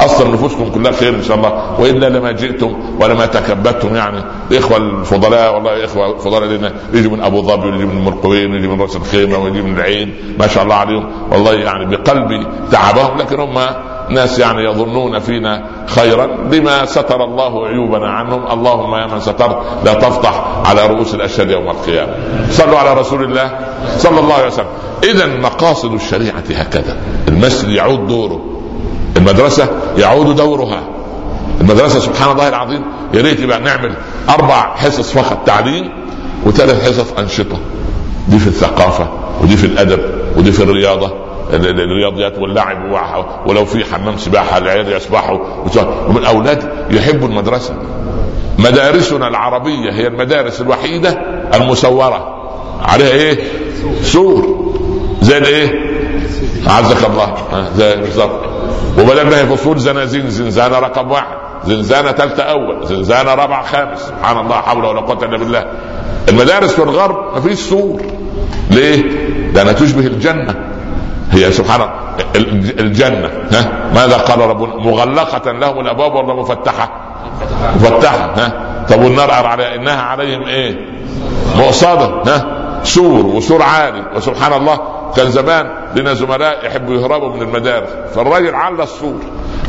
أصلا 0.00 0.28
نفوسكم 0.28 0.68
كلها 0.68 0.92
خير 0.92 1.14
إن 1.14 1.22
شاء 1.22 1.36
الله. 1.36 1.80
وإلا 1.80 2.08
لما 2.08 2.32
جئتم 2.32 2.76
ولما 3.00 3.26
تكبدتم 3.26 3.96
يعني. 3.96 4.22
الاخوه 4.50 4.76
الفضلاء 4.76 5.54
والله 5.54 5.84
إخوة 5.84 6.18
فضلاء 6.18 6.44
لنا 6.44 6.72
يجوا 6.92 7.12
من 7.12 7.20
أبو 7.22 7.42
ظبي 7.42 7.68
ويجي 7.68 7.84
من 7.84 7.96
المرقوين 7.98 8.52
ويجي 8.52 8.68
من 8.68 8.80
رأس 8.80 8.96
الخيمة 8.96 9.38
ويجي 9.38 9.62
من 9.62 9.76
العين. 9.76 10.14
ما 10.38 10.46
شاء 10.46 10.64
الله 10.64 10.74
عليهم. 10.74 11.10
والله 11.30 11.52
يعني 11.52 11.96
بقلبي 11.96 12.46
تعبهم 12.70 13.18
لكن 13.18 13.40
هم 13.40 13.58
ناس 14.10 14.38
يعني 14.38 14.64
يظنون 14.64 15.18
فينا 15.18 15.66
خيرا 15.86 16.26
بما 16.26 16.84
ستر 16.84 17.24
الله 17.24 17.66
عيوبنا 17.66 18.08
عنهم. 18.10 18.46
اللهم 18.52 18.94
يا 18.94 19.06
من 19.06 19.20
سترت 19.20 19.58
لا 19.84 19.94
تفتح 19.94 20.44
على 20.64 20.86
رؤوس 20.86 21.14
الأشهاد 21.14 21.50
يوم 21.50 21.70
القيامة. 21.70 22.12
صلوا 22.50 22.78
على 22.78 23.00
رسول 23.00 23.24
الله 23.24 23.58
صلى 23.98 24.20
الله 24.20 24.34
عليه 24.34 24.46
وسلم. 24.46 24.66
اذا 25.04 25.26
مقاصد 25.26 25.92
الشريعة 25.92 26.44
هكذا. 26.50 26.96
المسجد 27.28 27.68
يعود 27.68 28.06
دوره. 28.06 28.40
المدرسة 29.16 29.68
يعود 29.98 30.36
دورها. 30.36 30.80
المدرسة 31.60 31.98
سبحان 31.98 32.32
الله 32.32 32.48
العظيم 32.48 32.82
يا 33.14 33.22
ريت 33.22 33.40
يبقى 33.40 33.60
نعمل 33.60 33.94
أربع 34.28 34.76
حصص 34.76 35.12
فقط 35.12 35.38
تعليم 35.46 35.88
وثلاث 36.46 36.88
حصص 36.88 37.12
أنشطة. 37.18 37.58
دي 38.28 38.38
في 38.38 38.46
الثقافة 38.46 39.08
ودي 39.42 39.56
في 39.56 39.66
الأدب 39.66 40.00
ودي 40.36 40.52
في 40.52 40.62
الرياضة. 40.62 41.06
ال- 41.06 41.12
ال- 41.12 41.25
الرياضيات 41.52 42.38
واللعب 42.38 42.78
ولو 43.46 43.64
في 43.64 43.84
حمام 43.84 44.16
سباحة 44.16 44.58
العيال 44.58 44.92
يسبحوا 44.92 45.38
ومن 46.08 46.24
أولاد 46.24 46.72
يحبوا 46.90 47.28
المدرسة. 47.28 47.74
مدارسنا 48.58 49.28
العربية 49.28 49.92
هي 49.92 50.06
المدارس 50.06 50.60
الوحيدة 50.60 51.10
المسوره 51.54 52.36
عليها 52.82 53.10
إيه؟ 53.10 53.38
سور. 54.02 54.66
زي 55.22 55.38
الايه؟ 55.38 55.70
عزك 56.66 57.06
الله. 57.06 57.34
زي 57.76 57.96
بالظبط 57.96 58.40
وبدل 58.98 59.26
ما 59.26 59.40
هي 59.40 59.46
فصول 59.46 59.78
زنازين 59.78 60.30
زنزانه 60.30 60.78
رقم 60.78 61.10
واحد. 61.10 61.36
زنزانه 61.66 62.12
ثالثة 62.12 62.42
أول. 62.42 62.86
زنزانه 62.86 63.34
رابعه 63.34 63.62
خامس. 63.62 64.00
سبحان 64.00 64.38
الله 64.38 64.56
حول 64.56 64.84
ولا 64.84 65.00
قوة 65.00 65.24
إلا 65.24 65.38
بالله. 65.38 65.66
المدارس 66.28 66.72
في 66.72 66.82
الغرب 66.82 67.34
ما 67.34 67.40
فيش 67.40 67.58
سور. 67.58 68.02
ليه؟ 68.70 69.02
لأنها 69.54 69.72
تشبه 69.72 70.06
الجنة. 70.06 70.54
هي 71.32 71.52
سبحان 71.52 71.80
الله 71.80 71.92
ال- 72.36 72.80
الجنة. 72.80 73.30
ها؟ 73.52 73.90
ماذا 73.94 74.16
قال 74.16 74.38
ربنا 74.40 74.76
مغلقة 74.76 75.52
لهم 75.52 75.80
الأبواب 75.80 76.14
ولا 76.14 76.34
مفتحة؟ 76.34 76.90
مفتحة 77.76 78.16
ها؟ 78.36 78.52
طب 78.88 79.02
والنار 79.02 79.30
على 79.30 79.74
إنها 79.74 80.02
عليهم 80.02 80.42
إيه؟ 80.42 80.76
مؤصده 81.56 82.22
ها؟ 82.26 82.56
سور 82.84 83.26
وسور 83.26 83.62
عالي. 83.62 84.02
وسبحان 84.16 84.52
الله 84.52 84.78
كان 85.16 85.30
زمان 85.30 85.70
لنا 85.96 86.14
زملاء 86.14 86.66
يحبوا 86.66 86.94
يهربوا 86.94 87.28
من 87.28 87.42
المدارس. 87.42 87.88
فالراجل 88.14 88.54
على 88.54 88.82
السور. 88.82 89.18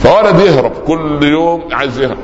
فولد 0.03 0.39
يهرب 0.39 0.71
كل 0.87 1.23
يوم 1.23 1.63
عايز 1.71 1.99
يهرب. 1.99 2.17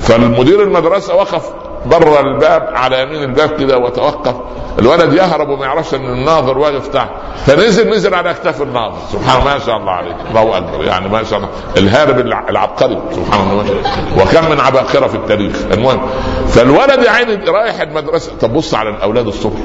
فالمدير 0.00 0.62
المدرسة 0.62 1.14
وقف 1.14 1.50
بره 1.86 2.20
الباب 2.20 2.68
على 2.74 3.02
يمين 3.02 3.22
الباب 3.22 3.60
كده 3.60 3.78
وتوقف. 3.78 4.34
الولد 4.78 5.12
يهرب 5.12 5.48
وما 5.48 5.64
يعرفش 5.66 5.94
إن 5.94 6.04
الناظر 6.12 6.58
واقف 6.58 6.88
تحت. 6.88 7.08
فنزل 7.46 7.90
نزل 7.90 8.14
على 8.14 8.30
اكتاف 8.30 8.62
الناظر. 8.62 8.96
سبحان 9.12 9.40
الله 9.40 9.52
ما 9.52 9.58
شاء 9.58 9.76
الله 9.76 9.92
عليك. 9.92 10.16
الله 10.30 10.56
أكبر. 10.58 10.84
يعني 10.84 11.08
ما 11.08 11.24
شاء 11.24 11.38
الله. 11.38 11.48
الهارب 11.76 12.18
الع- 12.18 12.48
العبقري. 12.48 12.98
سبحان 13.12 13.50
الله. 13.50 13.64
وكم 14.18 14.50
من 14.50 14.60
عباقرة 14.60 15.06
في 15.06 15.14
التاريخ. 15.14 15.56
المهم 15.72 16.00
فالولد 16.48 17.02
يا 17.02 17.10
عيني 17.10 17.34
رايح 17.50 17.80
المدرسة. 17.80 18.32
طب 18.40 18.52
بص 18.52 18.74
على 18.74 18.90
الأولاد 18.90 19.26
الصبح. 19.26 19.60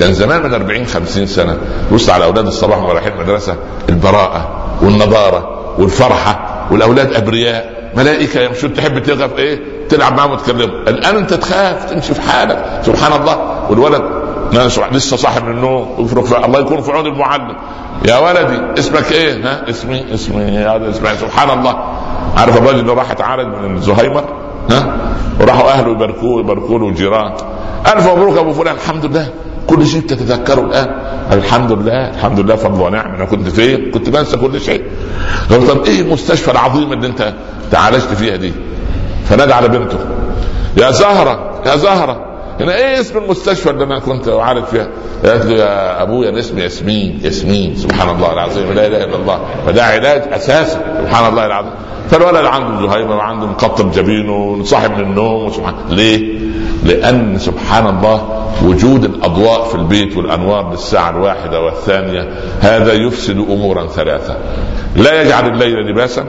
كان 0.00 0.12
زمان 0.12 0.42
من 0.42 0.54
40 0.54 0.86
50 0.86 1.26
سنة. 1.26 1.58
بص 1.92 2.10
على 2.10 2.24
أولاد 2.24 2.46
الصباح 2.46 2.78
وهم 2.78 2.90
رايحين 2.90 3.12
المدرسة. 3.12 3.56
البراءة 3.88 4.48
والنضارة 4.82 5.60
والفرحة 5.78 6.66
والأولاد 6.70 7.14
أبرياء. 7.14 7.90
ملائكة 7.96 8.40
يمشون. 8.40 8.74
تحب 8.74 8.98
تغف 9.02 9.38
إيه؟ 9.38 9.79
تلعب 9.90 10.16
معاهم 10.16 10.30
وتكلمه 10.30 10.64
الآن 10.64 11.16
أنت 11.16 11.34
تخاف 11.34 11.90
تمشي 11.90 12.14
في 12.14 12.20
حالك. 12.20 12.80
سبحان 12.82 13.20
الله. 13.20 13.66
والولد 13.70 14.02
لسه 14.92 15.16
صاحي 15.16 15.40
من 15.40 15.50
النوم 15.50 16.08
الله 16.44 16.60
يكون 16.60 16.80
في 16.80 16.92
عون 16.92 17.06
المعلم. 17.06 17.56
يا 18.08 18.18
ولدي 18.18 18.80
اسمك 18.80 19.12
إيه؟ 19.12 19.46
ها؟ 19.46 19.70
اسمي 19.70 20.14
اسمي 20.14 20.58
هذا 20.58 20.90
اسمي. 20.90 21.08
سبحان 21.20 21.58
الله. 21.58 21.76
عارف 22.36 22.56
الراجل 22.56 22.78
اللي 22.78 22.92
راح 22.92 23.10
اتعالج 23.10 23.56
من 23.56 23.80
زهيمر 23.80 24.24
ها؟ 24.70 24.96
وراحوا 25.40 25.70
أهله 25.70 25.90
يباركوه 25.90 26.40
يباركوا 26.40 26.78
له 26.78 26.90
جيران 26.90 27.32
الف 27.86 28.06
مبروك 28.06 28.36
أبو 28.38 28.52
فلان 28.52 28.74
الحمد 28.74 29.06
لله. 29.06 29.28
كل 29.66 29.86
شيء 29.86 30.00
تتذكره 30.00 30.60
الآن. 30.60 30.94
الحمد 31.32 31.72
لله 31.72 32.10
الحمد 32.10 32.40
لله 32.40 32.56
فضل 32.56 32.80
ونعم. 32.80 33.14
أنا 33.14 33.24
كنت 33.24 33.48
فين؟ 33.48 33.90
كنت 33.90 34.10
بنسى 34.10 34.36
كل 34.36 34.60
شيء. 34.60 34.82
طب 35.50 35.84
إيه 35.86 36.00
المستشفى 36.00 36.50
العظيمه 36.50 36.92
اللي 36.92 37.06
أنت 37.06 37.34
تعالجت 37.70 38.14
فيها 38.14 38.36
دي؟ 38.36 38.52
فنادى 39.30 39.52
على 39.52 39.68
بنته 39.68 39.98
يا 40.76 40.90
زهرة 40.90 41.60
يا 41.66 41.76
زهرة 41.76 42.26
هنا 42.60 42.74
إيه 42.76 43.00
اسم 43.00 43.18
المستشفى 43.18 43.70
اللي 43.70 43.84
أنا 43.84 43.98
كنت 43.98 44.28
أعالج 44.28 44.64
فيها؟ 44.64 44.88
قالت 45.24 45.44
له 45.46 45.52
يا 45.56 46.02
أبويا 46.02 46.28
أنا 46.28 46.38
اسمي 46.38 46.62
ياسمين 46.62 47.20
ياسمين 47.22 47.76
سبحان 47.76 48.08
الله 48.16 48.32
العظيم 48.32 48.72
لا 48.72 48.86
إله 48.86 49.04
إلا 49.04 49.16
الله 49.16 49.40
فده 49.66 49.84
علاج 49.84 50.22
أساسي 50.32 50.78
سبحان 51.02 51.28
الله 51.32 51.46
العظيم 51.46 51.70
فالولد 52.10 52.44
عنده 52.46 52.86
زهايمر 52.86 53.16
وعنده 53.16 53.46
مقطب 53.46 53.92
جبينه 53.92 54.32
وصاحي 54.36 54.88
من 54.88 55.00
النوم 55.00 55.46
وسبحان 55.46 55.74
ليه؟ 55.88 56.38
لأن 56.84 57.38
سبحان 57.38 57.86
الله 57.86 58.46
وجود 58.64 59.04
الأضواء 59.04 59.64
في 59.64 59.74
البيت 59.74 60.16
والأنوار 60.16 60.70
للساعه 60.70 61.10
الواحدة 61.10 61.60
والثانية 61.60 62.28
هذا 62.60 62.92
يفسد 62.92 63.36
أمورا 63.36 63.86
ثلاثة 63.86 64.36
لا 64.96 65.22
يجعل 65.22 65.46
الليل 65.46 65.74
لباسا 65.90 66.24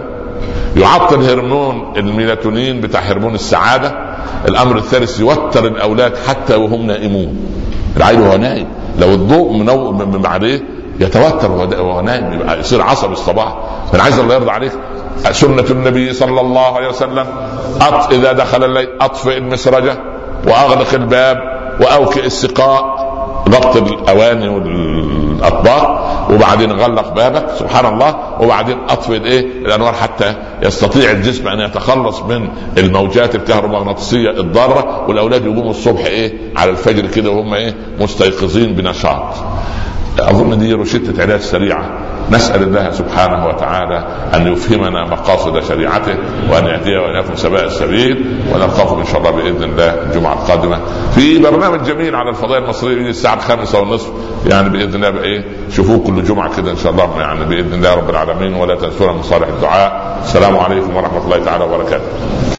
يعطل 0.77 1.29
هرمون 1.29 1.93
الميلاتونين 1.97 2.81
بتاع 2.81 2.99
هرمون 2.99 3.35
السعادة. 3.35 3.95
الأمر 4.47 4.77
الثالث 4.77 5.19
يوتر 5.19 5.65
الأولاد 5.65 6.13
حتى 6.27 6.55
وهم 6.55 6.87
نائمون. 6.87 7.35
العيل 7.97 8.21
وهو 8.21 8.37
نايم 8.37 8.67
لو 8.99 9.13
الضوء 9.13 9.53
منو 9.53 10.27
عليه 10.27 10.63
يتوتر 10.99 11.51
وهو 11.51 12.01
نايم 12.01 12.39
يصير 12.59 12.81
عصبي 12.81 13.13
الصباح. 13.13 13.55
فانا 13.91 14.03
عايز 14.03 14.19
الله 14.19 14.35
يرضى 14.35 14.51
عليك 14.51 14.71
سنة 15.31 15.65
النبي 15.69 16.13
صلى 16.13 16.41
الله 16.41 16.75
عليه 16.75 16.89
وسلم 16.89 17.25
أط... 17.81 18.13
إذا 18.13 18.31
دخل 18.31 18.63
الليل 18.63 18.87
أطفئ 19.01 19.37
المسرجة 19.37 19.97
وأغلق 20.47 20.93
الباب 20.93 21.37
وأوكئ 21.81 22.25
السقاء. 22.25 23.11
ضبط 23.49 23.77
الأواني 23.77 24.49
والاطباق 25.41 26.27
وبعدين 26.31 26.71
غلق 26.71 27.13
بابك 27.13 27.45
سبحان 27.59 27.93
الله 27.93 28.15
وبعدين 28.41 28.77
أطفئ 28.89 29.17
الايه 29.17 29.39
الأنوار 29.65 29.93
حتى 29.93 30.35
يستطيع 30.63 31.11
الجسم 31.11 31.47
أن 31.47 31.59
يتخلص 31.59 32.21
من 32.21 32.47
الموجات 32.77 33.35
الكهرومغناطيسية 33.35 34.29
الضارة 34.29 35.05
والأولاد 35.07 35.45
يقوموا 35.45 35.71
الصبح 35.71 36.05
إيه؟ 36.05 36.33
على 36.55 36.71
الفجر 36.71 37.07
كده 37.07 37.29
وهم 37.31 37.53
إيه؟ 37.53 37.75
مستيقظين 37.99 38.73
بنشاط. 38.73 39.23
أظن 40.19 40.59
دي 40.59 40.73
روشتة 40.73 41.21
علاج 41.21 41.39
سريعة. 41.39 41.89
نسأل 42.31 42.63
الله 42.63 42.91
سبحانه 42.91 43.47
وتعالى 43.47 44.05
أن 44.33 44.53
يفهمنا 44.53 45.05
مقاصد 45.05 45.63
شريعته 45.63 46.15
وأن 46.51 46.65
يهدي 46.65 46.97
وإياكم 46.97 47.35
سواء 47.35 47.65
السبيل 47.65 48.25
ونلقاكم 48.53 48.99
إن 48.99 49.05
شاء 49.05 49.17
الله 49.17 49.31
بإذن 49.31 49.63
الله 49.63 49.89
الجمعة 49.89 50.33
القادمة 50.33 50.79
في 51.15 51.39
برنامج 51.39 51.83
جميل 51.83 52.15
على 52.15 52.29
الفضائل 52.29 52.63
المصريه 52.63 53.09
الساعة 53.09 53.35
الخامسة 53.35 53.79
والنصف. 53.79 54.11
يعني 54.47 54.69
بإذن 54.69 55.05
الله 55.05 55.23
إيه 55.23 55.45
شوفوه 55.75 55.99
كل 56.07 56.23
جمعة 56.23 56.57
كده 56.57 56.71
إن 56.71 56.77
شاء 56.77 56.91
الله. 56.91 57.09
يعني 57.19 57.45
بإذن 57.45 57.73
الله 57.73 57.95
رب 57.95 58.09
العالمين 58.09 58.53
ولا 58.53 58.75
تنسونا 58.75 59.11
من 59.11 59.23
صالح 59.23 59.47
الدعاء. 59.47 60.17
السلام 60.23 60.57
عليكم 60.57 60.95
ورحمة 60.95 61.23
الله 61.25 61.45
تعالى 61.45 61.63
وبركاته. 61.63 62.05